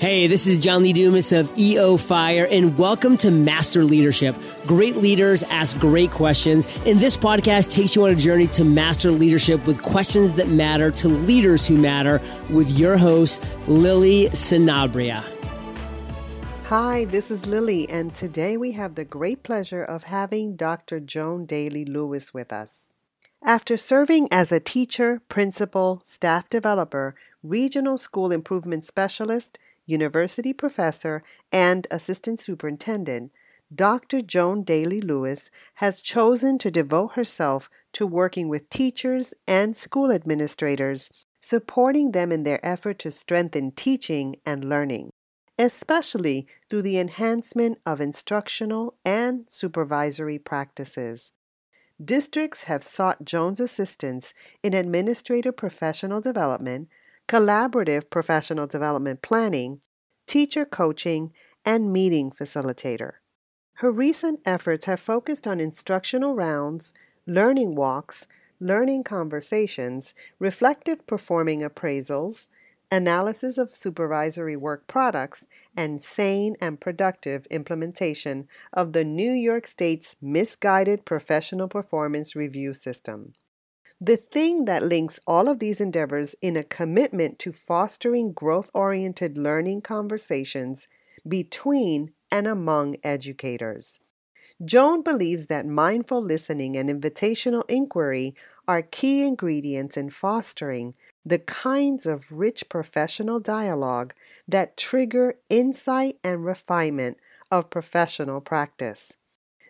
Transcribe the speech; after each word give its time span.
Hey, 0.00 0.28
this 0.28 0.46
is 0.46 0.56
John 0.56 0.82
Lee 0.82 0.94
Dumas 0.94 1.30
of 1.30 1.52
EO 1.58 1.98
Fire, 1.98 2.48
and 2.50 2.78
welcome 2.78 3.18
to 3.18 3.30
Master 3.30 3.84
Leadership. 3.84 4.34
Great 4.66 4.96
leaders 4.96 5.42
ask 5.42 5.78
great 5.78 6.10
questions, 6.10 6.66
and 6.86 6.98
this 6.98 7.18
podcast 7.18 7.70
takes 7.70 7.94
you 7.94 8.04
on 8.04 8.10
a 8.10 8.14
journey 8.14 8.46
to 8.46 8.64
master 8.64 9.10
leadership 9.10 9.66
with 9.66 9.82
questions 9.82 10.36
that 10.36 10.48
matter 10.48 10.90
to 10.92 11.08
leaders 11.08 11.68
who 11.68 11.76
matter 11.76 12.18
with 12.48 12.70
your 12.70 12.96
host, 12.96 13.42
Lily 13.66 14.30
Sanabria. 14.30 15.22
Hi, 16.68 17.04
this 17.04 17.30
is 17.30 17.44
Lily, 17.44 17.86
and 17.90 18.14
today 18.14 18.56
we 18.56 18.72
have 18.72 18.94
the 18.94 19.04
great 19.04 19.42
pleasure 19.42 19.84
of 19.84 20.04
having 20.04 20.56
Dr. 20.56 21.00
Joan 21.00 21.44
Daly 21.44 21.84
Lewis 21.84 22.32
with 22.32 22.54
us. 22.54 22.88
After 23.42 23.76
serving 23.76 24.28
as 24.30 24.50
a 24.50 24.60
teacher, 24.60 25.20
principal, 25.28 26.00
staff 26.04 26.48
developer, 26.48 27.14
regional 27.42 27.98
school 27.98 28.32
improvement 28.32 28.84
specialist, 28.84 29.58
university 29.86 30.52
professor, 30.52 31.22
and 31.52 31.86
assistant 31.90 32.40
superintendent, 32.40 33.32
Dr. 33.72 34.20
Joan 34.20 34.64
Daly 34.64 35.00
Lewis 35.00 35.50
has 35.74 36.00
chosen 36.00 36.58
to 36.58 36.70
devote 36.70 37.12
herself 37.12 37.70
to 37.92 38.06
working 38.06 38.48
with 38.48 38.68
teachers 38.68 39.32
and 39.46 39.76
school 39.76 40.10
administrators, 40.10 41.08
supporting 41.40 42.10
them 42.10 42.32
in 42.32 42.42
their 42.42 42.64
effort 42.66 42.98
to 43.00 43.10
strengthen 43.10 43.70
teaching 43.70 44.36
and 44.44 44.68
learning, 44.68 45.12
especially 45.56 46.48
through 46.68 46.82
the 46.82 46.98
enhancement 46.98 47.78
of 47.86 48.00
instructional 48.00 48.94
and 49.04 49.46
supervisory 49.48 50.38
practices. 50.38 51.32
Districts 52.02 52.64
have 52.64 52.82
sought 52.82 53.24
Joan's 53.24 53.60
assistance 53.60 54.32
in 54.62 54.74
administrative 54.74 55.56
professional 55.56 56.20
development, 56.20 56.88
collaborative 57.30 58.10
professional 58.10 58.66
development 58.66 59.22
planning, 59.22 59.80
teacher 60.26 60.64
coaching, 60.64 61.32
and 61.64 61.92
meeting 61.92 62.28
facilitator. 62.28 63.12
Her 63.74 63.92
recent 63.92 64.40
efforts 64.44 64.86
have 64.86 64.98
focused 64.98 65.46
on 65.46 65.60
instructional 65.60 66.34
rounds, 66.34 66.92
learning 67.28 67.76
walks, 67.76 68.26
learning 68.58 69.04
conversations, 69.04 70.12
reflective 70.40 71.06
performing 71.06 71.60
appraisals, 71.60 72.48
analysis 72.90 73.58
of 73.58 73.76
supervisory 73.76 74.56
work 74.56 74.88
products, 74.88 75.46
and 75.76 76.02
sane 76.02 76.56
and 76.60 76.80
productive 76.80 77.46
implementation 77.46 78.48
of 78.72 78.92
the 78.92 79.04
New 79.04 79.30
York 79.30 79.68
State's 79.68 80.16
misguided 80.20 81.04
professional 81.04 81.68
performance 81.68 82.34
review 82.34 82.74
system. 82.74 83.34
The 84.02 84.16
thing 84.16 84.64
that 84.64 84.82
links 84.82 85.20
all 85.26 85.46
of 85.46 85.58
these 85.58 85.78
endeavors 85.78 86.34
in 86.40 86.56
a 86.56 86.64
commitment 86.64 87.38
to 87.40 87.52
fostering 87.52 88.32
growth 88.32 88.70
oriented 88.72 89.36
learning 89.36 89.82
conversations 89.82 90.88
between 91.28 92.12
and 92.30 92.46
among 92.46 92.96
educators. 93.04 94.00
Joan 94.64 95.02
believes 95.02 95.46
that 95.46 95.66
mindful 95.66 96.22
listening 96.22 96.78
and 96.78 96.88
invitational 96.88 97.62
inquiry 97.68 98.34
are 98.66 98.80
key 98.80 99.26
ingredients 99.26 99.98
in 99.98 100.08
fostering 100.08 100.94
the 101.24 101.38
kinds 101.38 102.06
of 102.06 102.32
rich 102.32 102.70
professional 102.70 103.38
dialogue 103.38 104.14
that 104.48 104.78
trigger 104.78 105.34
insight 105.50 106.18
and 106.24 106.44
refinement 106.44 107.18
of 107.50 107.68
professional 107.68 108.40
practice. 108.40 109.16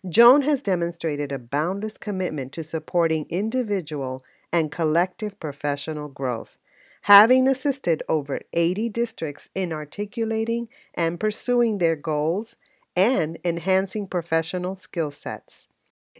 Joan 0.08 0.42
has 0.42 0.62
demonstrated 0.62 1.30
a 1.30 1.38
boundless 1.38 1.98
commitment 1.98 2.52
to 2.52 2.62
supporting 2.62 3.26
individual 3.28 4.22
and 4.50 4.72
collective 4.72 5.38
professional 5.38 6.08
growth, 6.08 6.56
having 7.02 7.46
assisted 7.46 8.02
over 8.08 8.40
80 8.54 8.88
districts 8.88 9.50
in 9.54 9.72
articulating 9.74 10.68
and 10.94 11.20
pursuing 11.20 11.78
their 11.78 11.96
goals 11.96 12.56
and 12.96 13.38
enhancing 13.44 14.06
professional 14.06 14.74
skill 14.74 15.10
sets. 15.10 15.68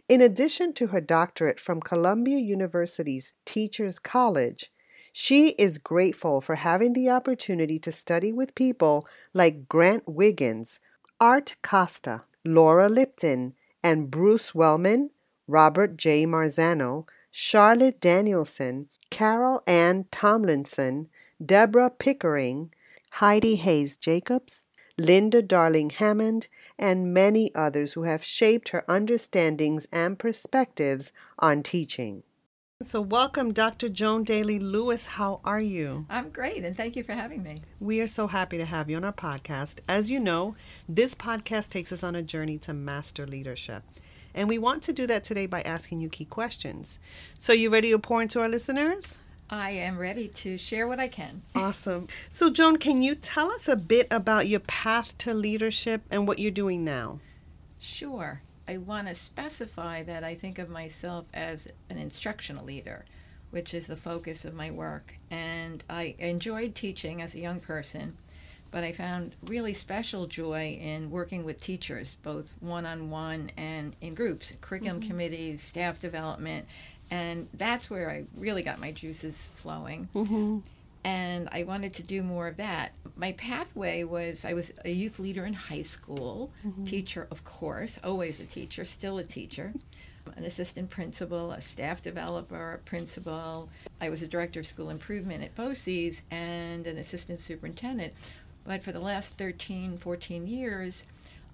In 0.07 0.21
addition 0.21 0.73
to 0.73 0.87
her 0.87 1.01
doctorate 1.01 1.59
from 1.59 1.79
Columbia 1.79 2.37
University's 2.37 3.33
Teachers 3.45 3.97
College, 3.97 4.71
she 5.11 5.49
is 5.57 5.79
grateful 5.79 6.39
for 6.39 6.55
having 6.55 6.93
the 6.93 7.09
opportunity 7.09 7.79
to 7.79 7.91
study 7.91 8.31
with 8.31 8.55
people 8.55 9.07
like 9.33 9.67
Grant 9.67 10.07
Wiggins, 10.07 10.79
Art 11.19 11.55
Costa, 11.63 12.23
Laura 12.45 12.87
Lipton, 12.87 13.53
and 13.83 14.11
Bruce 14.11 14.53
Wellman, 14.53 15.11
Robert 15.47 15.97
J. 15.97 16.25
Marzano, 16.25 17.07
Charlotte 17.31 17.99
Danielson, 17.99 18.89
Carol 19.09 19.61
Ann 19.67 20.05
Tomlinson, 20.11 21.09
Deborah 21.43 21.89
Pickering, 21.89 22.71
Heidi 23.11 23.55
Hayes 23.55 23.97
Jacobs, 23.97 24.63
Linda 24.97 25.41
Darling 25.41 25.89
Hammond, 25.89 26.47
and 26.77 27.13
many 27.13 27.53
others 27.55 27.93
who 27.93 28.03
have 28.03 28.23
shaped 28.23 28.69
her 28.69 28.85
understandings 28.89 29.87
and 29.91 30.19
perspectives 30.19 31.11
on 31.39 31.63
teaching. 31.63 32.23
So, 32.83 32.99
welcome, 32.99 33.53
Dr. 33.53 33.89
Joan 33.89 34.23
Daly 34.23 34.57
Lewis. 34.57 35.05
How 35.05 35.39
are 35.45 35.61
you? 35.61 36.05
I'm 36.09 36.29
great, 36.29 36.63
and 36.63 36.75
thank 36.75 36.95
you 36.95 37.03
for 37.03 37.13
having 37.13 37.43
me. 37.43 37.57
We 37.79 38.01
are 38.01 38.07
so 38.07 38.27
happy 38.27 38.57
to 38.57 38.65
have 38.65 38.89
you 38.89 38.97
on 38.97 39.03
our 39.03 39.13
podcast. 39.13 39.79
As 39.87 40.09
you 40.09 40.19
know, 40.19 40.55
this 40.89 41.13
podcast 41.13 41.69
takes 41.69 41.91
us 41.91 42.03
on 42.03 42.15
a 42.15 42.23
journey 42.23 42.57
to 42.59 42.73
master 42.73 43.27
leadership. 43.27 43.83
And 44.33 44.49
we 44.49 44.57
want 44.57 44.81
to 44.83 44.93
do 44.93 45.05
that 45.07 45.23
today 45.23 45.45
by 45.45 45.61
asking 45.61 45.99
you 45.99 46.09
key 46.09 46.25
questions. 46.25 46.97
So, 47.37 47.53
you 47.53 47.69
ready 47.69 47.91
to 47.91 47.99
pour 47.99 48.21
into 48.21 48.39
our 48.39 48.49
listeners? 48.49 49.13
I 49.49 49.71
am 49.71 49.97
ready 49.97 50.27
to 50.29 50.57
share 50.57 50.87
what 50.87 50.99
I 50.99 51.07
can. 51.07 51.43
Awesome. 51.53 52.07
So, 52.31 52.49
Joan, 52.49 52.77
can 52.77 53.01
you 53.03 53.15
tell 53.15 53.51
us 53.53 53.67
a 53.67 53.75
bit 53.75 54.07
about 54.09 54.47
your 54.47 54.61
path 54.61 55.15
to 55.19 55.33
leadership 55.33 56.01
and 56.09 56.27
what 56.27 56.39
you're 56.39 56.51
doing 56.51 56.83
now? 56.83 57.19
Sure. 57.79 58.41
I 58.71 58.77
want 58.77 59.09
to 59.09 59.15
specify 59.15 60.01
that 60.03 60.23
I 60.23 60.33
think 60.33 60.57
of 60.57 60.69
myself 60.69 61.25
as 61.33 61.67
an 61.89 61.97
instructional 61.97 62.63
leader, 62.63 63.03
which 63.49 63.73
is 63.73 63.85
the 63.85 63.97
focus 63.97 64.45
of 64.45 64.53
my 64.53 64.71
work. 64.71 65.15
And 65.29 65.83
I 65.89 66.15
enjoyed 66.19 66.73
teaching 66.73 67.21
as 67.21 67.33
a 67.33 67.41
young 67.41 67.59
person, 67.59 68.15
but 68.71 68.85
I 68.85 68.93
found 68.93 69.35
really 69.43 69.73
special 69.73 70.25
joy 70.25 70.79
in 70.81 71.11
working 71.11 71.43
with 71.43 71.59
teachers, 71.59 72.15
both 72.23 72.55
one 72.61 72.85
on 72.85 73.09
one 73.09 73.51
and 73.57 73.93
in 73.99 74.15
groups, 74.15 74.53
curriculum 74.61 75.01
mm-hmm. 75.01 75.09
committees, 75.09 75.61
staff 75.61 75.99
development. 75.99 76.65
And 77.09 77.49
that's 77.53 77.89
where 77.89 78.09
I 78.09 78.23
really 78.37 78.63
got 78.63 78.79
my 78.79 78.93
juices 78.93 79.49
flowing. 79.57 80.07
Mm-hmm 80.15 80.59
and 81.03 81.49
I 81.51 81.63
wanted 81.63 81.93
to 81.95 82.03
do 82.03 82.23
more 82.23 82.47
of 82.47 82.57
that. 82.57 82.93
My 83.15 83.31
pathway 83.33 84.03
was 84.03 84.45
I 84.45 84.53
was 84.53 84.71
a 84.85 84.91
youth 84.91 85.19
leader 85.19 85.45
in 85.45 85.53
high 85.53 85.81
school, 85.81 86.51
mm-hmm. 86.65 86.85
teacher, 86.85 87.27
of 87.31 87.43
course, 87.43 87.99
always 88.03 88.39
a 88.39 88.45
teacher, 88.45 88.85
still 88.85 89.17
a 89.17 89.23
teacher, 89.23 89.73
an 90.35 90.43
assistant 90.43 90.89
principal, 90.89 91.51
a 91.51 91.61
staff 91.61 92.01
developer, 92.01 92.73
a 92.73 92.77
principal. 92.79 93.69
I 93.99 94.09
was 94.09 94.21
a 94.21 94.27
director 94.27 94.59
of 94.59 94.67
school 94.67 94.89
improvement 94.89 95.43
at 95.43 95.55
BOCES 95.55 96.21
and 96.29 96.85
an 96.87 96.97
assistant 96.97 97.39
superintendent. 97.39 98.13
But 98.63 98.83
for 98.83 98.91
the 98.91 98.99
last 98.99 99.37
13, 99.37 99.97
14 99.97 100.45
years, 100.45 101.05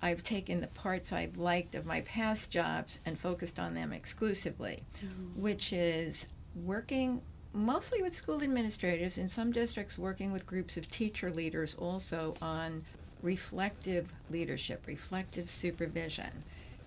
I've 0.02 0.24
taken 0.24 0.62
the 0.62 0.68
parts 0.68 1.12
I've 1.12 1.38
liked 1.38 1.74
of 1.74 1.85
my 1.85 2.02
past 2.02 2.52
jobs 2.52 3.00
and 3.06 3.18
focused 3.18 3.59
on 3.59 3.74
them 3.74 3.94
exclusively, 3.94 4.84
mm-hmm. 4.97 5.41
which 5.41 5.72
is 5.74 6.28
working 6.56 7.22
mostly 7.57 8.01
with 8.01 8.13
school 8.13 8.44
administrators, 8.44 9.18
in 9.18 9.29
some 9.29 9.51
districts 9.51 9.97
working 9.97 10.31
with 10.31 10.45
groups 10.45 10.78
of 10.78 10.90
teacher 10.90 11.31
leaders 11.31 11.76
also 11.78 12.35
on 12.41 12.84
reflective 13.22 14.08
leadership, 14.29 14.84
reflective 14.85 15.49
supervision, 15.49 16.43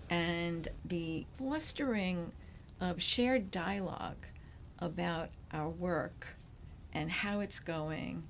and 0.09 0.69
the 0.85 1.25
fostering 1.37 2.31
of 2.79 3.01
shared 3.01 3.51
dialogue 3.51 4.25
about 4.79 5.29
our 5.53 5.69
work 5.69 6.35
and 6.93 7.11
how 7.11 7.39
it's 7.39 7.59
going 7.59 8.23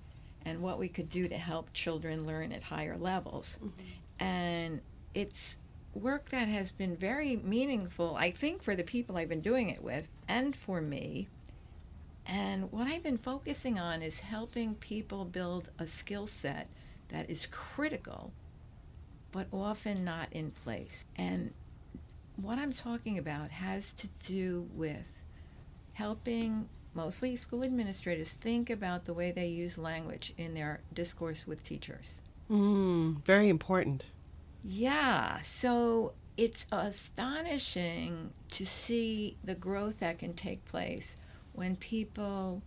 and 0.45 0.61
what 0.61 0.79
we 0.79 0.87
could 0.87 1.09
do 1.09 1.27
to 1.27 1.37
help 1.37 1.71
children 1.73 2.25
learn 2.25 2.51
at 2.51 2.63
higher 2.63 2.97
levels. 2.97 3.57
Mm-hmm. 3.63 4.23
And 4.23 4.81
it's 5.13 5.57
work 5.93 6.29
that 6.29 6.47
has 6.47 6.71
been 6.71 6.95
very 6.95 7.35
meaningful, 7.37 8.15
I 8.15 8.31
think, 8.31 8.63
for 8.63 8.75
the 8.75 8.83
people 8.83 9.17
I've 9.17 9.29
been 9.29 9.41
doing 9.41 9.69
it 9.69 9.83
with 9.83 10.09
and 10.27 10.55
for 10.55 10.81
me 10.81 11.27
and 12.31 12.71
what 12.71 12.87
I've 12.87 13.03
been 13.03 13.17
focusing 13.17 13.77
on 13.77 14.01
is 14.01 14.21
helping 14.21 14.75
people 14.75 15.25
build 15.25 15.69
a 15.77 15.85
skill 15.85 16.25
set 16.25 16.69
that 17.09 17.29
is 17.29 17.45
critical, 17.51 18.31
but 19.33 19.47
often 19.51 20.05
not 20.05 20.29
in 20.31 20.51
place. 20.51 21.03
And 21.17 21.53
what 22.37 22.57
I'm 22.57 22.71
talking 22.71 23.17
about 23.17 23.49
has 23.49 23.91
to 23.95 24.07
do 24.25 24.65
with 24.73 25.13
helping 25.91 26.69
mostly 26.93 27.35
school 27.35 27.65
administrators, 27.65 28.33
think 28.35 28.69
about 28.69 29.03
the 29.03 29.13
way 29.13 29.33
they 29.33 29.47
use 29.47 29.77
language 29.77 30.33
in 30.37 30.53
their 30.53 30.79
discourse 30.93 31.45
with 31.45 31.61
teachers. 31.65 32.21
Mm, 32.49 33.21
very 33.25 33.49
important. 33.49 34.05
Yeah, 34.63 35.41
so 35.41 36.13
it's 36.37 36.65
astonishing 36.71 38.31
to 38.51 38.65
see 38.65 39.35
the 39.43 39.55
growth 39.55 39.99
that 39.99 40.17
can 40.17 40.33
take 40.33 40.63
place 40.63 41.17
when 41.53 41.75
people 41.75 42.61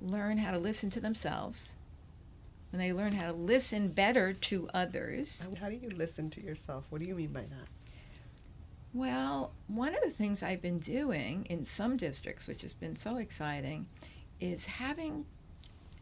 learn 0.00 0.38
how 0.38 0.50
to 0.50 0.58
listen 0.58 0.90
to 0.90 1.00
themselves, 1.00 1.74
when 2.70 2.80
they 2.80 2.92
learn 2.92 3.12
how 3.12 3.26
to 3.26 3.32
listen 3.32 3.88
better 3.88 4.32
to 4.32 4.68
others. 4.74 5.46
How 5.60 5.68
do 5.68 5.76
you 5.76 5.90
listen 5.90 6.30
to 6.30 6.42
yourself? 6.42 6.84
What 6.90 7.00
do 7.00 7.06
you 7.06 7.14
mean 7.14 7.32
by 7.32 7.42
that? 7.42 7.68
Well, 8.92 9.52
one 9.66 9.94
of 9.94 10.02
the 10.02 10.10
things 10.10 10.42
I've 10.42 10.62
been 10.62 10.78
doing 10.78 11.46
in 11.50 11.64
some 11.64 11.96
districts, 11.96 12.46
which 12.46 12.62
has 12.62 12.72
been 12.72 12.94
so 12.94 13.16
exciting, 13.16 13.86
is 14.40 14.66
having 14.66 15.26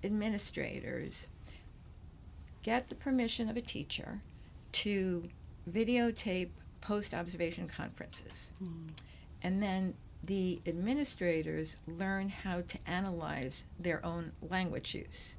administrators 0.04 1.26
get 2.62 2.88
the 2.88 2.94
permission 2.94 3.48
of 3.48 3.56
a 3.56 3.60
teacher 3.60 4.20
to 4.72 5.28
videotape 5.70 6.50
post 6.80 7.14
observation 7.14 7.68
conferences. 7.68 8.50
Mm. 8.62 8.88
And 9.42 9.62
then 9.62 9.94
the 10.24 10.60
administrators 10.66 11.76
learn 11.86 12.28
how 12.28 12.60
to 12.60 12.78
analyze 12.86 13.64
their 13.78 14.04
own 14.04 14.32
language 14.48 14.94
use. 14.94 15.34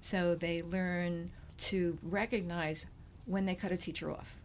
So 0.00 0.34
they 0.34 0.62
learn 0.62 1.30
to 1.58 1.98
recognize 2.02 2.86
when 3.26 3.46
they 3.46 3.54
cut 3.54 3.72
a 3.72 3.76
teacher 3.76 4.10
off, 4.10 4.36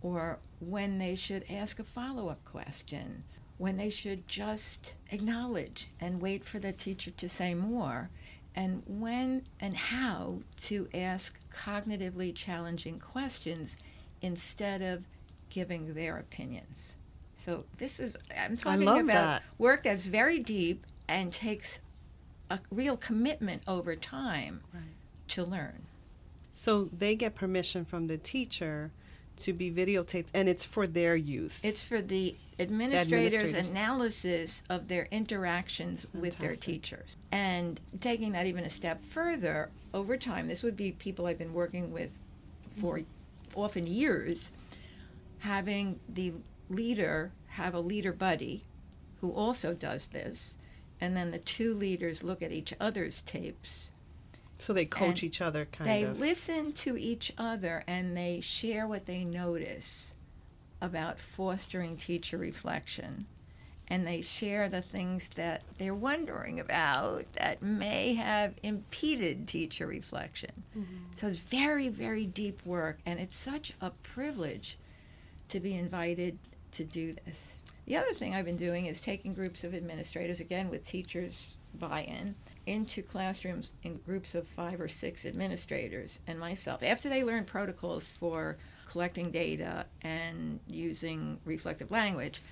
or 0.00 0.38
when 0.60 0.98
they 0.98 1.14
should 1.14 1.44
ask 1.50 1.78
a 1.78 1.84
follow 1.84 2.28
up 2.28 2.42
question, 2.44 3.24
when 3.58 3.76
they 3.76 3.90
should 3.90 4.26
just 4.26 4.94
acknowledge 5.10 5.88
and 6.00 6.20
wait 6.20 6.44
for 6.44 6.58
the 6.58 6.72
teacher 6.72 7.10
to 7.10 7.28
say 7.28 7.54
more, 7.54 8.08
and 8.54 8.82
when 8.86 9.42
and 9.60 9.74
how 9.74 10.38
to 10.56 10.88
ask 10.94 11.38
cognitively 11.52 12.34
challenging 12.34 12.98
questions 12.98 13.76
instead 14.22 14.80
of 14.80 15.04
giving 15.50 15.92
their 15.92 16.16
opinions. 16.16 16.96
So 17.36 17.64
this 17.78 18.00
is 18.00 18.16
I'm 18.36 18.56
talking 18.56 18.82
about 18.82 19.06
that. 19.06 19.42
work 19.58 19.84
that's 19.84 20.04
very 20.04 20.38
deep 20.38 20.86
and 21.08 21.32
takes 21.32 21.80
a 22.50 22.60
real 22.70 22.96
commitment 22.96 23.62
over 23.68 23.94
time 23.94 24.62
right. 24.72 24.82
to 25.28 25.44
learn. 25.44 25.86
So 26.52 26.88
they 26.96 27.14
get 27.14 27.34
permission 27.34 27.84
from 27.84 28.06
the 28.06 28.16
teacher 28.16 28.90
to 29.38 29.52
be 29.52 29.70
videotaped 29.70 30.28
and 30.32 30.48
it's 30.48 30.64
for 30.64 30.86
their 30.86 31.14
use. 31.14 31.62
It's 31.62 31.82
for 31.82 32.00
the 32.00 32.34
administrators', 32.58 33.34
administrators. 33.34 33.70
analysis 33.70 34.62
of 34.70 34.88
their 34.88 35.08
interactions 35.10 36.02
Fantastic. 36.02 36.20
with 36.20 36.38
their 36.38 36.54
teachers. 36.54 37.16
And 37.30 37.78
taking 38.00 38.32
that 38.32 38.46
even 38.46 38.64
a 38.64 38.70
step 38.70 39.02
further, 39.02 39.68
over 39.92 40.16
time, 40.16 40.48
this 40.48 40.62
would 40.62 40.76
be 40.76 40.92
people 40.92 41.26
I've 41.26 41.38
been 41.38 41.52
working 41.52 41.92
with 41.92 42.12
for 42.80 42.98
mm-hmm. 42.98 43.60
often 43.60 43.86
years, 43.86 44.50
having 45.40 46.00
the 46.08 46.32
leader 46.68 47.32
have 47.48 47.74
a 47.74 47.80
leader 47.80 48.12
buddy 48.12 48.64
who 49.20 49.32
also 49.32 49.72
does 49.74 50.08
this, 50.08 50.58
and 51.00 51.16
then 51.16 51.30
the 51.30 51.38
two 51.38 51.74
leaders 51.74 52.22
look 52.22 52.42
at 52.42 52.52
each 52.52 52.74
other's 52.80 53.22
tapes. 53.22 53.92
So 54.58 54.72
they 54.72 54.86
coach 54.86 55.22
each 55.22 55.40
other, 55.40 55.66
kind 55.66 55.88
they 55.88 56.02
of. 56.04 56.18
They 56.18 56.28
listen 56.28 56.72
to 56.72 56.96
each 56.96 57.32
other 57.36 57.84
and 57.86 58.16
they 58.16 58.40
share 58.40 58.86
what 58.86 59.04
they 59.04 59.22
notice 59.24 60.14
about 60.80 61.18
fostering 61.18 61.96
teacher 61.96 62.38
reflection. 62.38 63.26
And 63.88 64.06
they 64.06 64.20
share 64.20 64.68
the 64.68 64.82
things 64.82 65.30
that 65.36 65.62
they're 65.78 65.94
wondering 65.94 66.58
about 66.58 67.26
that 67.34 67.62
may 67.62 68.14
have 68.14 68.54
impeded 68.62 69.46
teacher 69.46 69.86
reflection. 69.86 70.50
Mm-hmm. 70.76 70.94
So 71.16 71.28
it's 71.28 71.38
very, 71.38 71.88
very 71.88 72.26
deep 72.26 72.64
work, 72.66 72.98
and 73.06 73.20
it's 73.20 73.36
such 73.36 73.74
a 73.80 73.90
privilege 73.90 74.76
to 75.50 75.60
be 75.60 75.74
invited 75.74 76.38
to 76.76 76.84
do 76.84 77.14
this. 77.24 77.40
The 77.86 77.96
other 77.96 78.14
thing 78.14 78.34
I've 78.34 78.44
been 78.44 78.56
doing 78.56 78.86
is 78.86 79.00
taking 79.00 79.32
groups 79.32 79.62
of 79.62 79.74
administrators, 79.74 80.40
again 80.40 80.68
with 80.70 80.86
teachers' 80.86 81.54
buy 81.74 82.02
in, 82.02 82.34
into 82.66 83.02
classrooms 83.02 83.74
in 83.82 83.98
groups 83.98 84.34
of 84.34 84.46
five 84.46 84.80
or 84.80 84.88
six 84.88 85.24
administrators 85.24 86.18
and 86.26 86.38
myself. 86.38 86.82
After 86.82 87.08
they 87.08 87.22
learn 87.22 87.44
protocols 87.44 88.08
for 88.08 88.56
collecting 88.86 89.30
data 89.30 89.86
and 90.02 90.58
using 90.66 91.38
reflective 91.44 91.90
language, 91.90 92.42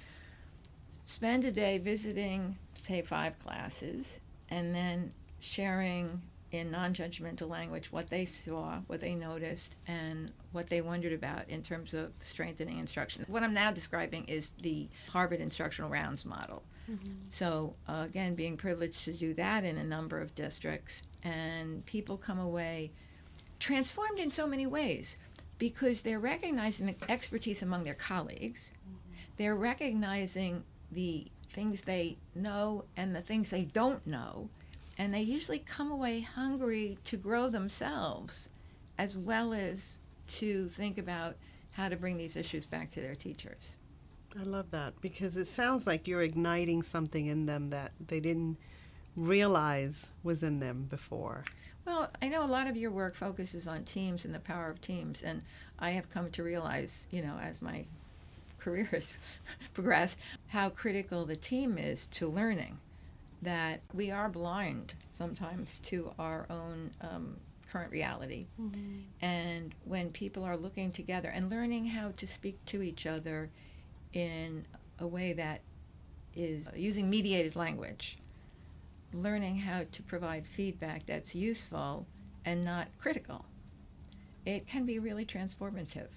spend 1.05 1.45
a 1.45 1.53
day 1.53 1.79
visiting, 1.79 2.57
say, 2.87 3.03
five 3.03 3.39
classes, 3.41 4.21
and 4.51 4.75
then 4.75 5.13
sharing 5.41 6.23
in 6.55 6.71
non 6.71 6.95
judgmental 6.95 7.49
language 7.49 7.91
what 7.91 8.09
they 8.09 8.25
saw, 8.25 8.79
what 8.87 9.01
they 9.01 9.15
noticed, 9.15 9.77
and 9.87 10.33
what 10.53 10.69
they 10.69 10.81
wondered 10.81 11.13
about 11.13 11.49
in 11.49 11.63
terms 11.63 11.95
of 11.95 12.13
strengthening 12.21 12.79
instruction. 12.79 13.25
What 13.29 13.43
I'm 13.43 13.55
now 13.55 13.73
describing 13.73 14.25
is 14.25 14.53
the 14.63 14.89
Harvard 15.11 15.41
Instructional 15.41 15.91
Rounds 15.91 16.25
model. 16.25 16.63
Mm-hmm. 16.91 17.09
So, 17.31 17.75
uh, 17.89 18.03
again, 18.05 18.35
being 18.35 18.57
privileged 18.57 19.05
to 19.05 19.13
do 19.13 19.35
that 19.35 19.65
in 19.65 19.79
a 19.79 19.85
number 19.85 20.21
of 20.21 20.35
districts, 20.35 21.03
and 21.23 21.85
people 21.87 22.17
come 22.17 22.39
away 22.39 22.93
transformed 23.59 24.19
in 24.19 24.31
so 24.31 24.47
many 24.47 24.67
ways 24.67 25.17
because 25.59 26.03
they're 26.03 26.19
recognizing 26.19 26.87
the 26.87 26.97
expertise 27.11 27.63
among 27.63 27.85
their 27.85 27.95
colleagues, 27.95 28.71
mm-hmm. 28.87 29.15
they're 29.39 29.55
recognizing 29.57 30.65
the 30.93 31.27
things 31.53 31.85
they 31.85 32.19
know 32.35 32.85
and 32.97 33.15
the 33.15 33.23
things 33.23 33.51
they 33.51 33.65
don't 33.65 34.07
know 34.07 34.51
and 34.99 35.13
they 35.13 35.23
usually 35.23 35.59
come 35.59 35.91
away 35.91 36.21
hungry 36.21 36.99
to 37.05 37.17
grow 37.17 37.49
themselves 37.49 38.49
as 38.99 39.17
well 39.17 39.53
as 39.53 39.99
to 40.27 40.69
think 40.69 40.99
about 40.99 41.37
how 41.73 41.89
to 41.89 41.97
bring 41.97 42.17
these 42.17 42.37
issues 42.37 42.65
back 42.65 42.91
to 42.93 43.01
their 43.01 43.15
teachers. 43.15 43.77
I 44.39 44.43
love 44.43 44.71
that 44.71 45.01
because 45.01 45.37
it 45.37 45.47
sounds 45.47 45.87
like 45.87 46.09
you're 46.09 46.23
igniting 46.23 46.83
something 46.83 47.27
in 47.27 47.47
them 47.47 47.71
that 47.71 47.93
they 48.05 48.21
didn't 48.21 48.57
realize 49.17 50.07
was 50.23 50.43
in 50.43 50.61
them 50.61 50.87
before. 50.91 51.45
Well, 51.85 52.11
I 52.23 52.29
know 52.29 52.45
a 52.45 52.47
lot 52.47 52.67
of 52.67 52.77
your 52.77 52.91
work 52.91 53.15
focuses 53.15 53.69
on 53.69 53.85
teams 53.85 54.25
and 54.25 54.35
the 54.35 54.41
power 54.41 54.71
of 54.71 54.81
teams, 54.81 55.23
and 55.23 55.43
I 55.79 55.91
have 55.91 56.11
come 56.11 56.31
to 56.31 56.43
realize, 56.43 57.07
you 57.11 57.23
know, 57.23 57.39
as 57.41 57.61
my 57.61 57.85
career 58.59 58.89
has 58.93 59.19
progressed, 59.75 60.19
how 60.49 60.71
critical 60.71 61.25
the 61.25 61.37
team 61.37 61.79
is 61.79 62.07
to 62.13 62.29
learning 62.29 62.79
that 63.45 63.81
we 63.93 64.11
are 64.11 64.29
blind 64.29 64.95
sometimes 65.13 65.79
to 65.85 66.13
our 66.19 66.47
own 66.51 66.91
um, 67.01 67.37
current 67.71 67.91
reality. 67.91 68.47
Mm-hmm. 68.61 69.25
And 69.25 69.75
when 69.85 70.11
people 70.11 70.45
are 70.45 70.57
looking 70.57 70.91
together 70.91 71.29
and 71.29 71.51
learning 71.51 71.87
how 71.87 72.13
to 72.17 72.27
speak 72.27 72.63
to 72.67 72.83
each 72.83 73.07
other 73.07 73.51
in 74.13 74.67
a 74.99 75.07
way 75.07 75.33
that 75.33 75.61
is 76.35 76.69
using 76.75 77.09
mediated 77.09 77.57
language, 77.57 78.19
learning 79.13 79.59
how 79.59 79.85
to 79.93 80.03
provide 80.03 80.47
feedback 80.47 81.07
that's 81.07 81.35
useful 81.35 82.07
and 82.45 82.65
not 82.65 82.89
critical, 82.99 83.45
it 84.45 84.67
can 84.67 84.85
be 84.85 84.99
really 84.99 85.25
transformative. 85.25 86.09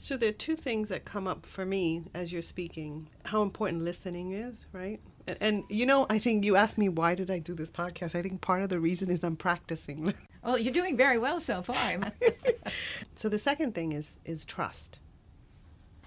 So 0.00 0.16
there 0.16 0.28
are 0.28 0.32
two 0.32 0.56
things 0.56 0.88
that 0.88 1.04
come 1.04 1.26
up 1.26 1.46
for 1.46 1.64
me 1.64 2.04
as 2.14 2.32
you're 2.32 2.42
speaking 2.42 3.08
how 3.24 3.42
important 3.42 3.84
listening 3.84 4.32
is, 4.32 4.66
right? 4.72 5.00
And 5.40 5.64
you 5.68 5.86
know, 5.86 6.06
I 6.10 6.18
think 6.18 6.44
you 6.44 6.56
asked 6.56 6.78
me 6.78 6.88
why 6.88 7.14
did 7.14 7.30
I 7.30 7.38
do 7.38 7.54
this 7.54 7.70
podcast. 7.70 8.14
I 8.14 8.22
think 8.22 8.40
part 8.40 8.62
of 8.62 8.68
the 8.68 8.80
reason 8.80 9.10
is 9.10 9.22
I'm 9.22 9.36
practicing. 9.36 10.14
Well, 10.44 10.58
you're 10.58 10.74
doing 10.74 10.94
very 10.94 11.16
well 11.16 11.40
so 11.40 11.62
far. 11.62 12.12
so 13.16 13.30
the 13.30 13.38
second 13.38 13.74
thing 13.74 13.92
is 13.92 14.20
is 14.26 14.44
trust. 14.44 14.98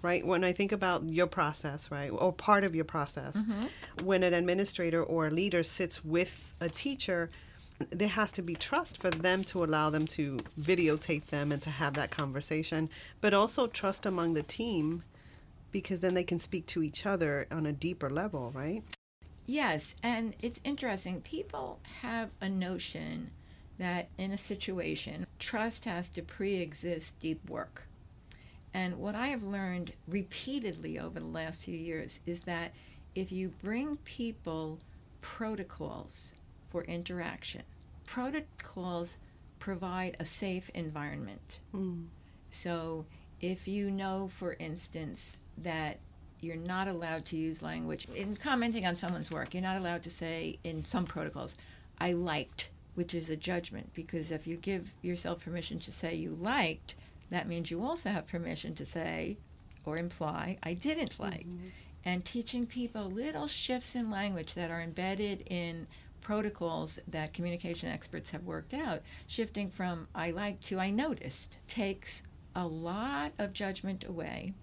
Right? 0.04 0.26
When 0.26 0.44
I 0.44 0.54
think 0.54 0.72
about 0.72 1.10
your 1.10 1.26
process, 1.26 1.90
right, 1.90 2.10
or 2.10 2.32
part 2.32 2.64
of 2.64 2.76
your 2.76 2.86
process, 2.86 3.36
mm-hmm. 3.36 4.06
when 4.06 4.22
an 4.22 4.36
administrator 4.36 5.04
or 5.04 5.26
a 5.26 5.32
leader 5.32 5.64
sits 5.64 6.06
with 6.06 6.54
a 6.62 6.70
teacher, 6.70 7.32
there 7.90 8.08
has 8.08 8.32
to 8.34 8.44
be 8.44 8.54
trust 8.54 9.00
for 9.00 9.10
them 9.10 9.44
to 9.46 9.64
allow 9.64 9.90
them 9.90 10.06
to 10.08 10.38
videotape 10.60 11.26
them 11.26 11.52
and 11.52 11.64
to 11.64 11.72
have 11.72 11.96
that 11.96 12.12
conversation, 12.12 12.90
but 13.22 13.34
also 13.34 13.66
trust 13.66 14.06
among 14.06 14.36
the 14.36 14.44
team 14.44 15.04
because 15.72 16.02
then 16.02 16.14
they 16.14 16.24
can 16.24 16.40
speak 16.40 16.66
to 16.68 16.84
each 16.84 17.06
other 17.06 17.48
on 17.52 17.66
a 17.66 17.74
deeper 17.74 18.10
level, 18.10 18.52
right? 18.56 18.84
Yes, 19.48 19.96
and 20.04 20.36
it's 20.42 20.60
interesting. 20.66 21.22
People 21.22 21.80
have 22.02 22.30
a 22.42 22.50
notion 22.50 23.32
that 23.80 24.10
in 24.18 24.32
a 24.32 24.38
situation, 24.38 25.26
trust 25.40 25.86
has 25.86 26.10
to 26.10 26.22
pre 26.22 26.56
exist 26.56 27.18
deep 27.20 27.50
work. 27.50 27.88
And 28.74 29.00
what 29.00 29.16
I 29.16 29.28
have 29.28 29.44
learned 29.44 29.94
repeatedly 30.08 31.00
over 31.00 31.20
the 31.20 31.26
last 31.26 31.62
few 31.62 31.78
years 31.78 32.20
is 32.26 32.42
that 32.42 32.74
if 33.16 33.32
you 33.32 33.54
bring 33.64 33.96
people 33.98 34.80
protocols 35.22 36.34
for 36.70 36.84
interaction, 36.84 37.64
protocols 38.06 39.16
provide 39.60 40.18
a 40.20 40.26
safe 40.26 40.70
environment. 40.74 41.60
Mm. 41.74 42.08
So 42.50 43.06
if 43.40 43.68
you 43.68 43.92
know, 43.92 44.30
for 44.38 44.54
instance, 44.60 45.40
that 45.58 46.00
you're 46.40 46.56
not 46.56 46.88
allowed 46.88 47.26
to 47.26 47.38
use 47.38 47.62
language 47.62 48.08
in 48.14 48.36
commenting 48.36 48.86
on 48.86 48.96
someone's 48.96 49.32
work. 49.32 49.54
You're 49.54 49.64
not 49.64 49.78
allowed 49.78 50.04
to 50.04 50.10
say 50.10 50.60
in 50.64 50.86
some 50.86 51.06
protocols, 51.06 51.56
I 52.00 52.14
liked, 52.14 52.70
which 52.96 53.14
is 53.14 53.30
a 53.30 53.36
judgment, 53.36 53.94
because 53.94 54.32
if 54.32 54.46
you 54.46 54.58
give 54.58 54.94
yourself 55.02 55.44
permission 55.44 55.80
to 55.80 55.92
say 55.92 56.16
you 56.16 56.38
liked, 56.40 56.96
that 57.30 57.48
means 57.48 57.72
you 57.72 57.84
also 57.84 58.10
have 58.10 58.28
permission 58.28 58.76
to 58.76 58.86
say 58.86 59.38
or 59.86 59.98
imply, 59.98 60.58
I 60.64 60.74
didn't 60.74 61.20
like. 61.20 61.46
Mm-hmm. 61.48 61.68
And 62.06 62.24
teaching 62.24 62.66
people 62.66 63.10
little 63.10 63.48
shifts 63.48 63.96
in 63.96 64.12
language 64.12 64.54
that 64.54 64.72
are 64.72 64.82
embedded 64.82 65.44
in 65.50 65.88
protocols 66.22 67.00
that 67.08 67.34
communication 67.34 67.90
experts 67.90 68.30
have 68.32 68.44
worked 68.44 68.74
out, 68.74 69.02
shifting 69.28 69.70
from 69.70 70.08
I 70.14 70.32
like 70.32 70.60
to 70.62 70.80
I 70.80 70.90
noticed, 70.90 71.48
takes 71.68 72.24
a 72.56 72.66
lot 72.68 73.32
of 73.40 73.54
judgment 73.54 74.04
away 74.04 74.54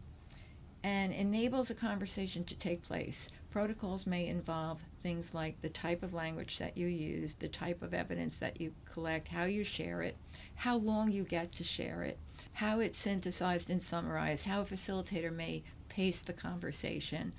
and 0.85 1.15
enables 1.15 1.71
a 1.71 1.75
conversation 1.75 2.45
to 2.45 2.55
take 2.55 2.83
place. 2.83 3.31
Protocols 3.51 4.07
may 4.07 4.27
involve 4.27 4.83
things 5.03 5.33
like 5.33 5.61
the 5.63 5.71
type 5.71 6.03
of 6.03 6.13
language 6.13 6.59
that 6.59 6.77
you 6.77 6.89
use, 6.89 7.35
the 7.37 7.49
type 7.49 7.83
of 7.83 7.95
evidence 7.95 8.39
that 8.39 8.61
you 8.61 8.71
collect, 8.85 9.29
how 9.29 9.45
you 9.45 9.65
share 9.65 10.03
it, 10.03 10.15
how 10.57 10.77
long 10.77 11.11
you 11.11 11.25
get 11.25 11.53
to 11.53 11.65
share 11.65 12.03
it, 12.03 12.19
how 12.53 12.81
it's 12.81 12.99
synthesized 12.99 13.71
and 13.71 13.83
summarized, 13.83 14.45
how 14.45 14.61
a 14.61 14.65
facilitator 14.65 15.35
may 15.35 15.63
pace 15.89 16.21
the 16.21 16.35
conversation. 16.35 17.33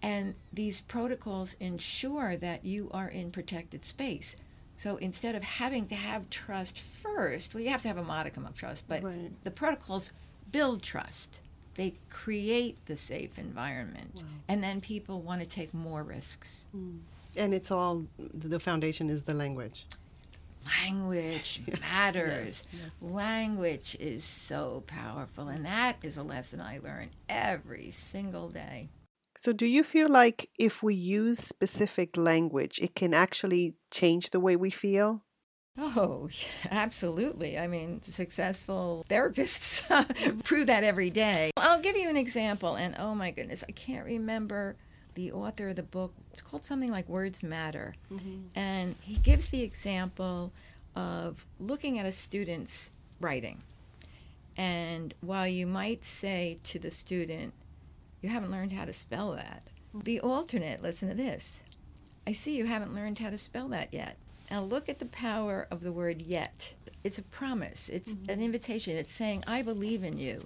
And 0.00 0.34
these 0.50 0.80
protocols 0.80 1.54
ensure 1.60 2.38
that 2.38 2.64
you 2.64 2.90
are 2.94 3.08
in 3.08 3.30
protected 3.30 3.84
space. 3.84 4.36
So 4.78 4.96
instead 4.96 5.34
of 5.34 5.42
having 5.42 5.86
to 5.88 5.94
have 5.94 6.30
trust 6.30 6.80
first, 6.80 7.52
well, 7.52 7.62
you 7.62 7.68
have 7.68 7.82
to 7.82 7.88
have 7.88 7.98
a 7.98 8.04
modicum 8.04 8.46
of 8.46 8.54
trust, 8.54 8.84
but 8.88 9.02
right. 9.02 9.32
the 9.44 9.50
protocols 9.50 10.10
build 10.50 10.82
trust 10.82 11.40
they 11.76 11.94
create 12.10 12.76
the 12.86 12.96
safe 12.96 13.38
environment 13.38 14.12
wow. 14.16 14.22
and 14.48 14.62
then 14.62 14.80
people 14.80 15.20
want 15.20 15.40
to 15.40 15.46
take 15.46 15.72
more 15.72 16.02
risks 16.02 16.64
mm. 16.76 16.98
and 17.36 17.54
it's 17.54 17.70
all 17.70 18.04
the 18.18 18.58
foundation 18.58 19.08
is 19.10 19.22
the 19.22 19.34
language 19.34 19.86
language 20.84 21.62
matters 21.80 22.64
yes, 22.72 22.82
yes. 22.82 23.12
language 23.12 23.96
is 24.00 24.24
so 24.24 24.82
powerful 24.86 25.48
and 25.48 25.64
that 25.64 25.96
is 26.02 26.16
a 26.16 26.22
lesson 26.22 26.60
i 26.60 26.78
learn 26.82 27.08
every 27.28 27.90
single 27.90 28.48
day 28.48 28.88
so 29.36 29.52
do 29.52 29.66
you 29.66 29.84
feel 29.84 30.08
like 30.08 30.48
if 30.58 30.82
we 30.82 30.94
use 30.94 31.38
specific 31.38 32.16
language 32.16 32.80
it 32.82 32.94
can 32.94 33.14
actually 33.14 33.74
change 33.90 34.30
the 34.30 34.40
way 34.40 34.56
we 34.56 34.70
feel 34.70 35.22
Oh, 35.78 36.28
absolutely. 36.70 37.58
I 37.58 37.66
mean, 37.66 38.02
successful 38.02 39.04
therapists 39.08 39.82
prove 40.44 40.66
that 40.66 40.84
every 40.84 41.10
day. 41.10 41.50
I'll 41.56 41.80
give 41.80 41.96
you 41.96 42.08
an 42.08 42.16
example, 42.16 42.76
and 42.76 42.94
oh 42.98 43.14
my 43.14 43.30
goodness, 43.30 43.64
I 43.68 43.72
can't 43.72 44.04
remember 44.04 44.76
the 45.14 45.32
author 45.32 45.70
of 45.70 45.76
the 45.76 45.82
book. 45.82 46.12
It's 46.32 46.42
called 46.42 46.64
something 46.64 46.90
like 46.90 47.08
Words 47.08 47.42
Matter. 47.42 47.94
Mm-hmm. 48.12 48.58
And 48.58 48.96
he 49.00 49.16
gives 49.16 49.46
the 49.46 49.62
example 49.62 50.52
of 50.94 51.44
looking 51.58 51.98
at 51.98 52.06
a 52.06 52.12
student's 52.12 52.90
writing. 53.20 53.62
And 54.56 55.12
while 55.20 55.46
you 55.46 55.66
might 55.66 56.04
say 56.04 56.58
to 56.64 56.78
the 56.78 56.90
student, 56.90 57.52
you 58.22 58.30
haven't 58.30 58.50
learned 58.50 58.72
how 58.72 58.86
to 58.86 58.92
spell 58.92 59.32
that, 59.32 59.62
the 59.94 60.20
alternate, 60.20 60.82
listen 60.82 61.08
to 61.08 61.14
this 61.14 61.60
I 62.26 62.32
see 62.32 62.56
you 62.56 62.66
haven't 62.66 62.94
learned 62.94 63.20
how 63.20 63.30
to 63.30 63.38
spell 63.38 63.68
that 63.68 63.94
yet. 63.94 64.16
Now 64.50 64.62
look 64.62 64.88
at 64.88 64.98
the 64.98 65.06
power 65.06 65.66
of 65.70 65.82
the 65.82 65.92
word 65.92 66.22
yet. 66.22 66.74
It's 67.04 67.18
a 67.18 67.22
promise, 67.22 67.88
it's 67.88 68.14
mm-hmm. 68.14 68.30
an 68.30 68.42
invitation. 68.42 68.96
It's 68.96 69.12
saying, 69.12 69.44
I 69.46 69.62
believe 69.62 70.04
in 70.04 70.18
you. 70.18 70.44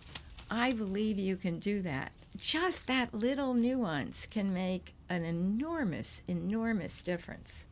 I 0.50 0.72
believe 0.72 1.18
you 1.18 1.36
can 1.36 1.58
do 1.58 1.80
that. 1.82 2.12
Just 2.36 2.86
that 2.86 3.14
little 3.14 3.54
nuance 3.54 4.26
can 4.26 4.52
make 4.52 4.94
an 5.08 5.24
enormous, 5.24 6.22
enormous 6.28 7.02
difference. 7.02 7.66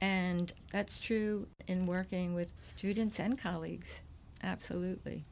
And 0.00 0.52
that's 0.70 0.98
true 0.98 1.46
in 1.66 1.86
working 1.86 2.34
with 2.34 2.52
students 2.62 3.18
and 3.18 3.38
colleagues. 3.38 4.00
Absolutely. 4.42 5.24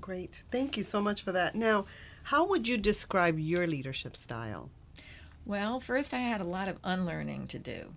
Great. 0.00 0.42
Thank 0.50 0.76
you 0.76 0.82
so 0.82 1.00
much 1.00 1.22
for 1.22 1.32
that. 1.32 1.54
Now, 1.54 1.86
how 2.24 2.46
would 2.46 2.68
you 2.68 2.78
describe 2.78 3.38
your 3.38 3.66
leadership 3.66 4.16
style? 4.16 4.70
Well, 5.44 5.80
first 5.80 6.14
I 6.14 6.18
had 6.18 6.40
a 6.40 6.44
lot 6.44 6.68
of 6.68 6.78
unlearning 6.84 7.48
to 7.48 7.58
do. 7.58 7.92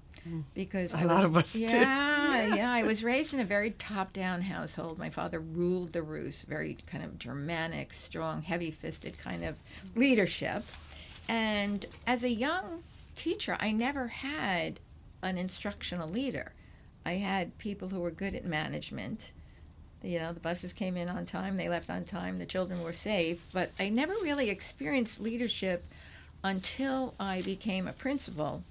Because 0.53 0.93
a 0.93 0.99
I 0.99 1.03
lot 1.03 1.17
was, 1.17 1.25
of 1.25 1.37
us. 1.37 1.55
Yeah, 1.55 2.45
yeah. 2.55 2.71
I 2.71 2.83
was 2.83 3.03
raised 3.03 3.33
in 3.33 3.39
a 3.39 3.45
very 3.45 3.71
top-down 3.71 4.41
household. 4.41 4.97
My 4.97 5.09
father 5.09 5.39
ruled 5.39 5.93
the 5.93 6.01
roost, 6.01 6.47
very 6.47 6.77
kind 6.87 7.03
of 7.03 7.19
Germanic, 7.19 7.93
strong, 7.93 8.41
heavy-fisted 8.41 9.17
kind 9.17 9.43
of 9.43 9.57
leadership. 9.95 10.63
And 11.27 11.85
as 12.05 12.23
a 12.23 12.29
young 12.29 12.83
teacher, 13.15 13.57
I 13.59 13.71
never 13.71 14.07
had 14.07 14.79
an 15.21 15.37
instructional 15.37 16.09
leader. 16.09 16.51
I 17.05 17.13
had 17.13 17.57
people 17.57 17.89
who 17.89 17.99
were 17.99 18.11
good 18.11 18.35
at 18.35 18.45
management. 18.45 19.31
You 20.01 20.19
know, 20.19 20.33
the 20.33 20.39
buses 20.39 20.73
came 20.73 20.97
in 20.97 21.09
on 21.09 21.25
time, 21.25 21.55
they 21.55 21.69
left 21.69 21.89
on 21.89 22.03
time, 22.03 22.39
the 22.39 22.45
children 22.45 22.83
were 22.83 22.93
safe, 22.93 23.45
but 23.53 23.71
I 23.79 23.87
never 23.87 24.13
really 24.21 24.49
experienced 24.49 25.21
leadership 25.21 25.85
until 26.43 27.13
I 27.19 27.41
became 27.41 27.87
a 27.87 27.93
principal 27.93 28.63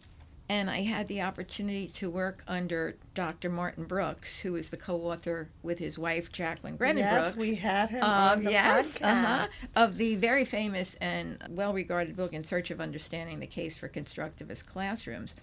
and 0.53 0.69
I 0.69 0.83
had 0.83 1.09
the 1.09 1.23
opportunity 1.23 1.89
to 1.89 2.11
work 2.11 2.45
under 2.47 2.97
Dr. 3.15 3.49
Martin 3.49 3.85
Brooks, 3.85 4.41
who 4.41 4.55
is 4.57 4.69
the 4.69 4.77
co-author 4.77 5.49
with 5.63 5.79
his 5.79 5.97
wife 5.97 6.31
Jacqueline 6.31 6.77
Grennon 6.77 6.99
yes, 6.99 7.23
Brooks. 7.23 7.37
we 7.39 7.55
had 7.55 7.89
him 7.89 8.03
on 8.03 8.45
the 8.45 8.51
yes, 8.51 8.99
podcast. 8.99 9.25
Uh-huh, 9.25 9.49
of 9.75 9.97
the 9.97 10.17
very 10.17 10.45
famous 10.45 10.95
and 10.97 11.43
well-regarded 11.49 12.15
book 12.15 12.35
"In 12.35 12.45
Search 12.45 12.71
of 12.71 12.83
Understanding: 12.83 13.41
The 13.41 13.47
Case 13.47 13.79
for 13.79 13.89
Constructivist 13.89 14.67
Classrooms." 14.67 15.35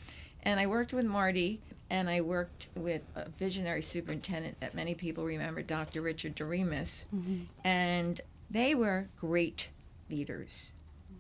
And 0.44 0.60
I 0.60 0.68
worked 0.68 0.94
with 0.94 1.06
Marty, 1.06 1.60
and 1.90 2.08
I 2.08 2.22
worked 2.22 2.68
with 2.76 3.02
a 3.16 3.30
visionary 3.30 3.82
superintendent 3.82 4.60
that 4.60 4.76
many 4.76 4.94
people 4.94 5.26
remember, 5.26 5.64
Dr. 5.64 6.04
Richard 6.04 6.36
Doremus, 6.36 7.06
mm-hmm. 7.14 7.46
and 7.64 8.22
they 8.52 8.76
were 8.76 9.08
great 9.20 9.70
leaders 10.08 10.72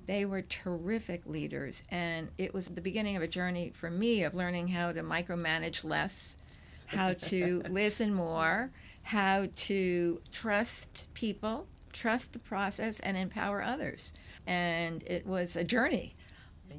they 0.09 0.25
were 0.25 0.41
terrific 0.41 1.21
leaders, 1.27 1.83
and 1.89 2.29
it 2.39 2.51
was 2.51 2.65
the 2.65 2.81
beginning 2.81 3.15
of 3.15 3.21
a 3.21 3.27
journey 3.27 3.71
for 3.75 3.91
me 3.91 4.23
of 4.23 4.33
learning 4.33 4.67
how 4.67 4.91
to 4.91 5.03
micromanage 5.03 5.83
less, 5.83 6.35
how 6.87 7.13
to 7.13 7.61
listen 7.69 8.11
more, 8.11 8.71
how 9.03 9.45
to 9.55 10.19
trust 10.31 11.05
people, 11.13 11.67
trust 11.93 12.33
the 12.33 12.39
process, 12.39 12.99
and 13.01 13.17
empower 13.17 13.61
others. 13.61 14.11
And 14.47 15.03
it 15.03 15.27
was 15.27 15.55
a 15.55 15.63
journey. 15.63 16.15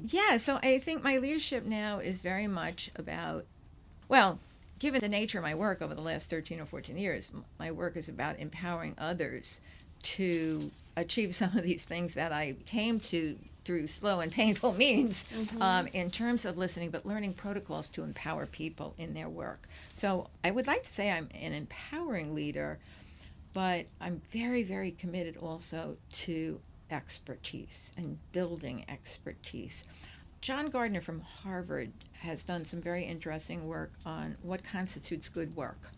Yeah, 0.07 0.35
so 0.35 0.59
I 0.61 0.79
think 0.79 1.01
my 1.01 1.17
leadership 1.17 1.63
now 1.63 1.99
is 1.99 2.19
very 2.19 2.47
much 2.47 2.91
about, 2.97 3.45
well, 4.09 4.39
given 4.77 4.99
the 4.99 5.07
nature 5.07 5.37
of 5.37 5.45
my 5.45 5.55
work 5.55 5.81
over 5.81 5.95
the 5.95 6.01
last 6.01 6.29
13 6.29 6.59
or 6.59 6.65
14 6.65 6.97
years, 6.97 7.31
my 7.57 7.71
work 7.71 7.95
is 7.95 8.09
about 8.09 8.39
empowering 8.39 8.93
others 8.97 9.61
to 10.03 10.69
achieve 10.97 11.35
some 11.35 11.57
of 11.57 11.63
these 11.63 11.85
things 11.85 12.13
that 12.15 12.31
I 12.31 12.55
came 12.65 12.99
to 13.01 13.37
through 13.63 13.87
slow 13.87 14.19
and 14.19 14.31
painful 14.31 14.73
means 14.77 15.25
mm-hmm. 15.33 15.61
um, 15.61 15.87
in 15.87 16.09
terms 16.09 16.45
of 16.45 16.57
listening, 16.57 16.89
but 16.89 17.05
learning 17.05 17.33
protocols 17.33 17.87
to 17.89 18.03
empower 18.03 18.45
people 18.45 18.93
in 18.97 19.13
their 19.13 19.29
work. 19.29 19.67
So 19.97 20.29
I 20.43 20.51
would 20.51 20.67
like 20.67 20.83
to 20.83 20.91
say 20.91 21.11
I'm 21.11 21.29
an 21.33 21.53
empowering 21.53 22.33
leader, 22.33 22.79
but 23.53 23.85
I'm 23.99 24.21
very, 24.31 24.63
very 24.63 24.91
committed 24.91 25.37
also 25.37 25.97
to 26.23 26.59
expertise 26.89 27.91
and 27.97 28.17
building 28.31 28.85
expertise. 28.89 29.83
John 30.41 30.69
Gardner 30.69 31.01
from 31.01 31.21
Harvard 31.21 31.91
has 32.13 32.41
done 32.41 32.65
some 32.65 32.81
very 32.81 33.05
interesting 33.05 33.67
work 33.67 33.91
on 34.05 34.37
what 34.41 34.63
constitutes 34.63 35.29
good 35.29 35.55
work. 35.55 35.91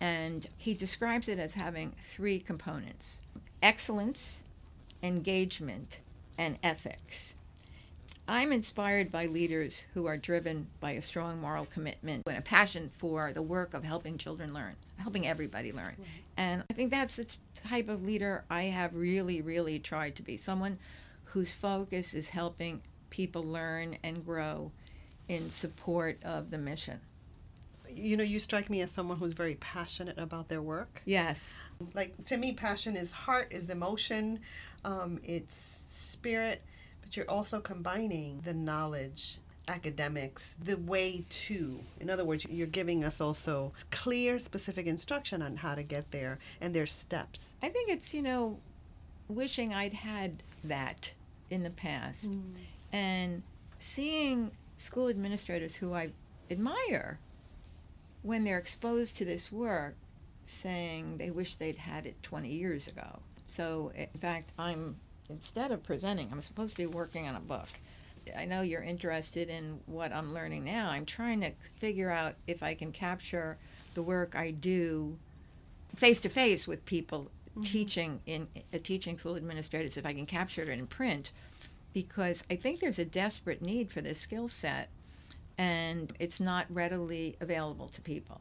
And 0.00 0.46
he 0.56 0.74
describes 0.74 1.28
it 1.28 1.40
as 1.40 1.54
having 1.54 1.94
three 2.12 2.38
components 2.38 3.18
excellence, 3.62 4.42
engagement, 5.02 5.98
and 6.36 6.58
ethics. 6.62 7.34
I'm 8.26 8.52
inspired 8.52 9.10
by 9.10 9.24
leaders 9.24 9.84
who 9.94 10.06
are 10.06 10.18
driven 10.18 10.66
by 10.80 10.92
a 10.92 11.02
strong 11.02 11.40
moral 11.40 11.64
commitment 11.64 12.24
and 12.26 12.36
a 12.36 12.42
passion 12.42 12.90
for 12.98 13.32
the 13.32 13.40
work 13.40 13.72
of 13.72 13.84
helping 13.84 14.18
children 14.18 14.52
learn, 14.52 14.76
helping 14.98 15.26
everybody 15.26 15.72
learn. 15.72 15.94
Right. 15.98 16.08
And 16.36 16.62
I 16.70 16.74
think 16.74 16.90
that's 16.90 17.16
the 17.16 17.26
type 17.66 17.88
of 17.88 18.04
leader 18.04 18.44
I 18.50 18.64
have 18.64 18.94
really, 18.94 19.40
really 19.40 19.78
tried 19.78 20.14
to 20.16 20.22
be 20.22 20.36
someone 20.36 20.78
whose 21.24 21.54
focus 21.54 22.12
is 22.12 22.28
helping 22.28 22.82
people 23.08 23.42
learn 23.42 23.96
and 24.02 24.24
grow 24.24 24.72
in 25.28 25.50
support 25.50 26.22
of 26.22 26.50
the 26.50 26.58
mission 26.58 27.00
you 27.98 28.16
know, 28.16 28.24
you 28.24 28.38
strike 28.38 28.70
me 28.70 28.80
as 28.82 28.90
someone 28.90 29.18
who's 29.18 29.32
very 29.32 29.56
passionate 29.56 30.18
about 30.18 30.48
their 30.48 30.62
work. 30.62 31.02
Yes. 31.04 31.58
Like 31.94 32.24
to 32.26 32.36
me, 32.36 32.52
passion 32.52 32.96
is 32.96 33.12
heart, 33.12 33.48
is 33.50 33.68
emotion, 33.68 34.40
um, 34.84 35.20
it's 35.22 35.54
spirit, 35.54 36.62
but 37.02 37.16
you're 37.16 37.30
also 37.30 37.60
combining 37.60 38.40
the 38.44 38.54
knowledge 38.54 39.38
academics 39.68 40.54
the 40.64 40.78
way 40.78 41.26
to 41.28 41.78
in 42.00 42.08
other 42.08 42.24
words 42.24 42.46
you're 42.46 42.66
giving 42.66 43.04
us 43.04 43.20
also 43.20 43.70
clear 43.90 44.38
specific 44.38 44.86
instruction 44.86 45.42
on 45.42 45.56
how 45.56 45.74
to 45.74 45.82
get 45.82 46.10
there 46.10 46.38
and 46.62 46.74
there's 46.74 46.90
steps 46.90 47.52
i 47.62 47.68
think 47.68 47.90
it's 47.90 48.14
you 48.14 48.22
know 48.22 48.58
wishing 49.28 49.74
i'd 49.74 49.92
had 49.92 50.42
that 50.64 51.12
in 51.50 51.62
the 51.62 51.68
past 51.68 52.30
and 52.92 53.42
seeing 53.78 54.50
school 54.76 55.08
administrators 55.08 55.74
who 55.74 55.92
I 55.92 56.10
admire 56.50 57.18
when 58.28 58.44
they're 58.44 58.58
exposed 58.58 59.16
to 59.16 59.24
this 59.24 59.50
work 59.50 59.94
saying 60.44 61.16
they 61.16 61.30
wish 61.30 61.56
they'd 61.56 61.78
had 61.78 62.04
it 62.04 62.22
20 62.22 62.46
years 62.46 62.86
ago. 62.86 63.20
So, 63.46 63.90
in 63.94 64.20
fact, 64.20 64.52
I'm 64.58 64.96
instead 65.30 65.72
of 65.72 65.82
presenting, 65.82 66.28
I'm 66.30 66.42
supposed 66.42 66.72
to 66.72 66.76
be 66.76 66.86
working 66.86 67.26
on 67.26 67.36
a 67.36 67.40
book. 67.40 67.68
I 68.36 68.44
know 68.44 68.60
you're 68.60 68.82
interested 68.82 69.48
in 69.48 69.80
what 69.86 70.12
I'm 70.12 70.34
learning 70.34 70.64
now. 70.64 70.90
I'm 70.90 71.06
trying 71.06 71.40
to 71.40 71.52
figure 71.78 72.10
out 72.10 72.34
if 72.46 72.62
I 72.62 72.74
can 72.74 72.92
capture 72.92 73.56
the 73.94 74.02
work 74.02 74.36
I 74.36 74.50
do 74.50 75.16
face 75.96 76.20
to 76.20 76.28
face 76.28 76.66
with 76.66 76.84
people 76.84 77.30
teaching 77.62 78.20
in 78.26 78.46
uh, 78.74 78.78
teaching 78.82 79.16
school 79.16 79.36
administrators 79.36 79.96
if 79.96 80.04
I 80.04 80.12
can 80.12 80.26
capture 80.26 80.62
it 80.62 80.68
in 80.68 80.86
print 80.86 81.32
because 81.94 82.44
I 82.50 82.56
think 82.56 82.80
there's 82.80 82.98
a 82.98 83.06
desperate 83.06 83.62
need 83.62 83.90
for 83.90 84.02
this 84.02 84.20
skill 84.20 84.48
set 84.48 84.90
and 85.58 86.12
it's 86.18 86.40
not 86.40 86.66
readily 86.70 87.36
available 87.40 87.88
to 87.88 88.00
people. 88.00 88.40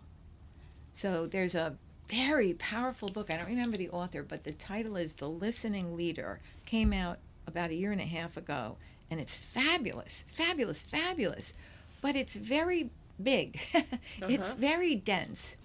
So 0.94 1.26
there's 1.26 1.56
a 1.56 1.76
very 2.08 2.54
powerful 2.54 3.10
book. 3.10 3.34
I 3.34 3.38
don't 3.38 3.48
remember 3.48 3.78
the 3.78 3.90
author, 3.90 4.24
but 4.24 4.44
the 4.44 4.54
title 4.54 4.96
is 4.96 5.16
The 5.16 5.28
Listening 5.28 5.96
Leader. 5.96 6.40
Came 6.66 6.94
out 6.94 7.18
about 7.46 7.72
a 7.72 7.76
year 7.76 7.92
and 7.92 8.02
a 8.02 8.06
half 8.06 8.38
ago 8.38 8.78
and 9.10 9.20
it's 9.20 9.38
fabulous, 9.38 10.24
fabulous, 10.28 10.82
fabulous. 10.82 11.54
But 12.02 12.16
it's 12.16 12.36
very 12.36 12.90
big. 13.22 13.60
Uh-huh. 14.20 14.34
It's 14.34 14.56
very 14.56 14.96
dense. 14.96 15.58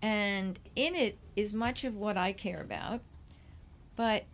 And 0.00 0.60
in 0.76 0.94
it 0.94 1.18
is 1.34 1.52
much 1.52 1.82
of 1.82 1.96
what 1.96 2.16
I 2.16 2.32
care 2.32 2.60
about. 2.60 3.00
But 3.96 4.24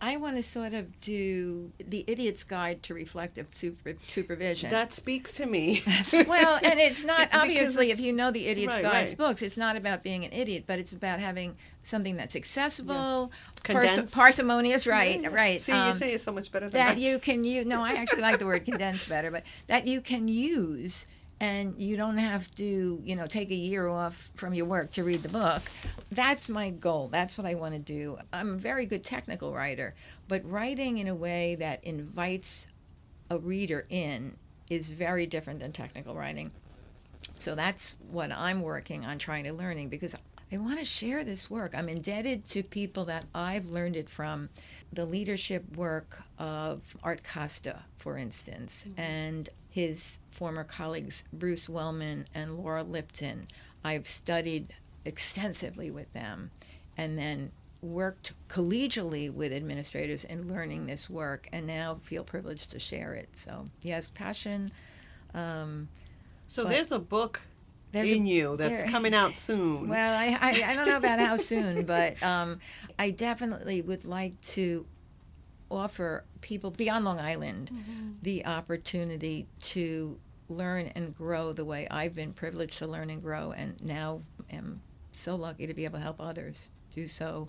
I 0.00 0.16
want 0.16 0.36
to 0.36 0.42
sort 0.42 0.74
of 0.74 1.00
do 1.00 1.72
the 1.78 2.04
idiot's 2.06 2.44
guide 2.44 2.82
to 2.84 2.94
reflective 2.94 3.48
super, 3.52 3.94
supervision. 4.08 4.70
That 4.70 4.92
speaks 4.92 5.32
to 5.32 5.46
me. 5.46 5.82
well, 6.12 6.60
and 6.62 6.78
it's 6.78 7.02
not 7.02 7.28
obviously 7.32 7.90
if 7.90 7.98
you 7.98 8.12
know 8.12 8.30
the 8.30 8.46
idiot's 8.46 8.76
right, 8.76 8.82
guide's 8.82 9.10
right. 9.12 9.18
books, 9.18 9.42
it's 9.42 9.56
not 9.56 9.76
about 9.76 10.04
being 10.04 10.24
an 10.24 10.32
idiot, 10.32 10.64
but 10.66 10.78
it's 10.78 10.92
about 10.92 11.18
having 11.18 11.56
something 11.82 12.16
that's 12.16 12.36
accessible, 12.36 13.32
Condensed. 13.62 14.14
parsimonious, 14.14 14.86
right, 14.86 15.32
right. 15.32 15.60
See, 15.60 15.72
you 15.72 15.78
um, 15.78 15.92
say 15.92 16.12
it 16.12 16.20
so 16.20 16.32
much 16.32 16.52
better 16.52 16.68
than 16.68 16.80
I 16.80 16.94
that 16.94 16.98
you 16.98 17.18
can 17.18 17.42
use. 17.42 17.66
No, 17.66 17.82
I 17.82 17.94
actually 17.94 18.22
like 18.22 18.38
the 18.38 18.46
word 18.46 18.64
condensed 18.64 19.08
better, 19.08 19.30
but 19.30 19.42
that 19.66 19.86
you 19.86 20.00
can 20.00 20.28
use, 20.28 21.06
and 21.40 21.74
you 21.78 21.96
don't 21.96 22.18
have 22.18 22.52
to, 22.56 23.00
you 23.04 23.14
know, 23.14 23.26
take 23.26 23.50
a 23.50 23.54
year 23.54 23.88
off 23.88 24.30
from 24.34 24.54
your 24.54 24.66
work 24.66 24.90
to 24.92 25.04
read 25.04 25.22
the 25.22 25.28
book. 25.28 25.62
That's 26.10 26.48
my 26.48 26.70
goal. 26.70 27.08
That's 27.08 27.38
what 27.38 27.46
I 27.46 27.54
want 27.54 27.74
to 27.74 27.78
do. 27.78 28.18
I'm 28.32 28.54
a 28.54 28.56
very 28.56 28.86
good 28.86 29.04
technical 29.04 29.54
writer, 29.54 29.94
but 30.26 30.48
writing 30.48 30.98
in 30.98 31.08
a 31.08 31.14
way 31.14 31.54
that 31.56 31.84
invites 31.84 32.66
a 33.30 33.38
reader 33.38 33.86
in 33.88 34.36
is 34.70 34.90
very 34.90 35.26
different 35.26 35.60
than 35.60 35.72
technical 35.72 36.14
writing. 36.14 36.50
So 37.38 37.54
that's 37.54 37.94
what 38.10 38.32
I'm 38.32 38.62
working 38.62 39.04
on 39.04 39.18
trying 39.18 39.44
to 39.44 39.52
learning 39.52 39.88
because 39.88 40.14
I 40.50 40.56
want 40.56 40.78
to 40.78 40.84
share 40.84 41.24
this 41.24 41.50
work. 41.50 41.74
I'm 41.74 41.88
indebted 41.88 42.48
to 42.48 42.62
people 42.62 43.04
that 43.06 43.26
I've 43.34 43.66
learned 43.66 43.96
it 43.96 44.08
from. 44.08 44.48
The 44.92 45.04
leadership 45.04 45.76
work 45.76 46.22
of 46.38 46.96
Art 47.02 47.22
Costa, 47.22 47.80
for 47.98 48.16
instance, 48.16 48.84
mm-hmm. 48.88 49.00
and 49.00 49.48
his 49.78 50.18
former 50.32 50.64
colleagues 50.64 51.22
Bruce 51.32 51.68
Wellman 51.68 52.26
and 52.34 52.50
Laura 52.50 52.82
Lipton. 52.82 53.46
I've 53.84 54.08
studied 54.08 54.74
extensively 55.04 55.88
with 55.88 56.12
them 56.12 56.50
and 56.96 57.16
then 57.16 57.52
worked 57.80 58.32
collegially 58.48 59.32
with 59.32 59.52
administrators 59.52 60.24
in 60.24 60.48
learning 60.48 60.86
this 60.86 61.08
work 61.08 61.48
and 61.52 61.64
now 61.64 61.98
feel 62.02 62.24
privileged 62.24 62.72
to 62.72 62.80
share 62.80 63.14
it. 63.14 63.28
So, 63.36 63.68
yes, 63.82 64.10
passion. 64.12 64.72
Um, 65.32 65.88
So 66.48 66.64
there's 66.64 66.90
a 66.90 66.98
book 66.98 67.40
There's 67.92 68.10
a- 68.10 68.16
in 68.16 68.26
you 68.26 68.56
that's 68.56 68.82
there- 68.82 68.90
coming 68.90 69.14
out 69.14 69.36
soon. 69.36 69.88
Well, 69.94 70.12
I, 70.18 70.36
I, 70.40 70.72
I 70.72 70.74
don't 70.74 70.88
know 70.88 70.96
about 70.96 71.20
how 71.20 71.36
soon, 71.36 71.84
but 71.84 72.20
um, 72.20 72.58
I 72.98 73.10
definitely 73.12 73.80
would 73.82 74.04
like 74.04 74.40
to 74.56 74.84
offer 75.70 76.24
people 76.40 76.70
beyond 76.70 77.04
Long 77.04 77.20
Island 77.20 77.70
the 78.22 78.44
opportunity 78.46 79.46
to 79.60 80.18
learn 80.48 80.90
and 80.94 81.14
grow 81.14 81.52
the 81.52 81.64
way 81.64 81.86
I've 81.90 82.14
been 82.14 82.32
privileged 82.32 82.78
to 82.78 82.86
learn 82.86 83.10
and 83.10 83.22
grow, 83.22 83.52
and 83.52 83.80
now 83.82 84.22
am 84.50 84.80
so 85.12 85.36
lucky 85.36 85.66
to 85.66 85.74
be 85.74 85.84
able 85.84 85.98
to 85.98 86.02
help 86.02 86.20
others 86.20 86.70
do 86.94 87.06
so 87.06 87.48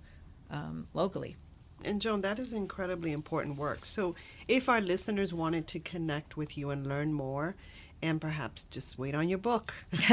um, 0.50 0.88
locally. 0.94 1.38
And 1.84 2.02
Joan, 2.02 2.22
that 2.22 2.40
is 2.40 2.52
incredibly 2.52 3.14
important 3.14 3.58
work. 3.58 3.86
So, 3.86 4.16
if 4.48 4.68
our 4.68 4.82
listeners 4.82 5.34
wanted 5.34 5.66
to 5.68 5.80
connect 5.80 6.36
with 6.36 6.58
you 6.58 6.72
and 6.72 6.86
learn 6.86 7.14
more, 7.14 7.56
and 8.02 8.20
perhaps 8.20 8.66
just 8.70 8.98
wait 8.98 9.16
on 9.16 9.30
your 9.30 9.38
book, 9.38 9.74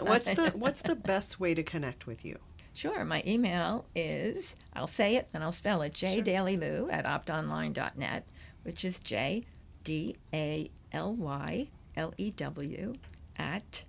what's 0.00 0.26
the 0.28 0.52
what's 0.54 0.82
the 0.82 0.94
best 0.94 1.38
way 1.38 1.54
to 1.54 1.62
connect 1.62 2.06
with 2.06 2.24
you? 2.24 2.38
Sure. 2.80 3.04
My 3.04 3.22
email 3.26 3.84
is, 3.94 4.56
I'll 4.72 4.86
say 4.86 5.16
it 5.16 5.28
and 5.34 5.44
I'll 5.44 5.52
spell 5.52 5.82
it, 5.82 5.92
jdalylew 5.92 6.90
at 6.90 7.04
optonline.net, 7.04 8.24
which 8.62 8.86
is 8.86 8.98
J 9.00 9.44
D 9.84 10.16
A 10.32 10.70
L 10.90 11.12
Y 11.12 11.68
L 11.94 12.14
E 12.16 12.30
W 12.30 12.94
at 13.36 13.84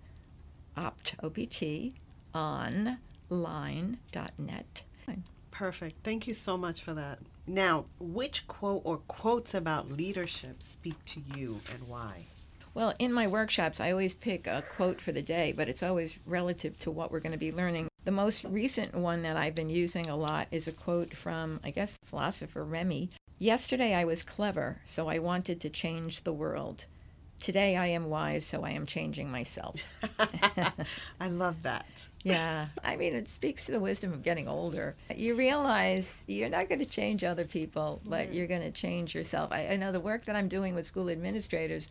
opt, 0.76 1.16
O-P-T, 1.24 1.94
online.net. 2.36 3.40
Perfect. 5.52 5.96
Thank 6.04 6.28
you 6.28 6.34
so 6.34 6.58
much 6.58 6.82
for 6.82 6.94
that. 6.94 7.20
Now, 7.48 7.86
which 7.98 8.46
quote 8.46 8.82
or 8.84 8.98
quotes 8.98 9.54
about 9.54 9.90
leadership 9.90 10.62
speak 10.62 11.06
to 11.06 11.22
you 11.34 11.62
and 11.74 11.88
why? 11.88 12.26
Well, 12.74 12.94
in 13.00 13.14
my 13.14 13.28
workshops, 13.28 13.80
I 13.80 13.92
always 13.92 14.14
pick 14.14 14.48
a 14.48 14.66
quote 14.76 15.00
for 15.00 15.14
the 15.14 15.22
day, 15.22 15.54
but 15.54 15.70
it's 15.70 15.82
always 15.82 16.16
relative 16.26 16.76
to 16.80 16.92
what 16.92 17.10
we're 17.10 17.22
going 17.22 17.32
to 17.32 17.38
be 17.38 17.54
learning. 17.54 17.91
The 18.04 18.12
most 18.12 18.44
recent 18.44 18.96
one 18.96 19.22
that 19.22 19.38
I've 19.38 19.54
been 19.54 19.70
using 19.70 20.10
a 20.10 20.16
lot 20.16 20.48
is 20.50 20.68
a 20.68 20.72
quote 20.72 21.16
from, 21.16 21.60
I 21.64 21.70
guess, 21.70 22.00
philosopher 22.04 22.64
Rumi. 22.64 23.12
Yesterday 23.38 23.94
I 23.94 24.06
was 24.06 24.24
clever, 24.24 24.82
so 24.86 25.08
I 25.08 25.20
wanted 25.20 25.62
to 25.62 25.70
change 25.70 26.24
the 26.24 26.34
world. 26.34 26.86
Today 27.40 27.76
I 27.78 27.88
am 27.88 28.10
wise, 28.10 28.44
so 28.44 28.64
I 28.64 28.72
am 28.72 28.88
changing 28.88 29.30
myself. 29.30 29.82
I 31.20 31.28
love 31.28 31.62
that. 31.62 32.08
Yeah, 32.24 32.68
I 32.84 32.96
mean, 32.96 33.14
it 33.14 33.30
speaks 33.30 33.66
to 33.66 33.72
the 33.72 33.80
wisdom 33.80 34.14
of 34.14 34.24
getting 34.24 34.48
older. 34.48 34.96
You 35.16 35.36
realize 35.36 36.24
you're 36.26 36.50
not 36.50 36.70
going 36.70 36.80
to 36.80 36.86
change 36.86 37.24
other 37.24 37.46
people, 37.46 38.02
but 38.06 38.34
you're 38.34 38.48
going 38.48 38.62
to 38.62 38.72
change 38.72 39.14
yourself. 39.14 39.52
I, 39.52 39.68
I 39.70 39.76
know 39.76 39.92
the 39.92 40.00
work 40.00 40.26
that 40.26 40.36
I'm 40.36 40.48
doing 40.48 40.74
with 40.74 40.88
school 40.88 41.10
administrators, 41.10 41.88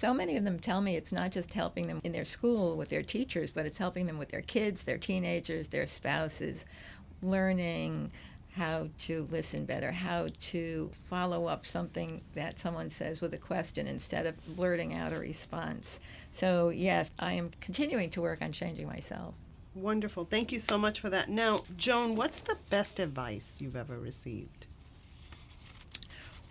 so 0.00 0.14
many 0.14 0.38
of 0.38 0.44
them 0.44 0.58
tell 0.58 0.80
me 0.80 0.96
it's 0.96 1.12
not 1.12 1.30
just 1.30 1.52
helping 1.52 1.86
them 1.86 2.00
in 2.02 2.12
their 2.12 2.24
school 2.24 2.74
with 2.74 2.88
their 2.88 3.02
teachers, 3.02 3.50
but 3.50 3.66
it's 3.66 3.76
helping 3.76 4.06
them 4.06 4.16
with 4.16 4.30
their 4.30 4.40
kids, 4.40 4.84
their 4.84 4.96
teenagers, 4.96 5.68
their 5.68 5.86
spouses, 5.86 6.64
learning 7.20 8.10
how 8.56 8.88
to 8.98 9.28
listen 9.30 9.66
better, 9.66 9.92
how 9.92 10.28
to 10.40 10.90
follow 11.10 11.44
up 11.44 11.66
something 11.66 12.22
that 12.34 12.58
someone 12.58 12.90
says 12.90 13.20
with 13.20 13.34
a 13.34 13.38
question 13.38 13.86
instead 13.86 14.24
of 14.24 14.56
blurting 14.56 14.94
out 14.94 15.12
a 15.12 15.18
response. 15.18 16.00
So, 16.32 16.70
yes, 16.70 17.10
I 17.18 17.34
am 17.34 17.50
continuing 17.60 18.08
to 18.10 18.22
work 18.22 18.40
on 18.40 18.52
changing 18.52 18.86
myself. 18.86 19.34
Wonderful. 19.74 20.24
Thank 20.24 20.50
you 20.50 20.60
so 20.60 20.78
much 20.78 20.98
for 20.98 21.10
that. 21.10 21.28
Now, 21.28 21.58
Joan, 21.76 22.16
what's 22.16 22.38
the 22.38 22.56
best 22.70 22.98
advice 23.00 23.58
you've 23.60 23.76
ever 23.76 23.98
received? 23.98 24.64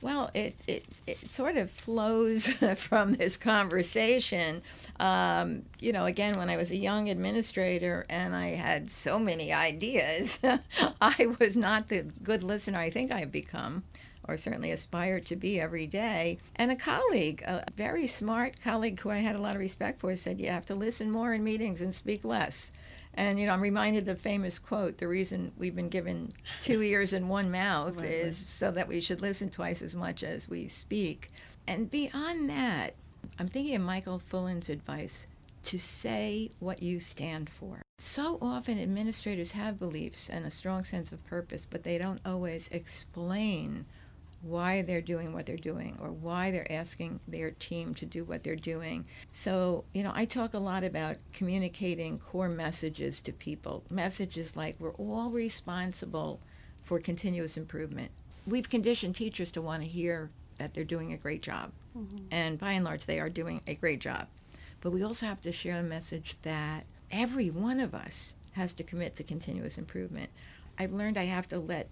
Well, 0.01 0.31
it, 0.33 0.55
it, 0.65 0.85
it 1.07 1.31
sort 1.31 1.57
of 1.57 1.69
flows 1.69 2.47
from 2.77 3.15
this 3.15 3.35
conversation. 3.35 4.61
Um, 4.99 5.63
you 5.79 5.91
know, 5.91 6.05
again, 6.05 6.35
when 6.37 6.49
I 6.49 6.57
was 6.57 6.71
a 6.71 6.77
young 6.77 7.09
administrator 7.09 8.05
and 8.09 8.35
I 8.35 8.49
had 8.49 8.89
so 8.89 9.19
many 9.19 9.51
ideas, 9.51 10.39
I 11.01 11.35
was 11.39 11.55
not 11.55 11.89
the 11.89 12.03
good 12.23 12.43
listener 12.43 12.79
I 12.79 12.89
think 12.89 13.11
I've 13.11 13.31
become, 13.31 13.83
or 14.27 14.37
certainly 14.37 14.71
aspire 14.71 15.19
to 15.21 15.35
be 15.35 15.59
every 15.59 15.87
day. 15.87 16.37
And 16.55 16.71
a 16.71 16.75
colleague, 16.77 17.41
a 17.41 17.65
very 17.75 18.07
smart 18.07 18.61
colleague 18.61 18.99
who 19.01 19.09
I 19.09 19.17
had 19.17 19.35
a 19.35 19.41
lot 19.41 19.55
of 19.55 19.59
respect 19.59 19.99
for, 19.99 20.15
said, 20.15 20.39
You 20.39 20.49
have 20.49 20.65
to 20.67 20.75
listen 20.75 21.11
more 21.11 21.33
in 21.33 21.43
meetings 21.43 21.81
and 21.81 21.93
speak 21.93 22.23
less. 22.23 22.71
And 23.19 23.37
you 23.37 23.45
know, 23.45 23.51
I'm 23.51 23.59
reminded 23.59 24.07
of 24.07 24.15
the 24.17 24.23
famous 24.23 24.57
quote: 24.57 24.97
"The 24.97 25.07
reason 25.09 25.51
we've 25.57 25.75
been 25.75 25.89
given 25.89 26.31
two 26.61 26.81
ears 26.93 27.11
and 27.11 27.29
one 27.29 27.51
mouth 27.51 27.97
Right, 27.97 28.05
is 28.05 28.37
so 28.37 28.71
that 28.71 28.87
we 28.87 29.01
should 29.01 29.19
listen 29.19 29.49
twice 29.49 29.81
as 29.81 29.93
much 29.93 30.23
as 30.23 30.47
we 30.47 30.69
speak." 30.69 31.29
And 31.67 31.91
beyond 31.91 32.49
that, 32.49 32.95
I'm 33.37 33.49
thinking 33.49 33.75
of 33.75 33.81
Michael 33.81 34.19
Fullan's 34.19 34.69
advice 34.69 35.27
to 35.63 35.77
say 35.77 36.51
what 36.59 36.81
you 36.81 37.01
stand 37.01 37.49
for. 37.49 37.81
So 37.97 38.37
often, 38.41 38.79
administrators 38.79 39.51
have 39.51 39.77
beliefs 39.77 40.29
and 40.29 40.45
a 40.45 40.51
strong 40.51 40.85
sense 40.85 41.11
of 41.11 41.25
purpose, 41.25 41.67
but 41.69 41.83
they 41.83 41.97
don't 41.97 42.21
always 42.25 42.69
explain 42.71 43.85
why 44.41 44.81
they're 44.81 45.01
doing 45.01 45.33
what 45.33 45.45
they're 45.45 45.57
doing 45.57 45.97
or 46.01 46.09
why 46.11 46.51
they're 46.51 46.71
asking 46.71 47.19
their 47.27 47.51
team 47.51 47.93
to 47.95 48.05
do 48.05 48.23
what 48.23 48.43
they're 48.43 48.55
doing. 48.55 49.05
So, 49.33 49.83
you 49.93 50.03
know, 50.03 50.13
I 50.15 50.25
talk 50.25 50.53
a 50.53 50.59
lot 50.59 50.83
about 50.83 51.17
communicating 51.33 52.19
core 52.19 52.49
messages 52.49 53.19
to 53.21 53.33
people. 53.33 53.83
Messages 53.89 54.55
like 54.55 54.75
we're 54.79 54.93
all 54.93 55.29
responsible 55.29 56.39
for 56.83 56.99
continuous 56.99 57.57
improvement. 57.57 58.11
We've 58.47 58.69
conditioned 58.69 59.15
teachers 59.15 59.51
to 59.51 59.61
want 59.61 59.83
to 59.83 59.89
hear 59.89 60.31
that 60.57 60.73
they're 60.73 60.83
doing 60.83 61.13
a 61.13 61.17
great 61.17 61.41
job. 61.41 61.71
Mm-hmm. 61.97 62.17
And 62.31 62.57
by 62.57 62.71
and 62.73 62.85
large, 62.85 63.05
they 63.05 63.19
are 63.19 63.29
doing 63.29 63.61
a 63.67 63.75
great 63.75 63.99
job. 63.99 64.27
But 64.81 64.91
we 64.91 65.03
also 65.03 65.25
have 65.25 65.41
to 65.41 65.51
share 65.51 65.79
a 65.79 65.83
message 65.83 66.37
that 66.43 66.85
every 67.11 67.49
one 67.49 67.79
of 67.79 67.93
us 67.93 68.35
has 68.53 68.73
to 68.73 68.83
commit 68.83 69.15
to 69.15 69.23
continuous 69.23 69.77
improvement. 69.77 70.29
I've 70.77 70.93
learned 70.93 71.17
I 71.17 71.25
have 71.25 71.47
to 71.49 71.59
let 71.59 71.89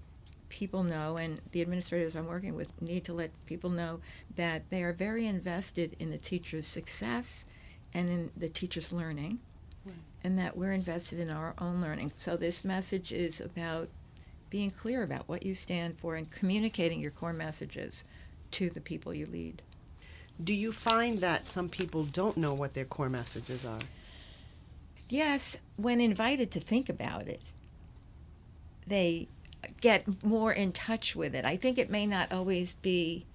people 0.50 0.84
know, 0.84 1.18
and 1.18 1.42
the 1.52 1.62
administrators 1.62 2.16
I'm 2.16 2.28
working 2.28 2.56
with 2.56 2.70
need 2.82 3.04
to 3.06 3.14
let 3.14 3.32
people 3.46 3.70
know 3.70 4.00
that 4.36 4.70
they 4.70 4.84
are 4.84 4.94
very 4.94 5.26
invested 5.26 5.96
in 6.00 6.10
the 6.10 6.18
teacher's 6.18 6.68
success 6.68 7.46
and 7.94 8.10
in 8.10 8.32
the 8.38 8.50
teacher's 8.50 8.92
learning, 8.92 9.40
and 10.24 10.38
that 10.38 10.58
we're 10.58 10.74
invested 10.74 11.20
in 11.20 11.30
our 11.30 11.54
own 11.60 11.82
learning. 11.82 12.12
So 12.18 12.36
this 12.36 12.66
message 12.66 13.12
is 13.12 13.40
about 13.40 13.90
being 14.50 14.70
clear 14.70 15.04
about 15.04 15.28
what 15.28 15.44
you 15.44 15.54
stand 15.54 15.98
for 15.98 16.16
and 16.16 16.32
communicating 16.32 17.00
your 17.00 17.12
core 17.12 17.34
messages 17.34 18.04
to 18.52 18.70
the 18.70 18.82
people 18.82 19.14
you 19.14 19.26
lead. 19.26 19.62
Do 20.42 20.54
you 20.54 20.72
find 20.72 21.20
that 21.20 21.48
some 21.48 21.68
people 21.68 22.04
don't 22.04 22.38
know 22.38 22.54
what 22.54 22.74
their 22.74 22.86
core 22.86 23.10
messages 23.10 23.66
are? 23.66 23.80
Yes, 25.10 25.58
when 25.78 26.00
invited 26.00 26.52
to 26.52 26.60
think 26.60 26.90
about 26.90 27.28
it, 27.28 27.42
they 28.86 29.28
get 29.82 30.24
more 30.24 30.52
in 30.52 30.72
touch 30.72 31.16
with 31.16 31.36
it. 31.36 31.46
I 31.46 31.58
think 31.58 31.78
it 31.78 31.90
may 31.90 32.06
not 32.06 32.32
always 32.32 32.74
be 32.74 33.26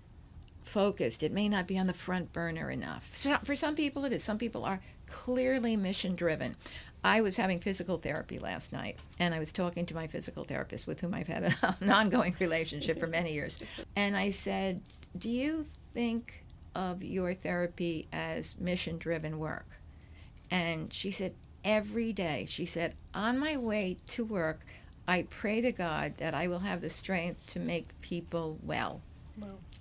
focused, 0.63 1.23
it 1.23 1.33
may 1.33 1.49
not 1.49 1.67
be 1.67 1.79
on 1.79 1.87
the 1.87 1.93
front 1.93 2.33
burner 2.33 2.71
enough. 2.71 3.11
So 3.15 3.37
for 3.45 3.57
some 3.57 3.75
people, 3.75 4.05
it 4.05 4.13
is. 4.13 4.23
Some 4.23 4.39
people 4.39 4.65
are 4.65 4.81
clearly 5.07 5.77
mission 5.77 6.15
driven. 6.15 6.57
I 7.05 7.21
was 7.21 7.37
having 7.37 7.59
physical 7.59 7.99
therapy 7.99 8.39
last 8.39 8.73
night, 8.73 9.01
and 9.19 9.35
I 9.35 9.41
was 9.41 9.51
talking 9.51 9.87
to 9.87 9.95
my 9.95 10.07
physical 10.07 10.45
therapist 10.45 10.87
with 10.87 11.01
whom 11.01 11.15
I've 11.15 11.27
had 11.27 11.55
an 11.81 11.91
ongoing 11.91 12.37
relationship 12.39 13.01
for 13.01 13.09
many 13.09 13.33
years. 13.33 13.59
And 13.97 14.17
I 14.17 14.31
said, 14.31 14.83
Do 15.19 15.29
you 15.29 15.67
think 15.95 16.45
of 16.75 17.03
your 17.03 17.35
therapy 17.35 18.07
as 18.13 18.55
mission 18.59 18.99
driven 18.99 19.39
work? 19.39 19.67
And 20.51 20.93
she 20.93 21.11
said, 21.11 21.35
Every 21.65 22.13
day. 22.13 22.47
She 22.49 22.67
said, 22.67 22.95
On 23.15 23.39
my 23.39 23.57
way 23.57 23.97
to 24.09 24.25
work, 24.25 24.61
I 25.13 25.25
pray 25.25 25.61
to 25.61 25.73
God 25.73 26.15
that 26.17 26.33
I 26.33 26.49
will 26.49 26.61
have 26.61 26.81
the 26.81 26.89
strength 26.89 27.47
to 27.49 27.61
make 27.61 28.01
people 28.01 28.57
well. 28.63 29.03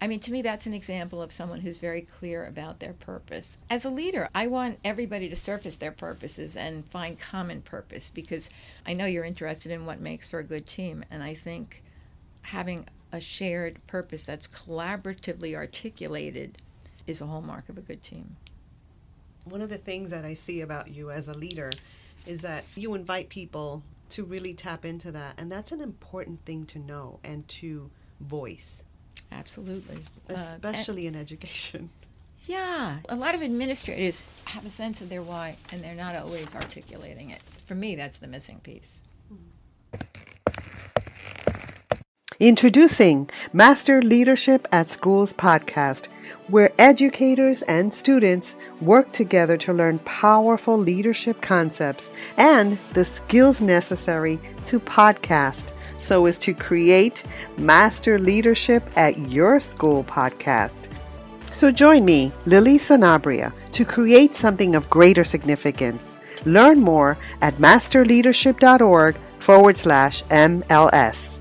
I 0.01 0.07
mean, 0.07 0.19
to 0.19 0.31
me, 0.31 0.41
that's 0.41 0.65
an 0.65 0.73
example 0.73 1.21
of 1.21 1.31
someone 1.31 1.61
who's 1.61 1.77
very 1.77 2.01
clear 2.01 2.45
about 2.45 2.81
their 2.81 2.91
purpose. 2.91 3.57
As 3.69 3.85
a 3.85 3.89
leader, 3.89 4.27
I 4.35 4.47
want 4.47 4.79
everybody 4.83 5.29
to 5.29 5.35
surface 5.37 5.77
their 5.77 5.93
purposes 5.93 6.57
and 6.57 6.85
find 6.87 7.17
common 7.17 7.61
purpose 7.61 8.11
because 8.13 8.49
I 8.85 8.91
know 8.91 9.05
you're 9.05 9.23
interested 9.23 9.71
in 9.71 9.85
what 9.85 10.01
makes 10.01 10.27
for 10.27 10.39
a 10.39 10.43
good 10.43 10.65
team. 10.65 11.05
And 11.09 11.23
I 11.23 11.33
think 11.33 11.81
having 12.41 12.87
a 13.13 13.21
shared 13.21 13.79
purpose 13.87 14.25
that's 14.25 14.49
collaboratively 14.49 15.55
articulated 15.55 16.57
is 17.07 17.21
a 17.21 17.27
hallmark 17.27 17.69
of 17.69 17.77
a 17.77 17.81
good 17.81 18.03
team. 18.03 18.35
One 19.45 19.61
of 19.61 19.69
the 19.69 19.77
things 19.77 20.11
that 20.11 20.25
I 20.25 20.33
see 20.33 20.59
about 20.59 20.89
you 20.89 21.09
as 21.09 21.29
a 21.29 21.33
leader 21.33 21.71
is 22.27 22.41
that 22.41 22.65
you 22.75 22.95
invite 22.95 23.29
people 23.29 23.81
to 24.11 24.23
really 24.23 24.53
tap 24.53 24.85
into 24.85 25.11
that. 25.11 25.33
And 25.37 25.51
that's 25.51 25.71
an 25.71 25.81
important 25.81 26.45
thing 26.45 26.65
to 26.67 26.79
know 26.79 27.19
and 27.23 27.47
to 27.49 27.89
voice. 28.19 28.83
Absolutely. 29.31 30.03
Uh, 30.29 30.33
and- 30.33 30.37
especially 30.37 31.07
in 31.07 31.15
education. 31.15 31.89
Yeah, 32.47 32.97
a 33.07 33.15
lot 33.15 33.35
of 33.35 33.43
administrators 33.43 34.23
have 34.45 34.65
a 34.65 34.71
sense 34.71 34.99
of 34.99 35.09
their 35.09 35.21
why, 35.21 35.57
and 35.71 35.83
they're 35.83 35.93
not 35.93 36.15
always 36.15 36.55
articulating 36.55 37.29
it. 37.29 37.39
For 37.67 37.75
me, 37.75 37.95
that's 37.95 38.17
the 38.17 38.25
missing 38.27 38.59
piece. 38.63 39.01
Introducing 42.39 43.29
Master 43.53 44.01
Leadership 44.01 44.67
at 44.71 44.89
Schools 44.89 45.33
podcast, 45.33 46.07
where 46.51 46.71
educators 46.77 47.61
and 47.63 47.93
students 47.93 48.55
work 48.81 49.11
together 49.13 49.57
to 49.57 49.73
learn 49.73 49.97
powerful 49.99 50.77
leadership 50.77 51.41
concepts 51.41 52.11
and 52.37 52.77
the 52.93 53.03
skills 53.03 53.61
necessary 53.61 54.39
to 54.65 54.79
podcast 54.79 55.71
so 55.97 56.25
as 56.25 56.37
to 56.37 56.53
create 56.53 57.23
master 57.57 58.19
leadership 58.19 58.83
at 58.95 59.17
your 59.29 59.59
school 59.59 60.03
podcast. 60.03 60.89
So 61.51 61.71
join 61.71 62.05
me, 62.05 62.31
Lily 62.45 62.77
Sanabria, 62.77 63.53
to 63.71 63.85
create 63.85 64.33
something 64.33 64.75
of 64.75 64.89
greater 64.89 65.23
significance. 65.23 66.15
Learn 66.45 66.79
more 66.79 67.17
at 67.41 67.53
masterleadership.org 67.55 69.17
forward 69.39 69.77
slash 69.77 70.23
MLS. 70.23 71.40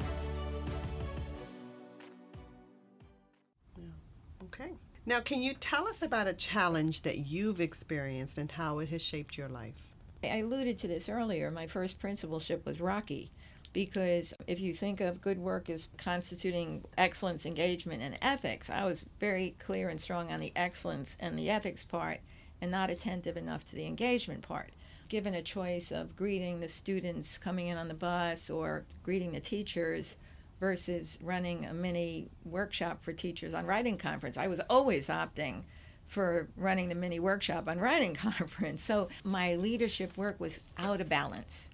Now, 5.10 5.18
can 5.18 5.42
you 5.42 5.54
tell 5.54 5.88
us 5.88 6.02
about 6.02 6.28
a 6.28 6.32
challenge 6.32 7.02
that 7.02 7.26
you've 7.26 7.60
experienced 7.60 8.38
and 8.38 8.48
how 8.48 8.78
it 8.78 8.90
has 8.90 9.02
shaped 9.02 9.36
your 9.36 9.48
life? 9.48 9.74
I 10.22 10.36
alluded 10.36 10.78
to 10.78 10.86
this 10.86 11.08
earlier. 11.08 11.50
My 11.50 11.66
first 11.66 11.98
principalship 11.98 12.64
was 12.64 12.80
rocky 12.80 13.32
because 13.72 14.34
if 14.46 14.60
you 14.60 14.72
think 14.72 15.00
of 15.00 15.20
good 15.20 15.38
work 15.38 15.68
as 15.68 15.88
constituting 15.98 16.84
excellence, 16.96 17.44
engagement, 17.44 18.04
and 18.04 18.18
ethics, 18.22 18.70
I 18.70 18.84
was 18.84 19.04
very 19.18 19.56
clear 19.58 19.88
and 19.88 20.00
strong 20.00 20.30
on 20.30 20.38
the 20.38 20.52
excellence 20.54 21.16
and 21.18 21.36
the 21.36 21.50
ethics 21.50 21.82
part 21.82 22.20
and 22.60 22.70
not 22.70 22.88
attentive 22.88 23.36
enough 23.36 23.64
to 23.64 23.74
the 23.74 23.86
engagement 23.86 24.42
part. 24.42 24.70
Given 25.08 25.34
a 25.34 25.42
choice 25.42 25.90
of 25.90 26.14
greeting 26.14 26.60
the 26.60 26.68
students 26.68 27.36
coming 27.36 27.66
in 27.66 27.76
on 27.76 27.88
the 27.88 27.94
bus 27.94 28.48
or 28.48 28.84
greeting 29.02 29.32
the 29.32 29.40
teachers 29.40 30.14
versus 30.60 31.18
running 31.22 31.64
a 31.64 31.74
mini 31.74 32.28
workshop 32.44 33.02
for 33.02 33.12
teachers 33.12 33.54
on 33.54 33.66
writing 33.66 33.96
conference, 33.98 34.36
I 34.36 34.46
was 34.46 34.60
always 34.70 35.08
opting 35.08 35.62
for 36.06 36.48
running 36.56 36.88
the 36.88 36.94
mini 36.94 37.18
workshop 37.18 37.68
on 37.68 37.78
writing 37.78 38.14
conference. 38.14 38.84
So 38.84 39.08
my 39.24 39.56
leadership 39.56 40.16
work 40.16 40.38
was 40.38 40.60
out 40.76 41.00
of 41.00 41.08
balance 41.08 41.70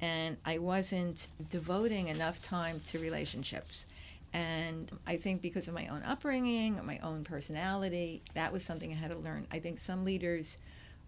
and 0.00 0.36
I 0.44 0.58
wasn't 0.58 1.28
devoting 1.50 2.08
enough 2.08 2.40
time 2.40 2.80
to 2.86 2.98
relationships. 2.98 3.84
And 4.32 4.90
I 5.06 5.16
think 5.16 5.42
because 5.42 5.66
of 5.66 5.74
my 5.74 5.88
own 5.88 6.02
upbringing, 6.04 6.80
my 6.86 6.98
own 6.98 7.24
personality, 7.24 8.22
that 8.34 8.52
was 8.52 8.64
something 8.64 8.92
I 8.92 8.94
had 8.94 9.10
to 9.10 9.18
learn. 9.18 9.46
I 9.50 9.58
think 9.58 9.78
some 9.78 10.04
leaders 10.04 10.56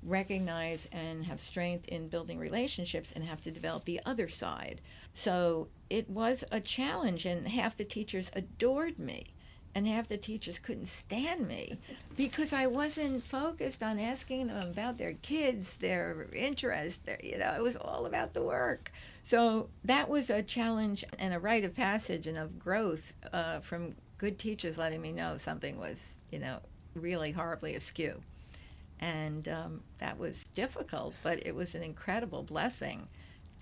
recognize 0.03 0.89
and 0.91 1.25
have 1.25 1.41
strength 1.41 1.89
in 1.89 2.09
building 2.09 2.39
relationships 2.39 3.13
and 3.15 3.25
have 3.25 3.41
to 3.43 3.51
develop 3.51 3.85
the 3.85 4.01
other 4.05 4.29
side. 4.29 4.81
So 5.15 5.69
it 5.91 6.09
was 6.09 6.45
a 6.51 6.61
challenge, 6.61 7.27
and 7.27 7.49
half 7.49 7.77
the 7.77 7.85
teachers 7.85 8.31
adored 8.35 8.99
me 8.99 9.33
and 9.75 9.87
half 9.87 10.09
the 10.09 10.17
teachers 10.17 10.59
couldn't 10.59 10.87
stand 10.87 11.49
me 11.49 11.79
because 12.17 12.53
I 12.53 12.67
wasn't 12.67 13.25
focused 13.25 13.83
on 13.83 13.99
asking 13.99 14.49
them 14.49 14.63
about 14.63 14.99
their 14.99 15.15
kids, 15.15 15.79
their 15.79 16.27
interests. 16.35 17.01
Their, 17.05 17.19
you 17.23 17.39
know, 17.39 17.55
it 17.55 17.63
was 17.63 17.77
all 17.77 18.07
about 18.07 18.35
the 18.35 18.43
work. 18.43 18.93
So 19.25 19.71
that 19.85 20.09
was 20.09 20.29
a 20.29 20.43
challenge 20.43 21.05
and 21.19 21.33
a 21.33 21.39
rite 21.39 21.65
of 21.65 21.75
passage 21.75 22.27
and 22.27 22.37
of 22.37 22.59
growth 22.59 23.15
uh, 23.33 23.61
from 23.61 23.95
good 24.19 24.39
teachers 24.39 24.77
letting 24.77 25.01
me 25.01 25.13
know 25.13 25.39
something 25.39 25.79
was, 25.79 25.99
you 26.31 26.39
know, 26.39 26.59
really 26.95 27.33
horribly 27.33 27.75
askew. 27.75 28.21
And 29.01 29.49
um, 29.49 29.81
that 29.99 30.19
was 30.19 30.45
difficult, 30.55 31.15
but 31.23 31.45
it 31.47 31.55
was 31.55 31.75
an 31.75 31.83
incredible 31.83 32.43
blessing 32.43 33.09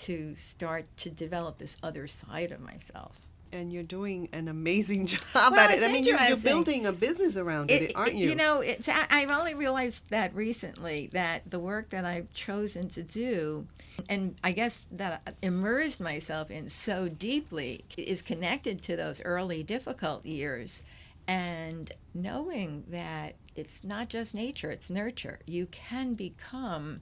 to 0.00 0.34
start 0.36 0.86
to 0.98 1.10
develop 1.10 1.58
this 1.58 1.76
other 1.82 2.06
side 2.06 2.52
of 2.52 2.60
myself 2.60 3.20
and 3.52 3.72
you're 3.72 3.82
doing 3.82 4.28
an 4.32 4.48
amazing 4.48 5.06
job 5.06 5.20
well, 5.34 5.54
at 5.54 5.70
it. 5.70 5.82
I 5.82 5.92
mean, 5.92 6.04
you're, 6.04 6.20
you're, 6.20 6.36
building 6.36 6.86
a 6.86 6.92
business 6.92 7.36
around 7.36 7.70
it, 7.70 7.82
it 7.82 7.92
aren't 7.96 8.14
you? 8.14 8.28
You 8.28 8.34
know, 8.34 8.60
it's, 8.60 8.88
I've 8.88 9.30
only 9.30 9.54
realized 9.54 10.04
that 10.10 10.34
recently 10.34 11.10
that 11.12 11.50
the 11.50 11.58
work 11.58 11.90
that 11.90 12.04
I've 12.04 12.32
chosen 12.32 12.88
to 12.90 13.02
do, 13.02 13.66
and 14.08 14.36
I 14.44 14.52
guess 14.52 14.86
that 14.92 15.22
I 15.26 15.32
immersed 15.42 16.00
myself 16.00 16.50
in 16.50 16.70
so 16.70 17.08
deeply, 17.08 17.84
is 17.96 18.22
connected 18.22 18.82
to 18.82 18.96
those 18.96 19.20
early 19.22 19.62
difficult 19.62 20.24
years. 20.24 20.82
And 21.26 21.92
knowing 22.14 22.84
that 22.88 23.34
it's 23.54 23.84
not 23.84 24.08
just 24.08 24.34
nature, 24.34 24.70
it's 24.70 24.90
nurture. 24.90 25.38
You 25.46 25.66
can 25.66 26.14
become 26.14 27.00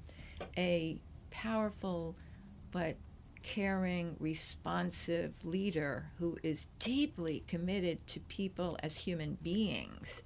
a 0.56 1.00
powerful 1.30 2.14
but 2.70 2.96
caring, 3.42 4.16
responsive 4.18 5.32
leader 5.44 6.10
who 6.18 6.36
is 6.42 6.66
deeply 6.78 7.44
committed 7.46 8.06
to 8.08 8.20
people 8.20 8.78
as 8.82 8.96
human 8.96 9.38
beings 9.42 10.22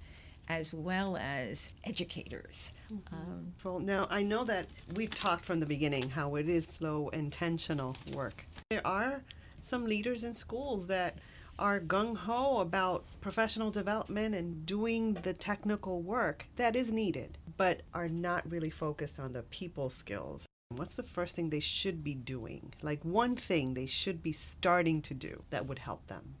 as 0.49 0.73
well 0.73 1.17
as 1.17 1.69
educators. 1.85 2.71
Mm-hmm. 2.91 3.15
Um, 3.15 3.53
well, 3.63 3.79
now 3.79 4.07
I 4.09 4.23
know 4.23 4.43
that 4.43 4.67
we've 4.95 5.13
talked 5.13 5.45
from 5.45 5.59
the 5.59 5.65
beginning 5.65 6.09
how 6.09 6.35
it 6.35 6.49
is 6.49 6.65
slow, 6.65 7.09
intentional 7.09 7.95
work. 8.13 8.45
There 8.69 8.85
are 8.85 9.21
some 9.61 9.85
leaders 9.85 10.23
in 10.23 10.33
schools 10.33 10.87
that 10.87 11.17
are 11.59 11.79
gung 11.79 12.17
ho 12.17 12.59
about 12.59 13.05
professional 13.21 13.71
development 13.71 14.35
and 14.35 14.65
doing 14.65 15.13
the 15.13 15.33
technical 15.33 16.01
work 16.01 16.45
that 16.55 16.75
is 16.75 16.91
needed, 16.91 17.37
but 17.57 17.81
are 17.93 18.09
not 18.09 18.49
really 18.49 18.71
focused 18.71 19.19
on 19.19 19.33
the 19.33 19.43
people 19.43 19.89
skills. 19.89 20.45
What's 20.75 20.95
the 20.95 21.03
first 21.03 21.35
thing 21.35 21.49
they 21.49 21.59
should 21.59 22.03
be 22.03 22.13
doing? 22.13 22.73
Like 22.81 23.03
one 23.03 23.35
thing 23.35 23.73
they 23.73 23.85
should 23.85 24.21
be 24.21 24.31
starting 24.31 25.01
to 25.03 25.13
do 25.13 25.43
that 25.49 25.67
would 25.67 25.79
help 25.79 26.07
them? 26.07 26.35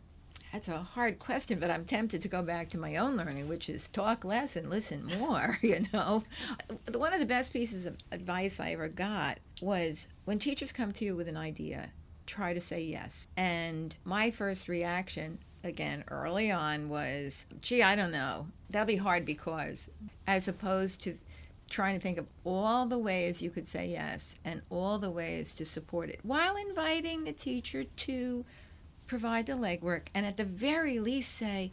That's 0.53 0.67
a 0.67 0.77
hard 0.77 1.17
question, 1.17 1.59
but 1.59 1.71
I'm 1.71 1.83
tempted 1.83 2.21
to 2.21 2.27
go 2.27 2.43
back 2.43 2.69
to 2.69 2.77
my 2.77 2.97
own 2.97 3.17
learning, 3.17 3.47
which 3.47 3.69
is 3.69 3.87
talk 3.87 4.23
less 4.23 4.55
and 4.55 4.69
listen 4.69 5.03
more, 5.03 5.57
you 5.63 5.87
know. 5.91 6.23
One 6.93 7.11
of 7.11 7.19
the 7.19 7.25
best 7.25 7.51
pieces 7.51 7.87
of 7.87 7.97
advice 8.11 8.59
I 8.59 8.73
ever 8.73 8.87
got 8.87 9.39
was 9.63 10.05
when 10.25 10.37
teachers 10.37 10.71
come 10.71 10.91
to 10.91 11.05
you 11.05 11.15
with 11.15 11.27
an 11.27 11.37
idea, 11.37 11.89
try 12.27 12.53
to 12.53 12.61
say 12.61 12.83
yes. 12.83 13.27
And 13.35 13.95
my 14.05 14.29
first 14.29 14.67
reaction, 14.67 15.39
again, 15.63 16.03
early 16.09 16.51
on, 16.51 16.87
was, 16.87 17.47
gee, 17.61 17.81
I 17.81 17.95
don't 17.95 18.11
know. 18.11 18.45
That'll 18.69 18.85
be 18.85 18.95
hard 18.97 19.25
because, 19.25 19.89
as 20.27 20.47
opposed 20.47 21.01
to 21.03 21.17
trying 21.73 21.95
to 21.95 22.01
think 22.01 22.19
of 22.19 22.27
all 22.45 22.85
the 22.85 22.97
ways 22.99 23.41
you 23.41 23.49
could 23.49 23.67
say 23.67 23.87
yes 23.87 24.35
and 24.45 24.61
all 24.69 24.99
the 24.99 25.09
ways 25.09 25.51
to 25.51 25.65
support 25.65 26.07
it 26.07 26.19
while 26.21 26.55
inviting 26.55 27.23
the 27.23 27.33
teacher 27.33 27.83
to 27.83 28.45
provide 29.07 29.47
the 29.47 29.53
legwork 29.53 30.03
and 30.13 30.23
at 30.23 30.37
the 30.37 30.45
very 30.45 30.99
least 30.99 31.33
say, 31.33 31.71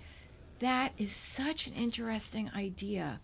that 0.61 0.93
is 0.97 1.13
such 1.13 1.67
an 1.67 1.75
interesting 1.75 2.51
idea. 2.57 3.21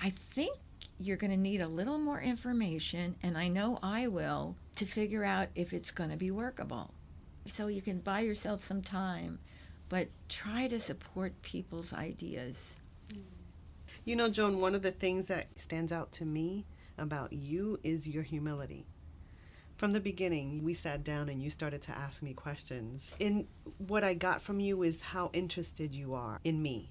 I 0.00 0.10
think 0.10 0.58
you're 1.00 1.16
going 1.16 1.30
to 1.30 1.36
need 1.38 1.62
a 1.62 1.68
little 1.68 1.98
more 1.98 2.20
information, 2.20 3.16
and 3.22 3.38
I 3.38 3.48
know 3.48 3.78
I 3.82 4.08
will, 4.08 4.56
to 4.74 4.84
figure 4.84 5.24
out 5.24 5.48
if 5.54 5.72
it's 5.72 5.90
going 5.90 6.10
to 6.10 6.16
be 6.16 6.30
workable. 6.30 6.92
So 7.46 7.68
you 7.68 7.80
can 7.80 8.00
buy 8.00 8.20
yourself 8.20 8.64
some 8.64 8.82
time, 8.82 9.38
but 9.88 10.08
try 10.28 10.68
to 10.68 10.80
support 10.80 11.40
people's 11.42 11.92
ideas. 11.92 12.56
Mm. 13.12 13.37
You 14.08 14.16
know, 14.16 14.30
Joan, 14.30 14.58
one 14.58 14.74
of 14.74 14.80
the 14.80 14.90
things 14.90 15.26
that 15.26 15.48
stands 15.58 15.92
out 15.92 16.12
to 16.12 16.24
me 16.24 16.64
about 16.96 17.30
you 17.30 17.78
is 17.84 18.08
your 18.08 18.22
humility. 18.22 18.86
From 19.76 19.90
the 19.90 20.00
beginning, 20.00 20.64
we 20.64 20.72
sat 20.72 21.04
down 21.04 21.28
and 21.28 21.42
you 21.42 21.50
started 21.50 21.82
to 21.82 21.90
ask 21.90 22.22
me 22.22 22.32
questions. 22.32 23.12
And 23.20 23.46
what 23.76 24.04
I 24.04 24.14
got 24.14 24.40
from 24.40 24.60
you 24.60 24.82
is 24.82 25.02
how 25.02 25.28
interested 25.34 25.94
you 25.94 26.14
are 26.14 26.40
in 26.42 26.62
me. 26.62 26.88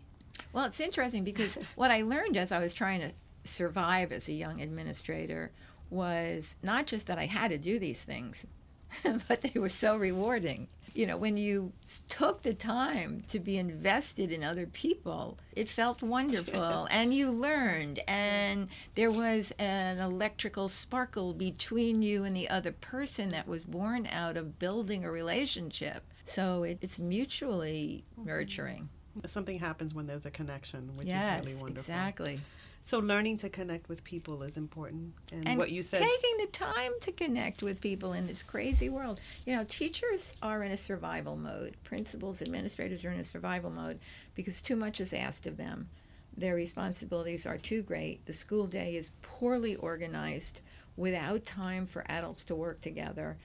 Well, 0.53 0.65
it's 0.65 0.79
interesting 0.79 1.23
because 1.23 1.57
what 1.75 1.89
I 1.89 2.03
learned 2.03 2.37
as 2.37 2.51
I 2.51 2.59
was 2.59 2.71
trying 2.71 2.99
to 2.99 3.11
survive 3.45 4.11
as 4.11 4.27
a 4.27 4.33
young 4.33 4.61
administrator 4.61 5.49
was 5.89 6.55
not 6.61 6.85
just 6.85 7.07
that 7.07 7.17
I 7.17 7.25
had 7.25 7.49
to 7.49 7.57
do 7.57 7.79
these 7.79 8.03
things, 8.03 8.45
but 9.27 9.41
they 9.41 9.59
were 9.59 9.69
so 9.69 9.97
rewarding. 9.97 10.67
You 10.97 11.05
know, 11.05 11.15
when 11.15 11.37
you 11.37 11.71
took 12.09 12.41
the 12.41 12.55
time 12.55 13.23
to 13.27 13.39
be 13.39 13.59
invested 13.59 14.31
in 14.31 14.43
other 14.43 14.65
people, 14.65 15.37
it 15.55 15.69
felt 15.69 16.01
wonderful 16.01 16.87
and 16.89 17.13
you 17.13 17.29
learned, 17.29 17.99
and 18.07 18.67
there 18.95 19.11
was 19.11 19.53
an 19.59 19.99
electrical 19.99 20.67
sparkle 20.69 21.35
between 21.35 22.01
you 22.01 22.23
and 22.23 22.35
the 22.35 22.49
other 22.49 22.71
person 22.71 23.29
that 23.29 23.47
was 23.47 23.63
born 23.63 24.07
out 24.07 24.37
of 24.37 24.57
building 24.57 25.05
a 25.05 25.11
relationship. 25.11 26.01
So 26.25 26.63
it, 26.63 26.79
it's 26.81 26.97
mutually 26.97 28.03
mm-hmm. 28.13 28.29
nurturing. 28.29 28.89
Something 29.27 29.59
happens 29.59 29.93
when 29.93 30.07
there's 30.07 30.25
a 30.25 30.31
connection, 30.31 30.95
which 30.95 31.09
yes, 31.09 31.41
is 31.41 31.45
really 31.45 31.61
wonderful. 31.61 31.93
Exactly. 31.93 32.39
So 32.87 32.99
learning 32.99 33.35
to 33.39 33.49
connect 33.49 33.89
with 33.89 34.01
people 34.05 34.43
is 34.43 34.55
important, 34.55 35.13
and, 35.33 35.45
and 35.45 35.57
what 35.57 35.71
you 35.71 35.81
said. 35.81 35.99
Taking 35.99 36.37
the 36.39 36.47
time 36.53 36.93
to 37.01 37.11
connect 37.11 37.61
with 37.61 37.81
people 37.81 38.13
in 38.13 38.25
this 38.25 38.41
crazy 38.41 38.87
world. 38.87 39.19
You 39.45 39.57
know, 39.57 39.65
teachers 39.65 40.33
are 40.41 40.63
in 40.63 40.71
a 40.71 40.77
survival 40.77 41.35
mode. 41.35 41.75
Principals, 41.83 42.41
administrators 42.41 43.03
are 43.03 43.11
in 43.11 43.19
a 43.19 43.25
survival 43.25 43.71
mode 43.71 43.99
because 44.35 44.61
too 44.61 44.77
much 44.77 45.01
is 45.01 45.11
asked 45.11 45.45
of 45.45 45.57
them. 45.57 45.89
Their 46.37 46.55
responsibilities 46.55 47.45
are 47.45 47.57
too 47.57 47.81
great. 47.81 48.25
The 48.25 48.31
school 48.31 48.67
day 48.67 48.95
is 48.95 49.09
poorly 49.21 49.75
organized 49.75 50.61
without 50.95 51.43
time 51.43 51.87
for 51.87 52.05
adults 52.07 52.45
to 52.45 52.55
work 52.55 52.79
together. 52.79 53.35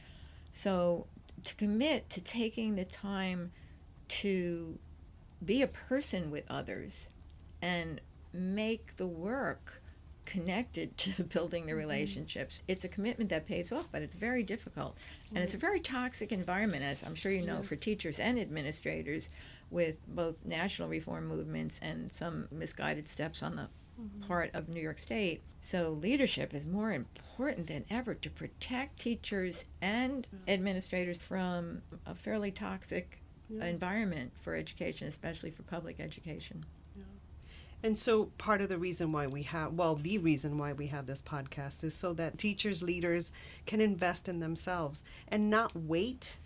So 0.52 1.08
to 1.42 1.54
commit 1.56 2.08
to 2.10 2.20
taking 2.20 2.76
the 2.76 2.84
time 2.84 3.50
to 4.08 4.78
be 5.44 5.62
a 5.62 5.66
person 5.66 6.30
with 6.30 6.44
others 6.48 7.08
and 7.60 8.00
make 8.32 8.96
the 8.96 9.06
work 9.06 9.82
connected 10.24 10.96
to 10.98 11.24
building 11.24 11.66
the 11.66 11.74
relationships. 11.74 12.56
Mm-hmm. 12.56 12.72
It's 12.72 12.84
a 12.84 12.88
commitment 12.88 13.30
that 13.30 13.46
pays 13.46 13.72
off, 13.72 13.88
but 13.90 14.02
it's 14.02 14.14
very 14.14 14.42
difficult. 14.42 14.96
Mm-hmm. 14.96 15.36
And 15.36 15.44
it's 15.44 15.54
a 15.54 15.58
very 15.58 15.80
toxic 15.80 16.32
environment, 16.32 16.82
as 16.84 17.02
I'm 17.02 17.14
sure 17.14 17.32
you 17.32 17.44
know, 17.44 17.56
yeah. 17.56 17.62
for 17.62 17.76
teachers 17.76 18.18
and 18.18 18.38
administrators, 18.38 19.28
with 19.70 19.96
both 20.06 20.44
national 20.44 20.88
reform 20.88 21.26
movements 21.26 21.80
and 21.82 22.12
some 22.12 22.46
misguided 22.50 23.08
steps 23.08 23.42
on 23.42 23.56
the 23.56 23.62
mm-hmm. 23.62 24.20
part 24.28 24.50
of 24.54 24.68
New 24.68 24.80
York 24.80 24.98
State. 24.98 25.42
So 25.62 25.98
leadership 26.02 26.52
is 26.54 26.66
more 26.66 26.92
important 26.92 27.68
than 27.68 27.84
ever 27.88 28.14
to 28.14 28.30
protect 28.30 29.00
teachers 29.00 29.64
and 29.80 30.26
yeah. 30.30 30.54
administrators 30.54 31.18
from 31.18 31.82
a 32.04 32.14
fairly 32.14 32.50
toxic 32.50 33.22
yeah. 33.48 33.64
environment 33.64 34.32
for 34.42 34.54
education, 34.54 35.08
especially 35.08 35.50
for 35.50 35.62
public 35.62 36.00
education. 36.00 36.64
And 37.82 37.98
so, 37.98 38.26
part 38.38 38.60
of 38.60 38.68
the 38.68 38.78
reason 38.78 39.10
why 39.10 39.26
we 39.26 39.42
have, 39.42 39.72
well, 39.72 39.96
the 39.96 40.18
reason 40.18 40.56
why 40.56 40.72
we 40.72 40.86
have 40.88 41.06
this 41.06 41.20
podcast 41.20 41.82
is 41.82 41.94
so 41.94 42.12
that 42.14 42.38
teachers, 42.38 42.82
leaders 42.82 43.32
can 43.66 43.80
invest 43.80 44.28
in 44.28 44.38
themselves 44.38 45.02
and 45.28 45.50
not 45.50 45.74
wait 45.74 46.36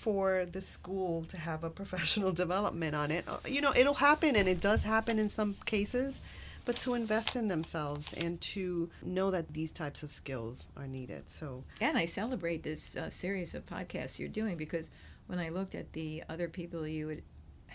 for 0.00 0.46
the 0.50 0.60
school 0.62 1.24
to 1.28 1.36
have 1.36 1.62
a 1.62 1.70
professional 1.80 2.32
development 2.32 2.94
on 2.94 3.10
it. 3.10 3.24
Uh, 3.28 3.38
you 3.46 3.60
know, 3.60 3.72
it'll 3.76 3.94
happen 3.94 4.34
and 4.34 4.48
it 4.48 4.60
does 4.60 4.84
happen 4.84 5.18
in 5.18 5.28
some 5.28 5.56
cases, 5.66 6.22
but 6.64 6.76
to 6.76 6.94
invest 6.94 7.36
in 7.36 7.48
themselves 7.48 8.14
and 8.14 8.40
to 8.40 8.88
know 9.02 9.30
that 9.30 9.52
these 9.52 9.72
types 9.72 10.02
of 10.02 10.12
skills 10.12 10.66
are 10.76 10.86
needed. 10.86 11.28
So, 11.28 11.64
and 11.82 11.98
I 11.98 12.06
celebrate 12.06 12.62
this 12.62 12.96
uh, 12.96 13.10
series 13.10 13.54
of 13.54 13.66
podcasts 13.66 14.18
you're 14.18 14.28
doing 14.28 14.56
because 14.56 14.88
when 15.26 15.38
I 15.38 15.50
looked 15.50 15.74
at 15.74 15.92
the 15.92 16.24
other 16.28 16.48
people 16.48 16.86
you 16.88 17.08
had 17.08 17.22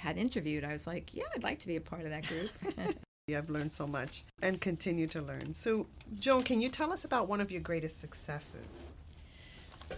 had 0.04 0.18
interviewed, 0.18 0.66
I 0.66 0.74
was 0.74 0.86
like, 0.86 1.13
yeah, 1.13 1.24
I'd 1.34 1.44
like 1.44 1.60
to 1.60 1.68
be 1.68 1.78
a 1.78 1.82
part 1.82 2.02
of 2.02 2.10
that 2.10 2.28
group. 2.28 2.50
yeah, 3.28 3.38
I've 3.38 3.50
learned 3.50 3.72
so 3.72 3.88
much 3.88 4.26
and 4.42 4.60
continue 4.60 5.08
to 5.08 5.22
learn. 5.22 5.54
So, 5.54 5.88
Joan, 6.20 6.44
can 6.44 6.62
you 6.62 6.68
tell 6.68 6.92
us 6.92 7.06
about 7.06 7.30
one 7.30 7.39
of 7.39 7.50
your 7.52 7.62
greatest 7.62 8.02
successes? 8.02 8.92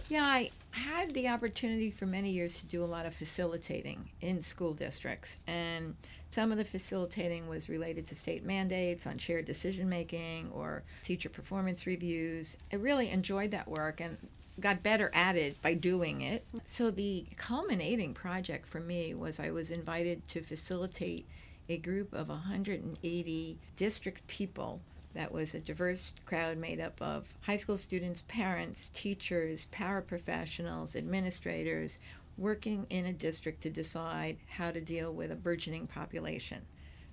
Yeah, 0.08 0.24
I 0.24 0.50
had 0.70 1.10
the 1.10 1.28
opportunity 1.28 1.90
for 1.90 2.06
many 2.06 2.30
years 2.30 2.56
to 2.58 2.66
do 2.66 2.84
a 2.84 2.86
lot 2.86 3.04
of 3.04 3.14
facilitating 3.14 4.08
in 4.20 4.42
school 4.44 4.74
districts. 4.74 5.38
And 5.48 5.96
some 6.30 6.52
of 6.52 6.58
the 6.58 6.64
facilitating 6.64 7.48
was 7.48 7.68
related 7.68 8.06
to 8.06 8.14
state 8.14 8.44
mandates 8.44 9.08
on 9.08 9.18
shared 9.18 9.44
decision 9.44 9.88
making 9.88 10.50
or 10.54 10.84
teacher 11.02 11.28
performance 11.28 11.84
reviews. 11.84 12.56
I 12.72 12.76
really 12.76 13.10
enjoyed 13.10 13.50
that 13.50 13.66
work 13.66 14.00
and 14.00 14.16
got 14.60 14.82
better 14.82 15.10
at 15.14 15.36
it 15.36 15.60
by 15.62 15.74
doing 15.74 16.22
it. 16.22 16.44
So 16.64 16.90
the 16.90 17.26
culminating 17.36 18.14
project 18.14 18.68
for 18.68 18.80
me 18.80 19.14
was 19.14 19.38
I 19.38 19.50
was 19.50 19.70
invited 19.70 20.26
to 20.28 20.42
facilitate 20.42 21.26
a 21.68 21.76
group 21.78 22.12
of 22.12 22.28
180 22.28 23.58
district 23.76 24.26
people 24.28 24.80
that 25.14 25.32
was 25.32 25.54
a 25.54 25.60
diverse 25.60 26.12
crowd 26.26 26.58
made 26.58 26.80
up 26.80 27.00
of 27.00 27.24
high 27.40 27.56
school 27.56 27.78
students, 27.78 28.22
parents, 28.28 28.90
teachers, 28.92 29.66
paraprofessionals, 29.72 30.94
administrators, 30.94 31.96
working 32.38 32.86
in 32.90 33.06
a 33.06 33.12
district 33.12 33.62
to 33.62 33.70
decide 33.70 34.36
how 34.46 34.70
to 34.70 34.80
deal 34.80 35.12
with 35.12 35.32
a 35.32 35.36
burgeoning 35.36 35.86
population. 35.86 36.60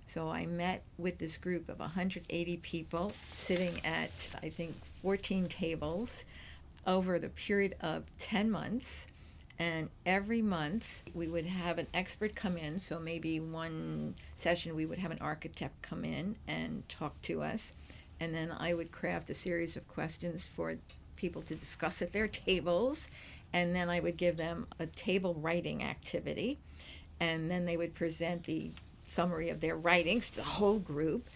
So 0.05 0.29
I 0.29 0.45
met 0.45 0.83
with 0.97 1.17
this 1.17 1.37
group 1.37 1.69
of 1.69 1.79
180 1.79 2.57
people 2.57 3.13
sitting 3.39 3.79
at, 3.85 4.11
I 4.41 4.49
think, 4.49 4.75
14 5.01 5.47
tables 5.47 6.25
over 6.85 7.19
the 7.19 7.29
period 7.29 7.75
of 7.81 8.03
10 8.17 8.51
months. 8.51 9.05
And 9.59 9.89
every 10.05 10.41
month 10.41 11.01
we 11.13 11.27
would 11.27 11.45
have 11.45 11.77
an 11.77 11.87
expert 11.93 12.35
come 12.35 12.57
in. 12.57 12.79
So 12.79 12.99
maybe 12.99 13.39
one 13.39 14.15
session 14.37 14.75
we 14.75 14.85
would 14.85 14.99
have 14.99 15.11
an 15.11 15.19
architect 15.21 15.81
come 15.81 16.03
in 16.03 16.35
and 16.47 16.87
talk 16.89 17.21
to 17.23 17.43
us. 17.43 17.73
And 18.19 18.33
then 18.33 18.51
I 18.51 18.73
would 18.73 18.91
craft 18.91 19.29
a 19.29 19.35
series 19.35 19.75
of 19.75 19.87
questions 19.87 20.45
for 20.45 20.75
people 21.15 21.41
to 21.43 21.55
discuss 21.55 22.01
at 22.01 22.11
their 22.11 22.27
tables. 22.27 23.07
And 23.53 23.75
then 23.75 23.89
I 23.89 23.99
would 23.99 24.17
give 24.17 24.37
them 24.37 24.67
a 24.79 24.87
table 24.87 25.35
writing 25.35 25.83
activity. 25.83 26.59
And 27.19 27.49
then 27.49 27.65
they 27.65 27.77
would 27.77 27.93
present 27.93 28.43
the 28.43 28.71
summary 29.05 29.49
of 29.49 29.61
their 29.61 29.77
writings 29.77 30.29
to 30.31 30.37
the 30.37 30.43
whole 30.43 30.79
group. 30.79 31.27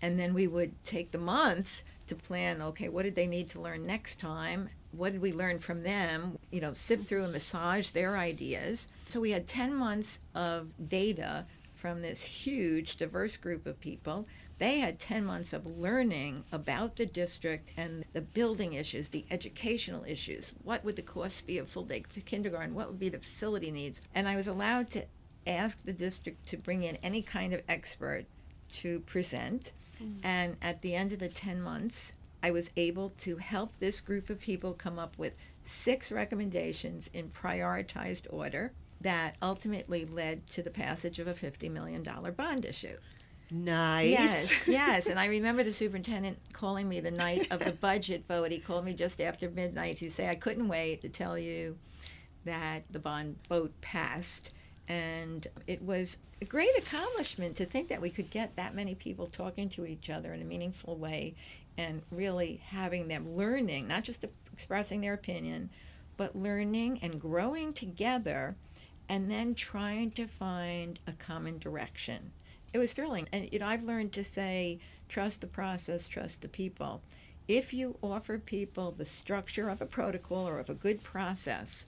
And 0.00 0.18
then 0.18 0.32
we 0.34 0.46
would 0.46 0.82
take 0.84 1.10
the 1.10 1.18
month 1.18 1.82
to 2.06 2.14
plan 2.14 2.60
okay, 2.62 2.88
what 2.88 3.02
did 3.02 3.14
they 3.14 3.26
need 3.26 3.48
to 3.50 3.60
learn 3.60 3.86
next 3.86 4.20
time? 4.20 4.68
What 4.96 5.12
did 5.12 5.20
we 5.20 5.32
learn 5.32 5.58
from 5.58 5.82
them? 5.82 6.38
You 6.50 6.60
know, 6.60 6.72
sift 6.72 7.06
through 7.06 7.24
and 7.24 7.32
massage 7.32 7.90
their 7.90 8.16
ideas. 8.16 8.88
So 9.08 9.20
we 9.20 9.32
had 9.32 9.46
10 9.46 9.74
months 9.74 10.18
of 10.34 10.68
data 10.88 11.46
from 11.74 12.00
this 12.00 12.22
huge, 12.22 12.96
diverse 12.96 13.36
group 13.36 13.66
of 13.66 13.80
people. 13.80 14.26
They 14.58 14.78
had 14.78 14.98
10 14.98 15.24
months 15.24 15.52
of 15.52 15.66
learning 15.66 16.44
about 16.52 16.96
the 16.96 17.06
district 17.06 17.72
and 17.76 18.04
the 18.12 18.20
building 18.20 18.72
issues, 18.74 19.08
the 19.08 19.26
educational 19.30 20.04
issues. 20.04 20.52
What 20.62 20.84
would 20.84 20.96
the 20.96 21.02
cost 21.02 21.46
be 21.46 21.58
of 21.58 21.68
full 21.68 21.84
day 21.84 22.04
kindergarten? 22.24 22.74
What 22.74 22.88
would 22.88 22.98
be 22.98 23.08
the 23.08 23.18
facility 23.18 23.70
needs? 23.70 24.00
And 24.14 24.28
I 24.28 24.36
was 24.36 24.48
allowed 24.48 24.90
to 24.90 25.04
ask 25.46 25.84
the 25.84 25.92
district 25.92 26.48
to 26.48 26.56
bring 26.56 26.84
in 26.84 26.96
any 27.02 27.20
kind 27.20 27.52
of 27.52 27.62
expert 27.68 28.24
to 28.72 29.00
present. 29.00 29.72
Mm-hmm. 30.02 30.26
And 30.26 30.56
at 30.62 30.82
the 30.82 30.94
end 30.94 31.12
of 31.12 31.18
the 31.18 31.28
10 31.28 31.60
months, 31.60 32.12
I 32.44 32.50
was 32.50 32.68
able 32.76 33.08
to 33.20 33.38
help 33.38 33.78
this 33.78 34.02
group 34.02 34.28
of 34.28 34.38
people 34.38 34.74
come 34.74 34.98
up 34.98 35.16
with 35.16 35.32
six 35.64 36.12
recommendations 36.12 37.08
in 37.14 37.30
prioritized 37.30 38.26
order. 38.28 38.72
that 39.00 39.36
ultimately 39.40 40.04
led 40.04 40.46
to 40.48 40.62
the 40.62 40.70
passage 40.70 41.18
of 41.18 41.26
a 41.26 41.32
$50 41.32 41.70
million 41.70 42.02
bond 42.36 42.64
issue. 42.66 42.96
Nice. 43.50 44.10
Yes, 44.10 44.52
yes. 44.66 45.06
And 45.06 45.18
I 45.18 45.26
remember 45.26 45.62
the 45.62 45.72
superintendent 45.72 46.38
calling 46.52 46.86
me 46.86 47.00
the 47.00 47.10
night 47.10 47.46
of 47.50 47.60
the 47.60 47.72
budget 47.72 48.26
vote. 48.26 48.50
He 48.50 48.58
called 48.58 48.84
me 48.84 48.92
just 48.92 49.20
after 49.22 49.50
midnight 49.50 49.98
to 49.98 50.10
say, 50.10 50.28
I 50.28 50.34
couldn't 50.34 50.68
wait 50.68 51.00
to 51.02 51.08
tell 51.08 51.38
you 51.38 51.78
that 52.44 52.84
the 52.90 52.98
bond 52.98 53.36
vote 53.48 53.72
passed. 53.80 54.50
And 54.88 55.46
it 55.66 55.82
was 55.82 56.18
a 56.42 56.44
great 56.44 56.76
accomplishment 56.76 57.56
to 57.56 57.64
think 57.64 57.88
that 57.88 58.02
we 58.02 58.10
could 58.10 58.30
get 58.30 58.56
that 58.56 58.74
many 58.74 58.94
people 58.94 59.26
talking 59.26 59.68
to 59.70 59.86
each 59.86 60.10
other 60.10 60.34
in 60.34 60.42
a 60.42 60.44
meaningful 60.44 60.96
way 60.96 61.34
and 61.76 62.02
really 62.10 62.60
having 62.68 63.08
them 63.08 63.36
learning, 63.36 63.88
not 63.88 64.04
just 64.04 64.24
expressing 64.52 65.00
their 65.00 65.14
opinion, 65.14 65.70
but 66.16 66.36
learning 66.36 67.00
and 67.02 67.20
growing 67.20 67.72
together 67.72 68.54
and 69.08 69.30
then 69.30 69.54
trying 69.54 70.10
to 70.12 70.26
find 70.26 70.98
a 71.06 71.12
common 71.12 71.58
direction. 71.58 72.30
It 72.72 72.78
was 72.78 72.92
thrilling. 72.92 73.28
And 73.32 73.48
you 73.52 73.58
know, 73.58 73.66
I've 73.66 73.84
learned 73.84 74.12
to 74.14 74.24
say 74.24 74.78
trust 75.08 75.40
the 75.40 75.46
process, 75.46 76.06
trust 76.06 76.40
the 76.40 76.48
people. 76.48 77.02
If 77.46 77.74
you 77.74 77.96
offer 78.02 78.38
people 78.38 78.92
the 78.92 79.04
structure 79.04 79.68
of 79.68 79.82
a 79.82 79.86
protocol 79.86 80.48
or 80.48 80.58
of 80.58 80.70
a 80.70 80.74
good 80.74 81.02
process 81.02 81.86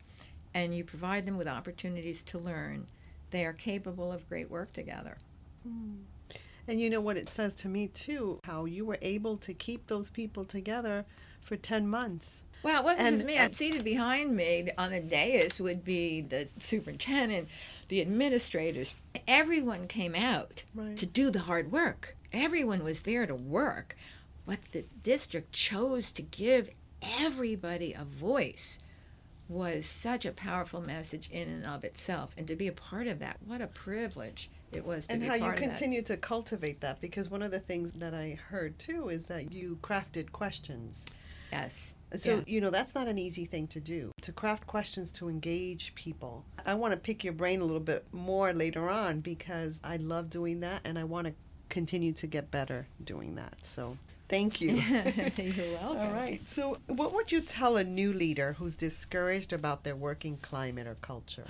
and 0.53 0.75
you 0.75 0.85
provide 0.85 1.27
them 1.27 1.39
with 1.39 1.49
opportunities 1.49 2.23
to 2.25 2.39
learn, 2.39 2.87
they 3.31 3.45
are 3.45 3.53
capable 3.53 4.13
of 4.13 4.29
great 4.29 4.51
work 4.51 4.73
together. 4.73 5.17
Mm. 5.67 5.97
And 6.69 6.81
you 6.81 6.91
know 6.91 7.01
what 7.01 7.17
it 7.17 7.31
says 7.31 7.55
to 7.57 7.69
me 7.69 7.89
too, 7.89 8.41
how 8.45 8.65
you 8.65 8.85
were 8.85 8.99
able 9.03 9.37
to 9.39 9.55
keep 9.55 9.87
those 9.87 10.11
people 10.11 10.45
together 10.45 11.05
for 11.41 11.57
10 11.57 11.89
months. 11.89 12.43
Well, 12.63 12.81
it 12.81 12.85
wasn't 12.85 13.07
and, 13.07 13.17
just 13.17 13.27
me. 13.27 13.39
Uh, 13.39 13.45
I'm 13.45 13.53
seated 13.53 13.85
behind 13.85 14.35
me 14.35 14.71
on 14.77 14.91
the 14.91 15.01
dais 15.01 15.61
would 15.61 15.85
be 15.85 16.21
the 16.21 16.51
superintendent, 16.59 17.49
the 17.89 18.01
administrators. 18.01 18.95
Everyone 19.29 19.87
came 19.87 20.15
out 20.15 20.65
right. 20.75 20.97
to 20.97 21.07
do 21.07 21.31
the 21.31 21.41
hard 21.41 21.71
work. 21.71 22.17
Everyone 22.33 22.83
was 22.83 23.03
there 23.03 23.27
to 23.27 23.35
work. 23.35 23.97
But 24.47 24.59
the 24.73 24.85
district 25.03 25.53
chose 25.53 26.11
to 26.13 26.23
give 26.23 26.71
everybody 27.03 27.93
a 27.93 28.05
voice 28.05 28.79
was 29.49 29.87
such 29.87 30.25
a 30.25 30.33
powerful 30.33 30.81
message 30.81 31.29
in 31.31 31.49
and 31.49 31.67
of 31.67 31.85
itself. 31.85 32.35
And 32.37 32.47
to 32.49 32.57
be 32.57 32.67
a 32.67 32.73
part 32.73 33.07
of 33.07 33.19
that, 33.21 33.37
what 33.45 33.61
a 33.61 33.69
privilege 33.69 34.51
it 34.77 34.85
was 34.85 35.07
and 35.09 35.23
how 35.23 35.35
you 35.35 35.51
continue 35.53 36.03
to 36.03 36.17
cultivate 36.17 36.81
that 36.81 37.01
because 37.01 37.31
one 37.31 37.43
of 37.43 37.51
the 37.51 37.61
things 37.61 37.93
that 37.93 38.15
i 38.15 38.39
heard 38.49 38.79
too 38.79 39.09
is 39.09 39.25
that 39.25 39.53
you 39.53 39.79
crafted 39.83 40.31
questions 40.33 41.05
yes 41.53 41.95
so 42.15 42.37
yeah. 42.37 42.43
you 42.47 42.61
know 42.61 42.71
that's 42.71 42.95
not 42.95 43.09
an 43.09 43.19
easy 43.19 43.45
thing 43.45 43.67
to 43.67 43.81
do 43.81 44.11
to 44.21 44.33
craft 44.33 44.67
questions 44.67 45.11
to 45.11 45.29
engage 45.29 45.95
people 45.95 46.45
i 46.65 46.75
want 46.75 46.93
to 46.93 46.97
pick 46.97 47.25
your 47.25 47.33
brain 47.33 47.61
a 47.61 47.65
little 47.65 47.81
bit 47.81 48.07
more 48.13 48.53
later 48.53 48.89
on 48.89 49.21
because 49.21 49.81
i 49.83 49.97
love 49.97 50.31
doing 50.31 50.61
that 50.61 50.81
and 50.85 50.99
i 50.99 51.05
want 51.05 51.27
to 51.27 51.33
continue 51.69 52.13
to 52.13 52.27
get 52.27 52.51
better 52.51 52.87
doing 53.05 53.35
that 53.35 53.55
so 53.63 53.97
Thank 54.29 54.61
you. 54.61 54.75
You're 54.75 55.73
welcome. 55.75 55.99
All 55.99 56.13
right. 56.13 56.41
So, 56.49 56.79
what 56.89 57.15
would 57.15 57.31
you 57.31 57.41
tell 57.41 57.77
a 57.77 57.85
new 57.85 58.13
leader 58.13 58.55
who's 58.55 58.75
discouraged 58.75 59.53
about 59.53 59.85
their 59.85 59.95
working 59.95 60.39
climate 60.39 60.87
or 60.87 60.97
culture? 60.97 61.45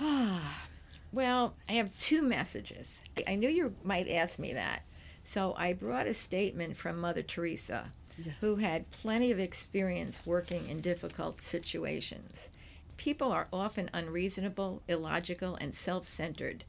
Well, 1.17 1.55
I 1.67 1.71
have 1.71 1.99
two 1.99 2.21
messages. 2.21 3.01
I 3.27 3.33
knew 3.33 3.49
you 3.49 3.73
might 3.83 4.07
ask 4.07 4.37
me 4.37 4.53
that. 4.53 4.83
So 5.23 5.55
I 5.57 5.73
brought 5.73 6.05
a 6.05 6.13
statement 6.13 6.77
from 6.77 7.01
Mother 7.01 7.23
Teresa, 7.23 7.91
yes. 8.23 8.35
who 8.39 8.57
had 8.57 8.91
plenty 8.91 9.31
of 9.31 9.39
experience 9.39 10.21
working 10.27 10.69
in 10.69 10.79
difficult 10.79 11.41
situations. 11.41 12.49
People 12.97 13.31
are 13.31 13.47
often 13.51 13.89
unreasonable, 13.95 14.83
illogical, 14.87 15.55
and 15.55 15.73
self 15.73 16.07
centered. 16.07 16.63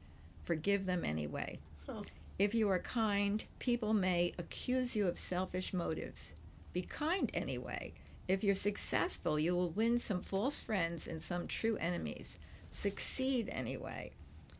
Forgive 0.45 0.87
them 0.87 1.05
anyway. 1.05 1.59
Oh. 1.87 2.03
If 2.39 2.55
you 2.55 2.71
are 2.71 2.79
kind, 2.79 3.43
people 3.59 3.93
may 3.93 4.33
accuse 4.39 4.95
you 4.95 5.05
of 5.05 5.19
selfish 5.19 5.75
motives. 5.75 6.29
Be 6.73 6.81
kind 6.81 7.29
anyway. 7.35 7.93
If 8.27 8.43
you're 8.43 8.55
successful, 8.55 9.37
you 9.37 9.55
will 9.55 9.69
win 9.69 9.99
some 9.99 10.23
false 10.23 10.59
friends 10.59 11.05
and 11.05 11.21
some 11.21 11.47
true 11.47 11.77
enemies. 11.77 12.39
Succeed 12.71 13.47
anyway. 13.51 14.13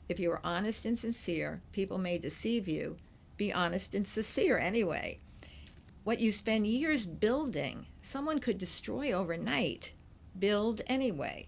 If 0.09 0.19
you 0.19 0.31
are 0.31 0.41
honest 0.43 0.85
and 0.85 0.97
sincere, 0.97 1.61
people 1.71 1.99
may 1.99 2.17
deceive 2.17 2.67
you. 2.67 2.97
Be 3.37 3.53
honest 3.53 3.93
and 3.93 4.07
sincere 4.07 4.57
anyway. 4.57 5.19
What 6.03 6.19
you 6.19 6.31
spend 6.31 6.65
years 6.65 7.05
building, 7.05 7.85
someone 8.01 8.39
could 8.39 8.57
destroy 8.57 9.11
overnight. 9.11 9.91
Build 10.37 10.81
anyway. 10.87 11.47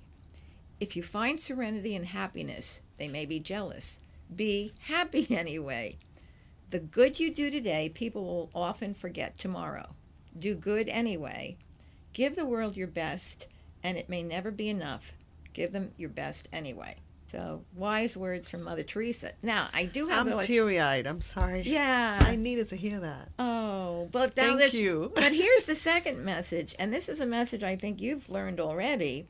If 0.79 0.95
you 0.95 1.01
find 1.01 1.41
serenity 1.41 1.95
and 1.95 2.05
happiness, 2.05 2.81
they 2.97 3.07
may 3.07 3.25
be 3.25 3.39
jealous. 3.39 3.99
Be 4.33 4.73
happy 4.81 5.25
anyway. 5.35 5.97
The 6.69 6.79
good 6.79 7.19
you 7.19 7.33
do 7.33 7.49
today, 7.49 7.89
people 7.89 8.23
will 8.23 8.51
often 8.53 8.93
forget 8.93 9.37
tomorrow. 9.37 9.95
Do 10.37 10.53
good 10.53 10.87
anyway. 10.87 11.57
Give 12.13 12.35
the 12.35 12.45
world 12.45 12.77
your 12.77 12.87
best, 12.87 13.47
and 13.83 13.97
it 13.97 14.07
may 14.07 14.21
never 14.21 14.51
be 14.51 14.69
enough. 14.69 15.13
Give 15.53 15.71
them 15.71 15.91
your 15.97 16.09
best 16.09 16.47
anyway. 16.53 16.97
So 17.31 17.63
wise 17.73 18.17
words 18.17 18.49
from 18.49 18.63
Mother 18.63 18.83
Teresa. 18.83 19.31
Now 19.41 19.69
I 19.73 19.85
do 19.85 20.07
have. 20.07 20.27
I'm 20.27 20.39
teary 20.39 20.81
eyed. 20.81 21.07
I'm 21.07 21.21
sorry. 21.21 21.61
Yeah, 21.61 22.19
I 22.21 22.35
needed 22.35 22.67
to 22.69 22.75
hear 22.75 22.99
that. 22.99 23.29
Oh, 23.39 24.09
but 24.11 24.35
thank 24.35 24.59
this, 24.59 24.73
you. 24.73 25.11
but 25.15 25.31
here's 25.31 25.63
the 25.63 25.75
second 25.77 26.19
message, 26.25 26.75
and 26.77 26.93
this 26.93 27.07
is 27.07 27.21
a 27.21 27.25
message 27.25 27.63
I 27.63 27.77
think 27.77 28.01
you've 28.01 28.29
learned 28.29 28.59
already, 28.59 29.27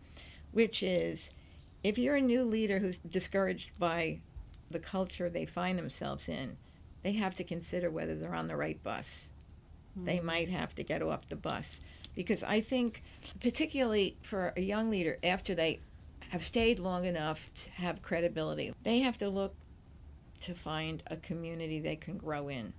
which 0.51 0.81
is, 0.81 1.29
if 1.83 1.99
you're 1.99 2.15
a 2.15 2.21
new 2.21 2.43
leader 2.43 2.79
who's 2.79 2.97
discouraged 2.97 3.77
by 3.77 4.19
the 4.71 4.79
culture 4.79 5.29
they 5.29 5.45
find 5.45 5.77
themselves 5.77 6.27
in, 6.27 6.57
they 7.03 7.11
have 7.13 7.35
to 7.35 7.43
consider 7.43 7.91
whether 7.91 8.15
they're 8.15 8.33
on 8.33 8.47
the 8.47 8.57
right 8.57 8.81
bus. 8.81 9.31
Mm-hmm. 9.95 10.05
They 10.05 10.19
might 10.21 10.49
have 10.49 10.73
to 10.75 10.83
get 10.83 11.03
off 11.03 11.29
the 11.29 11.35
bus 11.35 11.79
because 12.15 12.43
I 12.43 12.61
think, 12.61 13.03
particularly 13.41 14.17
for 14.23 14.53
a 14.57 14.61
young 14.61 14.89
leader, 14.89 15.19
after 15.23 15.53
they 15.53 15.81
have 16.31 16.41
stayed 16.41 16.79
long 16.79 17.03
enough 17.03 17.51
to 17.53 17.71
have 17.71 18.01
credibility. 18.01 18.73
They 18.83 18.99
have 18.99 19.17
to 19.17 19.27
look 19.27 19.53
to 20.39 20.55
find 20.55 21.03
a 21.07 21.17
community 21.17 21.79
they 21.81 21.97
can 21.97 22.17
grow 22.17 22.47
in. 22.47 22.71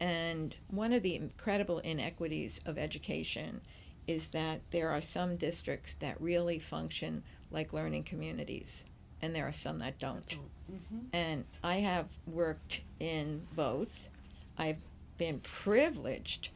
And 0.00 0.56
one 0.68 0.94
of 0.94 1.02
the 1.02 1.14
incredible 1.14 1.80
inequities 1.80 2.60
of 2.64 2.78
education 2.78 3.60
is 4.06 4.28
that 4.28 4.62
there 4.70 4.88
are 4.88 5.02
some 5.02 5.36
districts 5.36 5.94
that 5.96 6.18
really 6.18 6.58
function 6.58 7.22
like 7.50 7.74
learning 7.74 8.04
communities, 8.04 8.84
and 9.20 9.34
there 9.34 9.46
are 9.46 9.52
some 9.52 9.80
that 9.80 9.98
don't. 9.98 10.38
Mm-hmm. 10.72 10.98
And 11.12 11.44
I 11.62 11.76
have 11.76 12.06
worked 12.26 12.80
in 12.98 13.42
both. 13.54 14.08
I've 14.56 14.80
been 15.18 15.40
privileged 15.40 16.48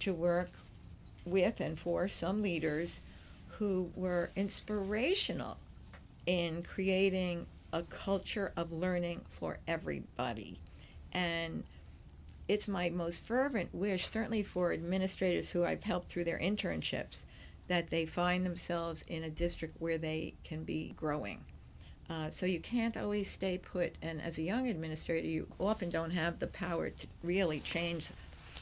to 0.00 0.12
work 0.12 0.50
with 1.24 1.60
and 1.60 1.78
for 1.78 2.08
some 2.08 2.42
leaders 2.42 3.00
who 3.58 3.90
were 3.96 4.30
inspirational 4.36 5.56
in 6.26 6.62
creating 6.62 7.46
a 7.72 7.82
culture 7.82 8.52
of 8.56 8.72
learning 8.72 9.20
for 9.28 9.58
everybody. 9.66 10.58
And 11.12 11.64
it's 12.46 12.68
my 12.68 12.90
most 12.90 13.24
fervent 13.24 13.74
wish, 13.74 14.06
certainly 14.06 14.42
for 14.42 14.72
administrators 14.72 15.50
who 15.50 15.64
I've 15.64 15.82
helped 15.82 16.08
through 16.08 16.24
their 16.24 16.38
internships, 16.38 17.24
that 17.68 17.90
they 17.90 18.04
find 18.04 18.44
themselves 18.44 19.02
in 19.08 19.24
a 19.24 19.30
district 19.30 19.80
where 19.80 19.98
they 19.98 20.34
can 20.44 20.64
be 20.64 20.94
growing. 20.96 21.40
Uh, 22.10 22.28
so 22.28 22.44
you 22.44 22.60
can't 22.60 22.96
always 22.96 23.30
stay 23.30 23.56
put. 23.56 23.94
And 24.02 24.20
as 24.20 24.36
a 24.36 24.42
young 24.42 24.68
administrator, 24.68 25.26
you 25.26 25.46
often 25.58 25.88
don't 25.88 26.10
have 26.10 26.38
the 26.38 26.46
power 26.48 26.90
to 26.90 27.06
really 27.22 27.60
change 27.60 28.10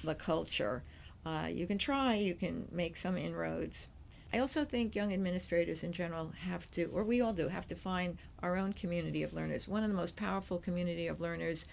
the 0.05 0.15
culture. 0.15 0.83
Uh, 1.27 1.49
you 1.51 1.67
can 1.67 1.79
try, 1.79 2.15
you 2.15 2.35
can 2.35 2.69
make 2.71 2.97
some 2.97 3.17
inroads, 3.17 3.89
I 4.33 4.39
also 4.39 4.65
think 4.65 4.95
young 4.95 5.13
administrators 5.13 5.83
in 5.83 5.93
general 5.93 6.33
have 6.47 6.71
to, 6.73 6.87
or 6.87 7.05
we 7.05 7.21
all 7.21 7.35
do, 7.35 7.49
have 7.49 7.69
to 7.69 7.75
find 7.75 8.17
our 8.43 8.57
own 8.57 8.73
community 8.73 9.23
of 9.23 9.35
learners. 9.35 9.69
One 9.69 9.83
of 9.83 9.91
the 9.91 9.97
most 9.97 10.17
powerful 10.17 10.59
community 10.59 11.07
of 11.07 11.21
learners 11.21 11.67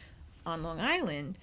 on 0.45 0.61
Long 0.61 0.79
Island, 0.79 1.37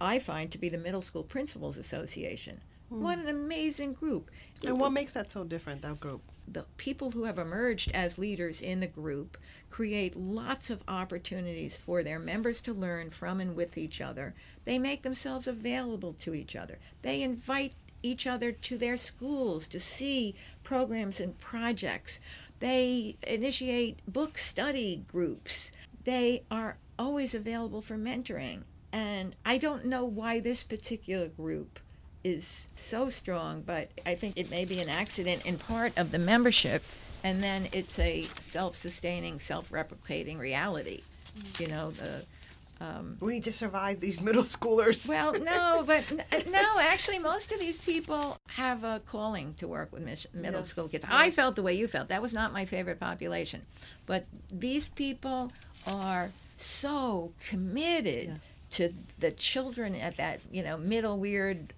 I 0.00 0.20
find 0.20 0.50
to 0.52 0.58
be 0.58 0.68
the 0.68 0.78
Middle 0.78 1.02
School 1.02 1.24
Principals 1.24 1.76
Association. 1.76 2.60
Mm. 2.92 2.98
What 2.98 3.18
an 3.18 3.28
amazing 3.28 3.94
group. 3.94 4.30
And 4.64 4.78
what 4.78 4.92
makes 4.92 5.12
that 5.12 5.30
so 5.30 5.42
different, 5.42 5.82
that 5.82 5.98
group? 5.98 6.22
The 6.46 6.66
people 6.76 7.12
who 7.12 7.24
have 7.24 7.38
emerged 7.38 7.90
as 7.92 8.18
leaders 8.18 8.60
in 8.60 8.80
the 8.80 8.86
group 8.86 9.38
create 9.70 10.16
lots 10.16 10.70
of 10.70 10.82
opportunities 10.88 11.76
for 11.76 12.02
their 12.02 12.18
members 12.18 12.60
to 12.62 12.72
learn 12.72 13.10
from 13.10 13.40
and 13.40 13.54
with 13.54 13.78
each 13.78 14.00
other. 14.00 14.34
They 14.64 14.78
make 14.78 15.02
themselves 15.02 15.46
available 15.46 16.12
to 16.14 16.34
each 16.34 16.56
other. 16.56 16.78
They 17.02 17.22
invite 17.22 17.74
each 18.02 18.26
other 18.26 18.52
to 18.52 18.78
their 18.78 18.96
schools 18.96 19.66
to 19.68 19.80
see 19.80 20.34
programs 20.64 21.20
and 21.20 21.38
projects. 21.38 22.20
They 22.58 23.16
initiate 23.22 24.00
book 24.06 24.38
study 24.38 25.04
groups. 25.08 25.72
They 26.04 26.44
are 26.50 26.76
always 26.98 27.34
available 27.34 27.82
for 27.82 27.96
mentoring. 27.96 28.62
And 28.92 29.36
I 29.44 29.58
don't 29.58 29.86
know 29.86 30.04
why 30.04 30.40
this 30.40 30.62
particular 30.62 31.28
group 31.28 31.78
is 32.22 32.66
so 32.74 33.08
strong, 33.08 33.62
but 33.62 33.90
I 34.04 34.14
think 34.14 34.36
it 34.36 34.50
may 34.50 34.64
be 34.64 34.80
an 34.80 34.88
accident 34.88 35.46
in 35.46 35.58
part 35.58 35.96
of 35.96 36.10
the 36.10 36.18
membership 36.18 36.82
and 37.22 37.42
then 37.42 37.68
it's 37.72 37.98
a 37.98 38.26
self-sustaining, 38.40 39.40
self-replicating 39.40 40.38
reality. 40.38 41.02
Mm. 41.38 41.60
You 41.60 41.66
know 41.68 41.90
the. 41.90 42.24
Um, 42.80 43.18
we 43.20 43.34
need 43.34 43.44
to 43.44 43.52
survive 43.52 44.00
these 44.00 44.22
middle 44.22 44.42
schoolers. 44.44 45.06
well, 45.06 45.34
no, 45.38 45.84
but 45.86 46.02
no, 46.50 46.78
actually, 46.78 47.18
most 47.18 47.52
of 47.52 47.60
these 47.60 47.76
people 47.76 48.38
have 48.48 48.84
a 48.84 49.02
calling 49.04 49.52
to 49.58 49.68
work 49.68 49.92
with 49.92 50.02
middle 50.32 50.60
Yes, 50.60 50.68
school 50.68 50.88
kids. 50.88 51.04
I 51.08 51.30
felt 51.30 51.56
the 51.56 51.62
way 51.62 51.74
you 51.74 51.86
felt. 51.88 52.08
That 52.08 52.22
was 52.22 52.32
not 52.32 52.52
my 52.54 52.64
favorite 52.64 52.98
population. 52.98 53.62
But 54.06 54.24
these 54.50 54.88
people 54.88 55.52
are 55.86 56.30
so 56.56 57.32
committed 57.46 58.28
Yes. 58.28 58.52
to 58.70 58.92
the 59.18 59.30
children 59.30 59.94
at 59.94 60.16
that, 60.16 60.40
you 60.50 60.62
know, 60.62 60.78
middle 60.78 61.18
weird, 61.18 61.74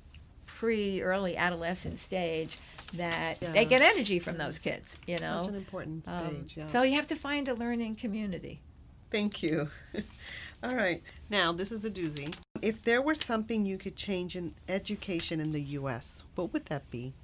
pre 0.46 1.02
early 1.02 1.36
adolescent 1.36 1.98
stage 1.98 2.58
that 2.92 3.38
Yeah. 3.40 3.52
they 3.52 3.64
get 3.64 3.82
energy 3.82 4.18
from 4.20 4.38
those 4.38 4.58
kids, 4.60 4.96
you 5.06 5.18
know. 5.18 5.40
Such 5.42 5.48
an 5.50 5.56
important 5.56 6.04
stage. 6.06 6.20
Um, 6.20 6.46
yeah. 6.54 6.66
So 6.68 6.82
you 6.82 6.94
have 6.94 7.08
to 7.08 7.16
find 7.16 7.48
a 7.48 7.54
learning 7.54 7.96
community. 7.96 8.60
Thank 9.10 9.42
you. 9.42 9.68
All 10.62 10.76
right. 10.76 11.02
Now, 11.28 11.52
this 11.52 11.72
is 11.72 11.84
a 11.84 11.90
doozy. 11.90 12.32
If 12.60 12.82
there 12.82 13.02
were 13.02 13.16
something 13.16 13.66
you 13.66 13.78
could 13.78 13.96
change 13.96 14.36
in 14.36 14.54
education 14.68 15.40
in 15.40 15.52
the 15.52 15.60
U.S., 15.60 16.22
what 16.36 16.52
would 16.52 16.66
that 16.66 16.88
be? 16.90 17.14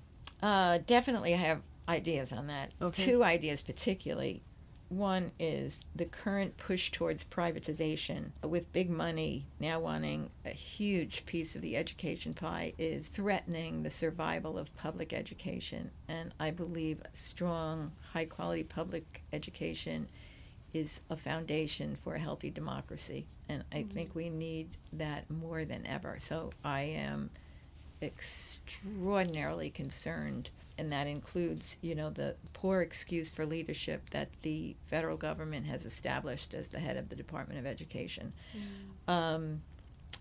Uh, 0.43 0.79
definitely, 0.87 1.35
I 1.35 1.39
have 1.39 1.63
ideas 1.89 2.33
on 2.33 2.49
that. 2.49 2.73
Okay. 2.83 3.05
Two 3.05 3.23
ideas, 3.23 3.61
particularly. 3.61 4.43
One 4.89 5.33
is 5.39 5.85
the 5.95 6.07
current 6.07 6.57
push 6.57 6.91
towards 6.91 7.23
privatization, 7.23 8.31
with 8.43 8.73
big 8.73 8.89
money 8.89 9.47
now 9.61 9.81
wanting 9.81 10.31
a 10.47 10.51
huge 10.51 11.27
piece 11.27 11.55
of 11.55 11.61
the 11.61 11.77
education 11.77 12.33
pie, 12.33 12.73
is 12.79 13.09
threatening 13.09 13.83
the 13.83 13.91
survival 13.91 14.57
of 14.57 14.75
public 14.77 15.13
education. 15.13 15.91
And 16.09 16.33
I 16.41 16.51
believe 16.51 17.03
strong, 17.13 17.93
high 18.13 18.25
quality 18.25 18.65
public 18.65 19.23
education 19.33 20.09
is 20.75 21.01
a 21.11 21.17
foundation 21.17 21.97
for 21.97 22.15
a 22.15 22.19
healthy 22.19 22.51
democracy. 22.51 23.27
And 23.49 23.65
I 23.73 23.85
think 23.95 24.15
we 24.15 24.29
need 24.29 24.69
that 24.93 25.31
more 25.31 25.65
than 25.65 25.87
ever. 25.87 26.19
So 26.21 26.53
I 26.65 26.83
am 26.83 27.31
extraordinarily 28.01 29.71
concerned 29.71 30.51
and 30.79 30.93
that 30.93 31.09
includes 31.09 31.77
you 31.81 31.95
know 31.97 32.11
the 32.11 32.37
poor 32.53 32.81
excuse 32.81 33.29
for 33.29 33.45
leadership 33.45 34.09
that 34.11 34.29
the 34.43 34.77
federal 34.87 35.17
government 35.17 35.67
has 35.67 35.85
established 35.85 36.55
as 36.55 36.69
the 36.69 36.79
head 36.79 36.97
of 36.97 37.09
the 37.09 37.17
department 37.17 37.59
of 37.59 37.67
education 37.67 38.33
um, 39.09 39.61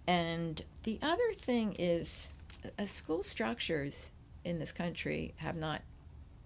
and 0.08 0.64
the 0.84 0.98
other 1.04 1.34
thing 1.40 1.76
is 1.78 2.30
uh, 2.80 2.86
school 2.88 3.22
structures 3.22 4.10
in 4.44 4.58
this 4.58 4.72
country 4.72 5.34
have 5.38 5.56
not 5.56 5.82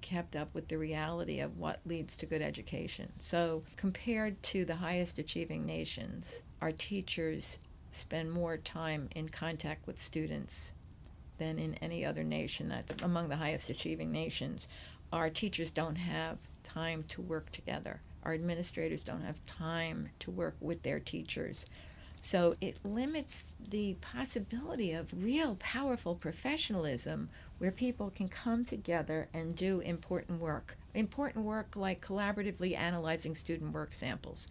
kept 0.01 0.35
up 0.35 0.53
with 0.53 0.67
the 0.67 0.77
reality 0.77 1.39
of 1.39 1.57
what 1.57 1.79
leads 1.85 2.15
to 2.15 2.25
good 2.25 2.41
education 2.41 3.11
so 3.19 3.63
compared 3.77 4.41
to 4.43 4.65
the 4.65 4.75
highest 4.75 5.19
achieving 5.19 5.65
nations 5.65 6.43
our 6.61 6.71
teachers 6.71 7.59
spend 7.91 8.31
more 8.31 8.57
time 8.57 9.09
in 9.15 9.27
contact 9.27 9.85
with 9.85 10.01
students 10.01 10.71
than 11.37 11.59
in 11.59 11.73
any 11.75 12.05
other 12.05 12.23
nation 12.23 12.69
that's 12.69 13.01
among 13.01 13.29
the 13.29 13.35
highest 13.35 13.69
achieving 13.69 14.11
nations. 14.11 14.67
Our 15.11 15.29
teachers 15.29 15.71
don't 15.71 15.95
have 15.95 16.37
time 16.63 17.03
to 17.09 17.21
work 17.21 17.51
together. 17.51 17.99
Our 18.23 18.33
administrators 18.33 19.01
don't 19.01 19.23
have 19.23 19.43
time 19.45 20.09
to 20.19 20.31
work 20.31 20.55
with 20.61 20.83
their 20.83 20.99
teachers. 20.99 21.65
So 22.21 22.55
it 22.61 22.77
limits 22.85 23.53
the 23.69 23.95
possibility 23.95 24.93
of 24.93 25.09
real 25.11 25.55
powerful 25.59 26.13
professionalism 26.13 27.29
where 27.61 27.71
people 27.71 28.09
can 28.09 28.27
come 28.27 28.65
together 28.65 29.29
and 29.35 29.55
do 29.55 29.81
important 29.81 30.41
work. 30.41 30.75
Important 30.95 31.45
work 31.45 31.75
like 31.75 32.03
collaboratively 32.03 32.75
analyzing 32.75 33.35
student 33.35 33.71
work 33.71 33.93
samples 33.93 34.47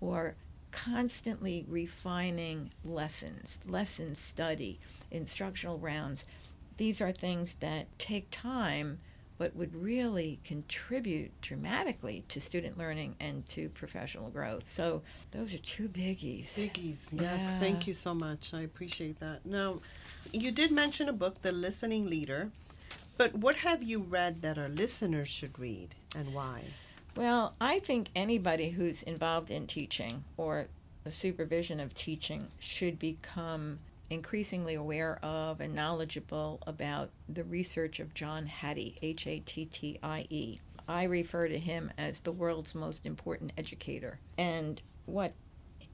or 0.00 0.34
constantly 0.70 1.66
refining 1.68 2.70
lessons, 2.82 3.60
lesson 3.66 4.14
study, 4.14 4.80
instructional 5.10 5.76
rounds. 5.76 6.24
These 6.78 7.02
are 7.02 7.12
things 7.12 7.56
that 7.56 7.86
take 7.98 8.30
time 8.30 8.98
but 9.36 9.54
would 9.54 9.74
really 9.74 10.38
contribute 10.42 11.38
dramatically 11.42 12.24
to 12.28 12.40
student 12.40 12.78
learning 12.78 13.14
and 13.20 13.44
to 13.48 13.68
professional 13.70 14.30
growth. 14.30 14.66
So 14.66 15.02
those 15.32 15.52
are 15.52 15.58
two 15.58 15.88
biggies. 15.88 16.54
Biggies. 16.54 17.08
Yes. 17.12 17.42
Yeah. 17.42 17.58
Thank 17.58 17.86
you 17.86 17.92
so 17.92 18.14
much. 18.14 18.54
I 18.54 18.62
appreciate 18.62 19.20
that. 19.20 19.44
Now, 19.44 19.80
you 20.32 20.50
did 20.50 20.70
mention 20.70 21.08
a 21.08 21.12
book, 21.12 21.42
The 21.42 21.52
Listening 21.52 22.08
Leader, 22.08 22.50
but 23.16 23.34
what 23.34 23.56
have 23.56 23.82
you 23.82 24.00
read 24.00 24.42
that 24.42 24.58
our 24.58 24.68
listeners 24.68 25.28
should 25.28 25.58
read 25.58 25.94
and 26.16 26.34
why? 26.34 26.64
Well, 27.16 27.54
I 27.60 27.78
think 27.78 28.08
anybody 28.16 28.70
who's 28.70 29.02
involved 29.04 29.50
in 29.50 29.66
teaching 29.66 30.24
or 30.36 30.66
the 31.04 31.12
supervision 31.12 31.78
of 31.78 31.94
teaching 31.94 32.48
should 32.58 32.98
become 32.98 33.78
increasingly 34.10 34.74
aware 34.74 35.18
of 35.22 35.60
and 35.60 35.74
knowledgeable 35.74 36.60
about 36.66 37.10
the 37.28 37.44
research 37.44 38.00
of 38.00 38.14
John 38.14 38.46
Hattie, 38.46 38.98
H 39.00 39.26
A 39.26 39.38
T 39.40 39.66
T 39.66 39.98
I 40.02 40.26
E. 40.30 40.58
I 40.88 41.04
refer 41.04 41.48
to 41.48 41.58
him 41.58 41.90
as 41.96 42.20
the 42.20 42.32
world's 42.32 42.74
most 42.74 43.06
important 43.06 43.52
educator. 43.56 44.18
And 44.36 44.82
what 45.06 45.32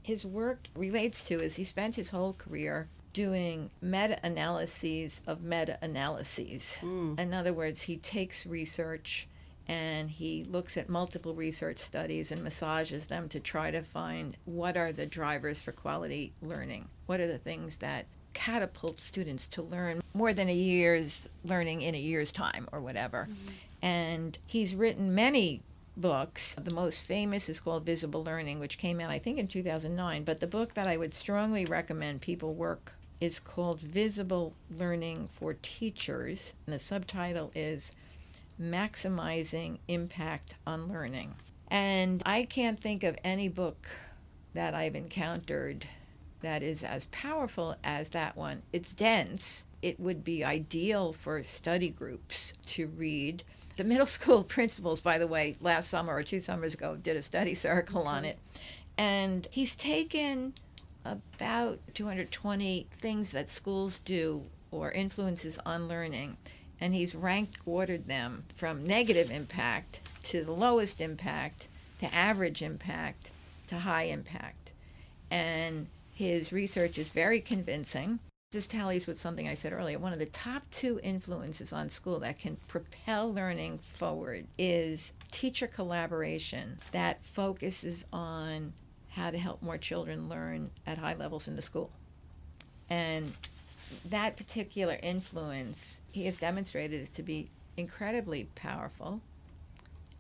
his 0.03 0.25
work 0.25 0.69
relates 0.75 1.23
to 1.25 1.41
is 1.41 1.55
he 1.55 1.65
spent 1.65 1.95
his 1.95 2.11
whole 2.11 2.33
career 2.33 2.89
doing 3.13 3.71
meta 3.81 4.19
analyses 4.23 5.21
of 5.27 5.43
meta 5.43 5.79
analyses. 5.83 6.75
Hmm. 6.77 7.15
In 7.19 7.35
other 7.35 7.53
words, 7.53 7.83
he 7.83 7.97
takes 7.97 8.47
research 8.47 9.27
and 9.67 10.11
he 10.11 10.45
looks 10.45 10.77
at 10.77 10.89
multiple 10.89 11.35
research 11.35 11.79
studies 11.79 12.33
and 12.33 12.43
massages 12.43 13.07
them 13.07 13.29
to 13.29 13.39
try 13.39 13.71
to 13.71 13.83
find 13.83 14.37
what 14.45 14.77
are 14.77 14.93
the 14.93 15.07
drivers 15.07 15.63
for 15.63 15.73
quality 15.73 16.33
learning. 16.43 16.89
What 17.07 17.21
are 17.21 17.29
the 17.29 17.39
things 17.39 17.79
that 17.79 18.07
catapult 18.33 18.99
students 19.01 19.47
to 19.49 19.63
learn 19.63 20.01
more 20.15 20.33
than 20.33 20.49
a 20.49 20.55
year's 20.55 21.29
learning 21.45 21.83
in 21.83 21.95
a 21.95 21.99
year's 21.99 22.33
time 22.33 22.69
or 22.73 22.81
whatever. 22.81 23.29
Mm-hmm. 23.31 23.87
And 23.87 24.39
he's 24.47 24.75
written 24.75 25.15
many 25.15 25.63
books. 25.97 26.55
The 26.55 26.75
most 26.75 27.01
famous 27.01 27.49
is 27.49 27.61
called 27.61 27.85
Visible 27.85 28.23
Learning, 28.23 28.59
which 28.59 28.79
came 28.79 29.01
out, 29.01 29.11
I 29.11 29.19
think, 29.19 29.39
in 29.39 29.49
2009. 29.49 30.25
But 30.25 30.41
the 30.41 30.47
book 30.47 30.75
that 30.75 30.87
I 30.87 30.97
would 30.97 31.15
strongly 31.15 31.65
recommend 31.65 32.21
people 32.21 32.55
work 32.55 32.95
is 33.21 33.39
called 33.39 33.81
Visible 33.81 34.55
Learning 34.71 35.29
for 35.33 35.55
Teachers. 35.55 36.53
And 36.67 36.75
the 36.75 36.81
subtitle 36.81 37.51
is 37.55 37.93
Maximizing 38.61 39.79
Impact 39.89 40.55
on 40.67 40.89
Learning. 40.89 41.35
And 41.69 42.23
I 42.27 42.45
can't 42.45 42.81
think 42.81 43.05
of 43.05 43.17
any 43.23 43.49
book 43.49 43.89
that 44.55 44.75
I've 44.75 44.97
encountered 44.97 45.87
that 46.41 46.63
is 46.63 46.83
as 46.83 47.07
powerful 47.07 47.77
as 47.85 48.11
that 48.11 48.37
one. 48.37 48.63
It's 48.73 48.93
dense. 48.93 49.65
It 49.83 50.01
would 50.01 50.25
be 50.25 50.45
ideal 50.45 51.13
for 51.13 51.43
study 51.45 51.91
groups 51.91 52.55
to 52.67 52.87
read. 52.89 53.43
The 53.77 53.85
middle 53.85 54.07
school 54.19 54.43
principals, 54.43 55.01
by 55.01 55.19
the 55.19 55.27
way, 55.27 55.57
last 55.61 55.91
summer 55.91 56.15
or 56.15 56.23
two 56.23 56.41
summers 56.41 56.75
ago, 56.75 56.97
did 56.97 57.17
a 57.17 57.23
study 57.23 57.55
circle 57.67 58.07
on 58.07 58.25
it. 58.25 58.39
And 58.99 59.47
he's 59.51 59.77
taken 59.77 60.55
about 61.05 61.79
220 61.95 62.87
things 63.01 63.31
that 63.31 63.49
schools 63.49 64.01
do 64.01 64.45
or 64.71 64.91
influences 64.93 65.59
on 65.67 65.89
learning, 65.89 66.37
and 66.81 66.95
he's 66.95 67.15
ranked 67.15 67.59
ordered 67.67 68.07
them 68.07 68.45
from 68.57 68.87
negative 68.87 69.31
impact 69.31 70.01
to 70.23 70.45
the 70.45 70.53
lowest 70.53 71.01
impact 71.01 71.69
to 71.99 72.15
average 72.15 72.63
impact 72.63 73.31
to 73.69 73.79
high 73.79 74.05
impact. 74.05 74.73
And 75.31 75.87
his 76.13 76.53
research 76.53 76.99
is 76.99 77.11
very 77.11 77.41
convincing. 77.41 78.19
This 78.53 78.67
tallies 78.67 79.07
with 79.07 79.19
something 79.19 79.47
I 79.47 79.55
said 79.55 79.73
earlier. 79.73 79.99
One 79.99 80.13
of 80.13 80.19
the 80.19 80.27
top 80.27 80.65
two 80.71 80.99
influences 81.03 81.73
on 81.73 81.89
school 81.89 82.19
that 82.21 82.39
can 82.39 82.57
propel 82.67 83.33
learning 83.33 83.79
forward 83.99 84.47
is 84.59 85.13
teacher 85.31 85.69
collaboration 85.69 86.79
that 86.91 87.25
focuses 87.25 88.05
on 88.13 88.73
how 89.11 89.31
to 89.31 89.39
help 89.39 89.63
more 89.63 89.79
children 89.79 90.29
learn 90.29 90.71
at 90.87 90.99
high 90.99 91.15
levels 91.15 91.49
in 91.49 91.57
the 91.57 91.63
school. 91.63 91.91
And 92.89 93.33
that 94.05 94.37
particular 94.37 94.99
influence, 95.03 96.01
he 96.13 96.27
has 96.27 96.39
demonstrated 96.39 97.03
it 97.03 97.13
to 97.15 97.23
be 97.23 97.51
incredibly 97.77 98.45
powerful. 98.55 99.21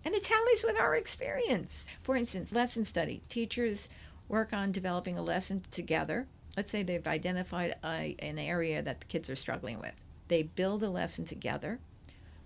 And 0.04 0.14
it 0.14 0.24
tallies 0.24 0.64
with 0.64 0.78
our 0.78 0.96
experience. 0.96 1.84
For 2.02 2.16
instance, 2.16 2.52
lesson 2.52 2.84
study. 2.84 3.22
Teachers 3.28 3.88
work 4.28 4.52
on 4.52 4.72
developing 4.72 5.18
a 5.18 5.22
lesson 5.22 5.62
together. 5.70 6.26
Let's 6.56 6.70
say 6.70 6.82
they've 6.82 7.06
identified 7.06 7.76
a, 7.84 8.16
an 8.18 8.38
area 8.38 8.82
that 8.82 9.00
the 9.00 9.06
kids 9.06 9.30
are 9.30 9.36
struggling 9.36 9.78
with. 9.78 9.94
They 10.28 10.44
build 10.44 10.82
a 10.82 10.90
lesson 10.90 11.24
together. 11.24 11.78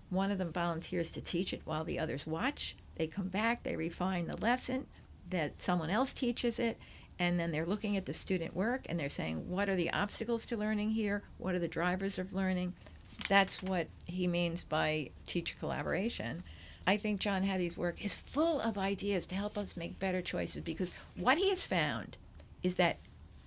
One 0.09 0.31
of 0.31 0.37
them 0.37 0.51
volunteers 0.51 1.09
to 1.11 1.21
teach 1.21 1.53
it 1.53 1.61
while 1.65 1.83
the 1.83 1.99
others 1.99 2.27
watch. 2.27 2.75
They 2.95 3.07
come 3.07 3.27
back, 3.29 3.63
they 3.63 3.75
refine 3.75 4.27
the 4.27 4.37
lesson, 4.37 4.87
that 5.29 5.61
someone 5.61 5.89
else 5.89 6.13
teaches 6.13 6.59
it, 6.59 6.77
and 7.17 7.39
then 7.39 7.51
they're 7.51 7.65
looking 7.65 7.95
at 7.95 8.05
the 8.05 8.13
student 8.13 8.55
work 8.55 8.85
and 8.87 8.99
they're 8.99 9.09
saying, 9.09 9.49
what 9.49 9.69
are 9.69 9.75
the 9.75 9.91
obstacles 9.91 10.45
to 10.47 10.57
learning 10.57 10.91
here? 10.91 11.23
What 11.37 11.55
are 11.55 11.59
the 11.59 11.67
drivers 11.67 12.19
of 12.19 12.33
learning? 12.33 12.73
That's 13.29 13.63
what 13.63 13.87
he 14.05 14.27
means 14.27 14.63
by 14.63 15.11
teacher 15.25 15.55
collaboration. 15.59 16.43
I 16.85 16.97
think 16.97 17.19
John 17.19 17.43
Hattie's 17.43 17.77
work 17.77 18.03
is 18.03 18.15
full 18.15 18.59
of 18.59 18.77
ideas 18.77 19.25
to 19.27 19.35
help 19.35 19.57
us 19.57 19.77
make 19.77 19.97
better 19.97 20.21
choices 20.21 20.61
because 20.61 20.91
what 21.15 21.37
he 21.37 21.49
has 21.49 21.63
found 21.65 22.17
is 22.61 22.75
that 22.75 22.97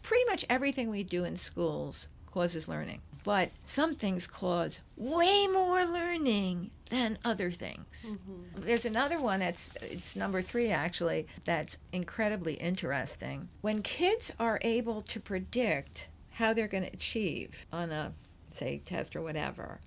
pretty 0.02 0.24
much 0.24 0.46
everything 0.48 0.90
we 0.90 1.04
do 1.04 1.24
in 1.24 1.36
schools 1.36 2.08
causes 2.26 2.68
learning. 2.68 3.00
But 3.28 3.50
some 3.62 3.94
things 3.94 4.26
cause 4.26 4.80
way 4.96 5.46
more 5.48 5.84
learning 5.84 6.70
than 6.88 7.18
other 7.26 7.50
things. 7.52 8.06
Mm-hmm. 8.08 8.64
There's 8.64 8.86
another 8.86 9.20
one 9.20 9.40
that's 9.40 9.68
it's 9.82 10.16
number 10.16 10.40
3 10.40 10.70
actually 10.70 11.26
that's 11.44 11.76
incredibly 11.92 12.54
interesting. 12.54 13.50
When 13.60 13.82
kids 13.82 14.32
are 14.40 14.58
able 14.62 15.02
to 15.02 15.20
predict 15.20 16.08
how 16.30 16.54
they're 16.54 16.68
going 16.68 16.84
to 16.84 16.92
achieve 16.94 17.66
on 17.70 17.92
a 17.92 18.14
say 18.50 18.80
test 18.82 19.14
or 19.14 19.20
whatever, 19.20 19.80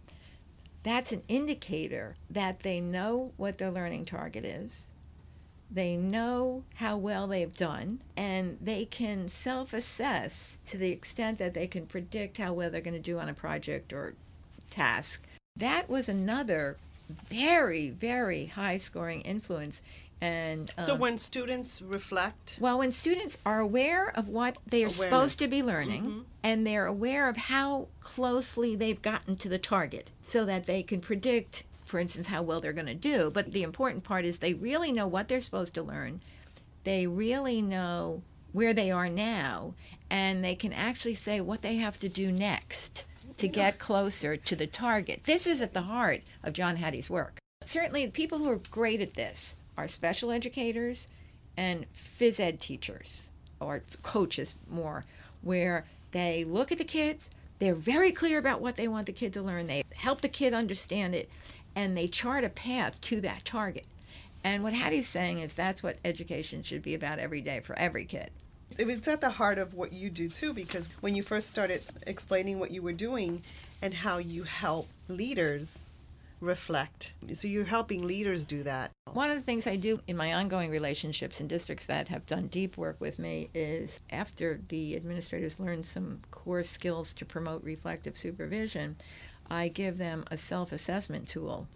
that's 0.83 1.11
an 1.11 1.23
indicator 1.27 2.17
that 2.29 2.59
they 2.59 2.79
know 2.79 3.31
what 3.37 3.57
their 3.57 3.71
learning 3.71 4.05
target 4.05 4.45
is. 4.45 4.87
They 5.73 5.95
know 5.95 6.63
how 6.75 6.97
well 6.97 7.27
they've 7.27 7.55
done, 7.55 8.01
and 8.17 8.57
they 8.59 8.85
can 8.85 9.29
self 9.29 9.73
assess 9.73 10.57
to 10.67 10.77
the 10.77 10.89
extent 10.89 11.39
that 11.39 11.53
they 11.53 11.67
can 11.67 11.85
predict 11.85 12.37
how 12.37 12.53
well 12.53 12.69
they're 12.69 12.81
going 12.81 12.93
to 12.93 12.99
do 12.99 13.19
on 13.19 13.29
a 13.29 13.33
project 13.33 13.93
or 13.93 14.15
task. 14.69 15.23
That 15.55 15.89
was 15.89 16.09
another 16.09 16.77
very, 17.29 17.89
very 17.89 18.47
high 18.47 18.77
scoring 18.77 19.21
influence 19.21 19.81
and 20.21 20.71
um, 20.77 20.85
so 20.85 20.95
when 20.95 21.17
students 21.17 21.81
reflect, 21.81 22.57
well, 22.59 22.77
when 22.77 22.91
students 22.91 23.39
are 23.43 23.59
aware 23.59 24.15
of 24.15 24.27
what 24.27 24.57
they 24.67 24.83
are 24.83 24.85
Awareness. 24.85 24.97
supposed 24.97 25.39
to 25.39 25.47
be 25.47 25.63
learning, 25.63 26.03
mm-hmm. 26.03 26.19
and 26.43 26.65
they're 26.65 26.85
aware 26.85 27.27
of 27.27 27.35
how 27.37 27.87
closely 28.01 28.75
they've 28.75 29.01
gotten 29.01 29.35
to 29.37 29.49
the 29.49 29.57
target, 29.57 30.11
so 30.23 30.45
that 30.45 30.67
they 30.67 30.83
can 30.83 31.01
predict, 31.01 31.63
for 31.91 31.99
instance, 31.99 32.27
how 32.27 32.41
well 32.41 32.61
they're 32.61 32.71
going 32.71 32.85
to 32.85 32.95
do. 32.95 33.29
But 33.29 33.51
the 33.51 33.63
important 33.63 34.05
part 34.05 34.23
is 34.23 34.39
they 34.39 34.53
really 34.53 34.93
know 34.93 35.05
what 35.05 35.27
they're 35.27 35.41
supposed 35.41 35.73
to 35.73 35.83
learn. 35.83 36.21
They 36.85 37.05
really 37.05 37.61
know 37.61 38.23
where 38.53 38.73
they 38.73 38.89
are 38.91 39.09
now, 39.09 39.73
and 40.09 40.41
they 40.41 40.55
can 40.55 40.71
actually 40.71 41.15
say 41.15 41.41
what 41.41 41.61
they 41.61 41.75
have 41.75 41.99
to 41.99 42.07
do 42.07 42.31
next 42.31 43.03
to 43.35 43.47
get 43.49 43.77
closer 43.77 44.37
to 44.37 44.55
the 44.55 44.67
target. 44.67 45.25
This 45.25 45.45
is 45.45 45.59
at 45.59 45.73
the 45.73 45.81
heart 45.81 46.21
of 46.43 46.53
John 46.53 46.77
Hattie's 46.77 47.09
work. 47.09 47.39
Certainly, 47.65 48.07
people 48.11 48.37
who 48.37 48.49
are 48.49 48.61
great 48.71 49.01
at 49.01 49.15
this 49.15 49.57
are 49.77 49.89
special 49.89 50.31
educators 50.31 51.07
and 51.57 51.85
phys 51.93 52.39
ed 52.39 52.61
teachers 52.61 53.23
or 53.59 53.83
coaches 54.01 54.55
more, 54.69 55.03
where 55.41 55.85
they 56.11 56.45
look 56.45 56.71
at 56.71 56.77
the 56.77 56.85
kids, 56.85 57.29
they're 57.59 57.75
very 57.75 58.13
clear 58.13 58.39
about 58.39 58.61
what 58.61 58.77
they 58.77 58.87
want 58.87 59.07
the 59.07 59.11
kid 59.11 59.33
to 59.33 59.41
learn, 59.41 59.67
they 59.67 59.83
help 59.93 60.21
the 60.21 60.29
kid 60.29 60.53
understand 60.53 61.13
it, 61.13 61.29
and 61.75 61.97
they 61.97 62.07
chart 62.07 62.43
a 62.43 62.49
path 62.49 62.99
to 63.01 63.21
that 63.21 63.45
target. 63.45 63.85
And 64.43 64.63
what 64.63 64.73
Hattie's 64.73 65.07
saying 65.07 65.39
is 65.39 65.53
that's 65.53 65.83
what 65.83 65.97
education 66.03 66.63
should 66.63 66.81
be 66.81 66.95
about 66.95 67.19
every 67.19 67.41
day 67.41 67.59
for 67.59 67.77
every 67.77 68.05
kid. 68.05 68.31
It's 68.77 69.07
at 69.07 69.21
the 69.21 69.29
heart 69.29 69.57
of 69.57 69.73
what 69.73 69.93
you 69.93 70.09
do 70.09 70.29
too, 70.29 70.53
because 70.53 70.87
when 71.01 71.13
you 71.13 71.23
first 71.23 71.47
started 71.47 71.83
explaining 72.07 72.59
what 72.59 72.71
you 72.71 72.81
were 72.81 72.93
doing 72.93 73.43
and 73.81 73.93
how 73.93 74.17
you 74.17 74.43
help 74.43 74.87
leaders 75.07 75.77
reflect. 76.39 77.11
So 77.33 77.47
you're 77.47 77.65
helping 77.65 78.03
leaders 78.03 78.45
do 78.45 78.63
that. 78.63 78.91
One 79.11 79.29
of 79.29 79.37
the 79.37 79.43
things 79.43 79.67
I 79.67 79.75
do 79.75 79.99
in 80.07 80.17
my 80.17 80.33
ongoing 80.33 80.71
relationships 80.71 81.39
in 81.39 81.47
districts 81.47 81.85
that 81.85 82.07
have 82.07 82.25
done 82.25 82.47
deep 82.47 82.77
work 82.77 82.95
with 82.99 83.19
me 83.19 83.49
is 83.53 83.99
after 84.09 84.59
the 84.69 84.95
administrators 84.95 85.59
learn 85.59 85.83
some 85.83 86.21
core 86.31 86.63
skills 86.63 87.13
to 87.13 87.25
promote 87.25 87.63
reflective 87.63 88.17
supervision, 88.17 88.95
I 89.51 89.67
give 89.67 89.97
them 89.97 90.23
a 90.31 90.37
self 90.37 90.71
assessment 90.71 91.27
tool 91.27 91.67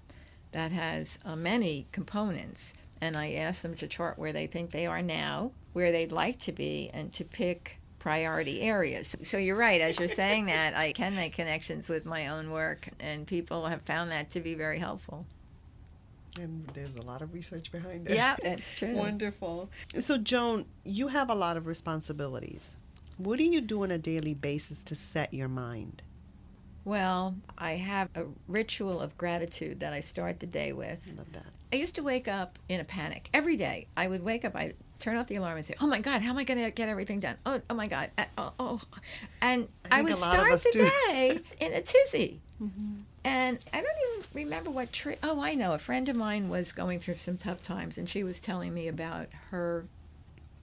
that 0.54 0.72
has 0.72 1.20
uh, 1.26 1.36
many 1.36 1.88
components. 1.92 2.74
And 3.02 3.18
I 3.18 3.34
ask 3.34 3.62
them 3.62 3.76
to 3.76 3.88
chart 3.88 4.18
where 4.18 4.32
they 4.32 4.48
think 4.48 4.72
they 4.72 4.86
are 4.86 5.02
now, 5.02 5.52
where 5.74 5.92
they'd 5.92 6.14
like 6.14 6.40
to 6.40 6.54
be, 6.54 6.90
and 6.94 7.12
to 7.12 7.26
pick 7.26 7.82
priority 8.00 8.62
areas. 8.62 9.18
So 9.24 9.38
you're 9.38 9.58
right. 9.58 9.82
As 9.82 10.00
you're 10.00 10.08
saying 10.08 10.46
that, 10.56 10.74
I 10.74 10.94
can 10.94 11.16
make 11.16 11.34
connections 11.34 11.90
with 11.90 12.06
my 12.06 12.30
own 12.30 12.50
work, 12.50 12.88
and 13.02 13.28
people 13.28 13.66
have 13.66 13.82
found 13.82 14.10
that 14.14 14.30
to 14.32 14.40
be 14.40 14.54
very 14.54 14.80
helpful. 14.80 15.26
And 16.40 16.66
there's 16.74 16.96
a 16.96 17.02
lot 17.02 17.22
of 17.22 17.34
research 17.34 17.74
behind 17.74 18.10
it. 18.10 18.16
Yeah, 18.16 18.38
that's 18.42 18.72
true. 18.72 18.94
Wonderful. 18.96 19.70
So, 20.00 20.18
Joan, 20.18 20.66
you 20.86 21.10
have 21.10 21.30
a 21.30 21.36
lot 21.36 21.58
of 21.58 21.68
responsibilities. 21.68 22.70
What 23.18 23.38
do 23.38 23.44
you 23.44 23.60
do 23.60 23.84
on 23.84 23.92
a 23.92 23.98
daily 23.98 24.34
basis 24.34 24.78
to 24.86 24.96
set 24.96 25.34
your 25.34 25.50
mind? 25.50 26.02
Well, 26.86 27.36
I 27.58 27.72
have 27.74 28.10
a 28.16 28.26
ritual 28.48 29.02
of 29.02 29.18
gratitude 29.18 29.80
that 29.80 29.92
I 29.92 30.02
start 30.02 30.40
the 30.40 30.46
day 30.46 30.72
with. 30.72 31.02
I 31.12 31.18
love 31.18 31.32
that. 31.34 31.46
I 31.74 31.78
used 31.78 31.96
to 31.96 32.04
wake 32.04 32.28
up 32.28 32.60
in 32.70 32.80
a 32.80 32.84
panic 32.84 33.28
every 33.34 33.58
day. 33.58 33.88
I 33.98 34.08
would 34.08 34.24
wake 34.24 34.46
up, 34.46 34.56
I 34.56 34.76
turn 35.00 35.18
off 35.18 35.28
the 35.28 35.36
alarm 35.36 35.58
and 35.58 35.66
say, 35.66 35.74
"Oh 35.82 35.88
my 35.88 36.00
God, 36.00 36.22
how 36.22 36.30
am 36.30 36.38
I 36.38 36.44
going 36.44 36.64
to 36.64 36.70
get 36.70 36.88
everything 36.88 37.20
done? 37.20 37.38
Oh, 37.46 37.60
oh 37.70 37.74
my 37.74 37.88
God, 37.88 38.12
uh, 38.18 38.26
oh, 38.38 38.54
oh." 38.60 38.82
and 39.42 39.68
I, 39.90 40.00
I 40.00 40.02
would 40.04 40.16
start 40.16 40.52
the 40.62 40.70
do. 40.72 40.92
day 41.08 41.40
in 41.60 41.74
a 41.74 41.82
tizzy. 41.82 42.40
Mm-hmm. 42.62 43.02
And 43.24 43.60
I 43.74 43.82
don't 43.82 43.98
even 44.14 44.26
remember 44.34 44.70
what 44.70 44.94
tree. 44.94 45.16
Oh, 45.24 45.42
I 45.42 45.56
know. 45.56 45.74
A 45.74 45.80
friend 45.80 46.08
of 46.08 46.16
mine 46.16 46.48
was 46.50 46.72
going 46.72 47.00
through 47.00 47.18
some 47.18 47.38
tough 47.38 47.64
times, 47.64 47.98
and 47.98 48.08
she 48.08 48.24
was 48.24 48.40
telling 48.40 48.74
me 48.74 48.88
about 48.88 49.28
her 49.50 49.86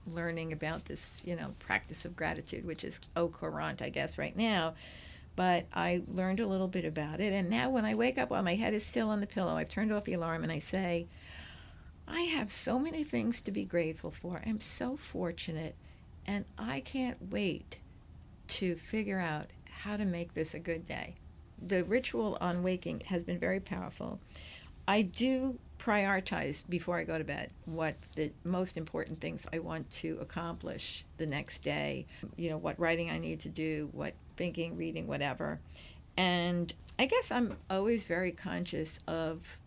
learning 0.09 0.53
about 0.53 0.85
this, 0.85 1.21
you 1.25 1.35
know, 1.35 1.53
practice 1.59 2.05
of 2.05 2.15
gratitude, 2.15 2.65
which 2.65 2.83
is 2.83 2.99
au 3.15 3.27
courant, 3.27 3.81
I 3.81 3.89
guess, 3.89 4.17
right 4.17 4.35
now. 4.35 4.73
But 5.35 5.65
I 5.73 6.03
learned 6.07 6.39
a 6.39 6.47
little 6.47 6.67
bit 6.67 6.85
about 6.85 7.19
it, 7.19 7.33
and 7.33 7.49
now 7.49 7.69
when 7.69 7.85
I 7.85 7.95
wake 7.95 8.17
up 8.17 8.29
while 8.29 8.43
my 8.43 8.55
head 8.55 8.73
is 8.73 8.85
still 8.85 9.09
on 9.09 9.19
the 9.19 9.27
pillow, 9.27 9.55
I've 9.55 9.69
turned 9.69 9.91
off 9.91 10.03
the 10.03 10.13
alarm 10.13 10.43
and 10.43 10.51
I 10.51 10.59
say, 10.59 11.07
I 12.07 12.21
have 12.21 12.51
so 12.51 12.77
many 12.77 13.03
things 13.03 13.41
to 13.41 13.51
be 13.51 13.63
grateful 13.63 14.11
for. 14.11 14.43
I'm 14.45 14.61
so 14.61 14.95
fortunate, 14.95 15.75
and 16.27 16.45
I 16.57 16.81
can't 16.81 17.31
wait 17.31 17.79
to 18.49 18.75
figure 18.75 19.19
out 19.19 19.47
how 19.83 19.97
to 19.97 20.05
make 20.05 20.33
this 20.33 20.53
a 20.53 20.59
good 20.59 20.87
day. 20.87 21.15
The 21.65 21.83
ritual 21.83 22.37
on 22.39 22.61
waking 22.61 23.01
has 23.05 23.23
been 23.23 23.39
very 23.39 23.59
powerful. 23.59 24.19
I 24.87 25.01
do 25.01 25.57
prioritize 25.79 26.63
before 26.67 26.97
I 26.97 27.03
go 27.03 27.17
to 27.17 27.23
bed 27.23 27.51
what 27.65 27.95
the 28.15 28.31
most 28.43 28.77
important 28.77 29.19
things 29.19 29.47
I 29.51 29.59
want 29.59 29.89
to 29.91 30.17
accomplish 30.21 31.05
the 31.17 31.25
next 31.25 31.63
day, 31.63 32.05
you 32.35 32.49
know, 32.49 32.57
what 32.57 32.79
writing 32.79 33.09
I 33.09 33.17
need 33.17 33.39
to 33.41 33.49
do, 33.49 33.89
what 33.91 34.13
thinking, 34.35 34.75
reading, 34.77 35.07
whatever. 35.07 35.59
And 36.17 36.73
I 36.99 37.05
guess 37.05 37.31
I'm 37.31 37.57
always 37.69 38.05
very 38.05 38.31
conscious 38.31 38.99
of 39.07 39.57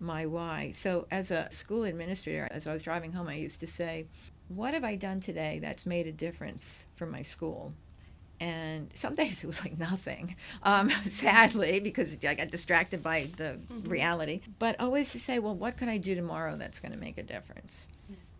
my 0.00 0.26
why. 0.26 0.72
So, 0.74 1.06
as 1.10 1.30
a 1.30 1.48
school 1.50 1.84
administrator, 1.84 2.48
as 2.50 2.66
I 2.66 2.72
was 2.72 2.82
driving 2.82 3.12
home, 3.12 3.28
I 3.28 3.34
used 3.34 3.60
to 3.60 3.66
say, 3.66 4.06
What 4.48 4.74
have 4.74 4.84
I 4.84 4.96
done 4.96 5.20
today 5.20 5.58
that's 5.62 5.86
made 5.86 6.06
a 6.06 6.12
difference 6.12 6.86
for 6.96 7.06
my 7.06 7.22
school? 7.22 7.72
And 8.40 8.90
some 8.94 9.14
days 9.22 9.44
it 9.44 9.46
was 9.46 9.60
like 9.60 9.78
nothing, 9.78 10.34
um, 10.64 10.90
sadly, 11.04 11.80
because 11.80 12.16
I 12.26 12.34
got 12.34 12.50
distracted 12.50 13.02
by 13.02 13.28
the 13.36 13.58
mm-hmm. 13.72 13.88
reality. 13.88 14.40
But 14.58 14.80
always 14.80 15.12
to 15.12 15.20
say, 15.20 15.38
Well, 15.38 15.54
what 15.54 15.76
can 15.76 15.88
I 15.88 15.98
do 15.98 16.14
tomorrow 16.14 16.56
that's 16.56 16.80
going 16.80 16.92
to 16.92 16.98
make 16.98 17.18
a 17.18 17.22
difference? 17.22 17.88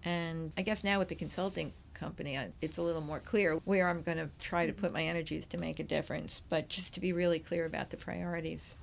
And 0.04 0.52
I 0.56 0.62
guess 0.62 0.82
now 0.82 0.98
with 0.98 1.08
the 1.08 1.14
consulting 1.14 1.72
company, 2.02 2.36
it's 2.60 2.78
a 2.78 2.82
little 2.82 3.00
more 3.00 3.20
clear 3.20 3.54
where 3.64 3.88
I'm 3.88 4.02
going 4.02 4.18
to 4.18 4.28
try 4.40 4.66
to 4.66 4.72
put 4.72 4.92
my 4.92 5.04
energies 5.04 5.46
to 5.46 5.58
make 5.58 5.78
a 5.78 5.84
difference, 5.84 6.42
but 6.48 6.68
just 6.68 6.94
to 6.94 7.00
be 7.00 7.12
really 7.12 7.38
clear 7.38 7.64
about 7.64 7.90
the 7.90 7.96
priorities. 7.96 8.74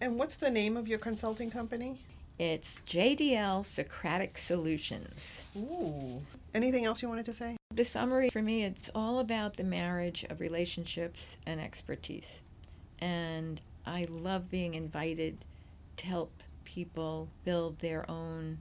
And 0.00 0.18
what's 0.18 0.34
the 0.34 0.50
name 0.50 0.76
of 0.76 0.88
your 0.88 0.98
consulting 0.98 1.50
company? 1.50 2.00
It's 2.36 2.80
JDL 2.86 3.64
Socratic 3.64 4.38
Solutions. 4.38 5.42
Ooh. 5.56 6.22
Anything 6.52 6.84
else 6.84 7.00
you 7.00 7.08
wanted 7.08 7.26
to 7.26 7.34
say? 7.34 7.56
The 7.72 7.84
summary 7.84 8.30
for 8.30 8.42
me, 8.42 8.64
it's 8.64 8.90
all 8.94 9.20
about 9.20 9.56
the 9.56 9.64
marriage 9.64 10.24
of 10.28 10.40
relationships 10.40 11.36
and 11.46 11.60
expertise. 11.60 12.42
And 13.00 13.60
I 13.86 14.08
love 14.10 14.50
being 14.50 14.74
invited 14.74 15.44
to 15.98 16.06
help 16.06 16.32
people 16.64 17.28
build 17.44 17.78
their 17.78 18.08
own 18.10 18.58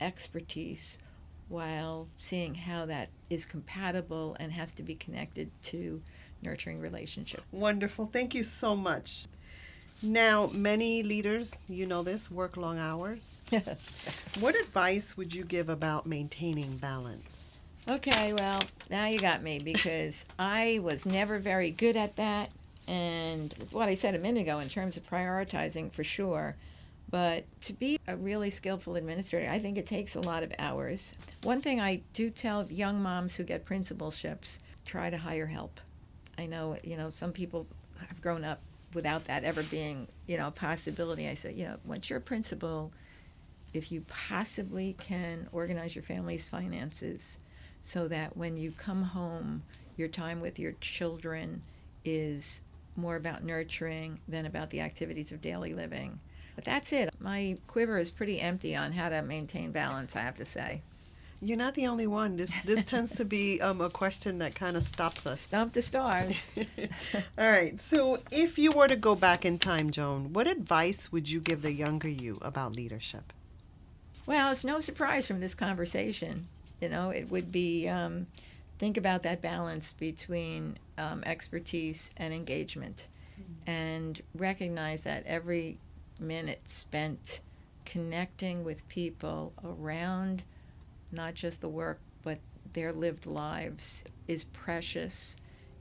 expertise 0.00 0.98
while 1.52 2.08
seeing 2.18 2.54
how 2.54 2.86
that 2.86 3.08
is 3.30 3.44
compatible 3.44 4.36
and 4.40 4.50
has 4.52 4.72
to 4.72 4.82
be 4.82 4.94
connected 4.94 5.50
to 5.62 6.02
nurturing 6.42 6.80
relationship. 6.80 7.42
Wonderful. 7.52 8.10
Thank 8.12 8.34
you 8.34 8.42
so 8.42 8.74
much. 8.74 9.26
Now, 10.02 10.50
many 10.52 11.04
leaders, 11.04 11.54
you 11.68 11.86
know 11.86 12.02
this, 12.02 12.28
work 12.28 12.56
long 12.56 12.78
hours. 12.78 13.38
what 14.40 14.56
advice 14.56 15.16
would 15.16 15.32
you 15.32 15.44
give 15.44 15.68
about 15.68 16.06
maintaining 16.06 16.76
balance? 16.78 17.52
Okay, 17.88 18.32
well, 18.32 18.60
now 18.90 19.06
you 19.06 19.20
got 19.20 19.42
me 19.42 19.60
because 19.60 20.24
I 20.38 20.80
was 20.82 21.06
never 21.06 21.38
very 21.38 21.70
good 21.70 21.96
at 21.96 22.16
that. 22.16 22.50
And 22.88 23.54
what 23.70 23.88
I 23.88 23.94
said 23.94 24.16
a 24.16 24.18
minute 24.18 24.40
ago 24.40 24.58
in 24.58 24.68
terms 24.68 24.96
of 24.96 25.08
prioritizing, 25.08 25.92
for 25.92 26.02
sure. 26.02 26.56
But 27.12 27.44
to 27.60 27.74
be 27.74 28.00
a 28.08 28.16
really 28.16 28.48
skillful 28.48 28.96
administrator, 28.96 29.50
I 29.50 29.58
think 29.58 29.76
it 29.76 29.84
takes 29.84 30.16
a 30.16 30.20
lot 30.20 30.42
of 30.42 30.50
hours. 30.58 31.12
One 31.42 31.60
thing 31.60 31.78
I 31.78 32.00
do 32.14 32.30
tell 32.30 32.64
young 32.72 33.02
moms 33.02 33.36
who 33.36 33.44
get 33.44 33.66
principalships 33.66 34.58
try 34.86 35.10
to 35.10 35.18
hire 35.18 35.46
help. 35.46 35.78
I 36.38 36.46
know, 36.46 36.78
you 36.82 36.96
know, 36.96 37.10
some 37.10 37.30
people 37.30 37.66
have 38.08 38.22
grown 38.22 38.44
up 38.44 38.60
without 38.94 39.26
that 39.26 39.44
ever 39.44 39.62
being, 39.62 40.08
you 40.26 40.38
know, 40.38 40.48
a 40.48 40.50
possibility. 40.50 41.28
I 41.28 41.34
say, 41.34 41.52
you 41.52 41.64
know, 41.64 41.76
once 41.84 42.08
you're 42.08 42.18
a 42.18 42.22
principal, 42.22 42.90
if 43.74 43.92
you 43.92 44.06
possibly 44.08 44.96
can 44.98 45.48
organize 45.52 45.94
your 45.94 46.04
family's 46.04 46.46
finances 46.46 47.36
so 47.82 48.08
that 48.08 48.38
when 48.38 48.56
you 48.56 48.72
come 48.72 49.02
home, 49.02 49.64
your 49.98 50.08
time 50.08 50.40
with 50.40 50.58
your 50.58 50.72
children 50.80 51.60
is 52.06 52.62
more 52.96 53.16
about 53.16 53.44
nurturing 53.44 54.18
than 54.28 54.46
about 54.46 54.70
the 54.70 54.80
activities 54.80 55.30
of 55.30 55.42
daily 55.42 55.74
living. 55.74 56.18
But 56.54 56.64
that's 56.64 56.92
it. 56.92 57.10
My 57.18 57.56
quiver 57.66 57.98
is 57.98 58.10
pretty 58.10 58.40
empty 58.40 58.76
on 58.76 58.92
how 58.92 59.08
to 59.08 59.22
maintain 59.22 59.72
balance, 59.72 60.14
I 60.14 60.20
have 60.20 60.36
to 60.36 60.44
say. 60.44 60.82
You're 61.44 61.58
not 61.58 61.74
the 61.74 61.88
only 61.88 62.06
one. 62.06 62.36
This 62.36 62.52
this 62.64 62.84
tends 62.84 63.12
to 63.16 63.24
be 63.24 63.60
um, 63.60 63.80
a 63.80 63.90
question 63.90 64.38
that 64.38 64.54
kind 64.54 64.76
of 64.76 64.84
stops 64.84 65.26
us. 65.26 65.40
Stump 65.40 65.72
the 65.72 65.82
stars. 65.82 66.46
All 66.56 67.50
right. 67.50 67.80
So, 67.82 68.20
if 68.30 68.60
you 68.60 68.70
were 68.70 68.86
to 68.86 68.94
go 68.94 69.16
back 69.16 69.44
in 69.44 69.58
time, 69.58 69.90
Joan, 69.90 70.32
what 70.32 70.46
advice 70.46 71.10
would 71.10 71.28
you 71.28 71.40
give 71.40 71.62
the 71.62 71.72
younger 71.72 72.08
you 72.08 72.38
about 72.42 72.76
leadership? 72.76 73.32
Well, 74.24 74.52
it's 74.52 74.62
no 74.62 74.78
surprise 74.78 75.26
from 75.26 75.40
this 75.40 75.54
conversation. 75.54 76.46
You 76.80 76.88
know, 76.88 77.10
it 77.10 77.28
would 77.28 77.50
be 77.50 77.88
um, 77.88 78.28
think 78.78 78.96
about 78.96 79.24
that 79.24 79.42
balance 79.42 79.94
between 79.94 80.78
um, 80.96 81.24
expertise 81.26 82.10
and 82.16 82.32
engagement, 82.32 83.08
mm-hmm. 83.34 83.68
and 83.68 84.22
recognize 84.36 85.02
that 85.02 85.24
every 85.26 85.78
minute 86.22 86.62
spent 86.68 87.40
connecting 87.84 88.64
with 88.64 88.86
people 88.88 89.52
around 89.64 90.42
not 91.10 91.34
just 91.34 91.60
the 91.60 91.68
work, 91.68 92.00
but 92.22 92.38
their 92.72 92.92
lived 92.92 93.26
lives 93.26 94.02
is 94.28 94.44
precious 94.44 95.36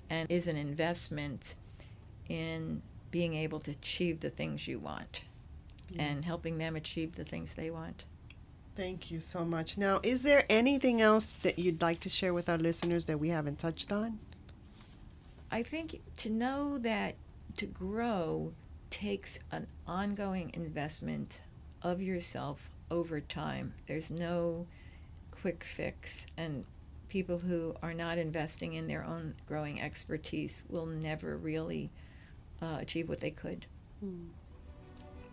and 0.10 0.30
is 0.30 0.48
an 0.48 0.58
investment 0.58 1.56
in 2.28 2.82
being 3.12 3.34
able 3.34 3.60
to 3.60 3.72
achieve 3.72 4.20
the 4.20 4.30
things 4.30 4.68
you 4.68 4.80
want 4.80 5.24
yeah. 5.90 6.04
and 6.04 6.26
helping 6.26 6.58
them 6.58 6.76
achieve 6.76 7.16
the 7.16 7.24
things 7.24 7.54
they 7.54 7.70
want. 7.70 8.06
Thank 8.76 9.12
you 9.12 9.20
so 9.20 9.44
much. 9.44 9.78
Now, 9.78 10.00
is 10.02 10.24
there 10.24 10.46
anything 10.50 11.02
else 11.02 11.36
that 11.44 11.60
you'd 11.60 11.82
like 11.82 12.00
to 12.02 12.10
share 12.10 12.34
with 12.34 12.50
our 12.50 12.58
listeners 12.58 13.06
that 13.06 13.20
we 13.20 13.30
haven't 13.30 13.60
touched 13.60 13.92
on? 13.92 14.20
I 15.52 15.64
think 15.64 16.02
to 16.18 16.30
know 16.30 16.78
that 16.80 17.16
to 17.58 17.66
grow 17.66 18.54
takes 18.92 19.40
an 19.52 19.66
ongoing 19.88 20.52
investment 20.54 21.42
of 21.82 22.02
yourself 22.02 22.70
over 22.92 23.20
time. 23.20 23.74
There's 23.88 24.12
no 24.12 24.68
quick 25.32 25.64
fix, 25.64 26.28
and 26.38 26.66
people 27.10 27.40
who 27.40 27.74
are 27.82 27.94
not 27.94 28.20
investing 28.20 28.74
in 28.74 28.88
their 28.88 29.04
own 29.04 29.34
growing 29.48 29.82
expertise 29.82 30.64
will 30.70 30.86
never 30.86 31.38
really 31.38 31.90
uh, 32.62 32.78
achieve 32.80 33.10
what 33.10 33.22
they 33.22 33.32
could. 33.32 33.66
Hmm. 34.02 34.28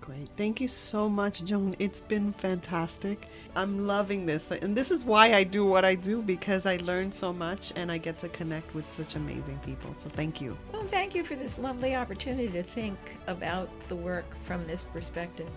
Great. 0.00 0.28
Thank 0.36 0.60
you 0.60 0.68
so 0.68 1.08
much, 1.08 1.44
Joan. 1.44 1.76
It's 1.78 2.00
been 2.00 2.32
fantastic. 2.32 3.28
I'm 3.54 3.86
loving 3.86 4.24
this. 4.24 4.50
And 4.50 4.74
this 4.76 4.90
is 4.90 5.04
why 5.04 5.34
I 5.34 5.44
do 5.44 5.66
what 5.66 5.84
I 5.84 5.94
do 5.94 6.22
because 6.22 6.64
I 6.64 6.76
learn 6.76 7.12
so 7.12 7.32
much 7.32 7.72
and 7.76 7.92
I 7.92 7.98
get 7.98 8.18
to 8.20 8.28
connect 8.30 8.74
with 8.74 8.90
such 8.90 9.16
amazing 9.16 9.58
people. 9.64 9.94
So 9.98 10.08
thank 10.08 10.40
you. 10.40 10.56
Well, 10.72 10.86
thank 10.86 11.14
you 11.14 11.24
for 11.24 11.34
this 11.34 11.58
lovely 11.58 11.94
opportunity 11.94 12.48
to 12.48 12.62
think 12.62 12.98
about 13.26 13.68
the 13.88 13.96
work 13.96 14.24
from 14.44 14.66
this 14.66 14.84
perspective. 14.84 15.48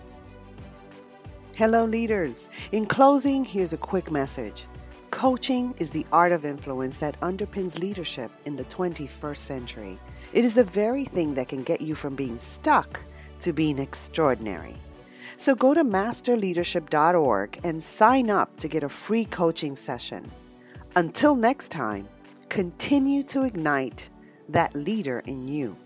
Hello, 1.56 1.84
leaders. 1.84 2.48
In 2.72 2.84
closing, 2.84 3.44
here's 3.44 3.72
a 3.72 3.78
quick 3.78 4.10
message. 4.10 4.66
Coaching 5.10 5.74
is 5.78 5.90
the 5.90 6.06
art 6.10 6.32
of 6.32 6.44
influence 6.44 6.98
that 6.98 7.20
underpins 7.20 7.78
leadership 7.78 8.30
in 8.46 8.56
the 8.56 8.64
21st 8.64 9.36
century. 9.36 9.98
It 10.32 10.44
is 10.44 10.54
the 10.54 10.64
very 10.64 11.04
thing 11.04 11.34
that 11.34 11.48
can 11.48 11.62
get 11.62 11.82
you 11.82 11.94
from 11.94 12.16
being 12.16 12.38
stuck 12.38 13.00
to 13.42 13.52
being 13.52 13.78
extraordinary. 13.78 14.76
So 15.36 15.54
go 15.54 15.74
to 15.74 15.84
masterleadership.org 15.84 17.60
and 17.64 17.82
sign 17.82 18.30
up 18.30 18.56
to 18.58 18.68
get 18.68 18.82
a 18.82 18.88
free 18.88 19.24
coaching 19.24 19.76
session. 19.76 20.30
Until 20.94 21.34
next 21.34 21.70
time, 21.70 22.08
continue 22.48 23.22
to 23.24 23.44
ignite 23.44 24.08
that 24.48 24.74
leader 24.74 25.20
in 25.20 25.48
you. 25.48 25.76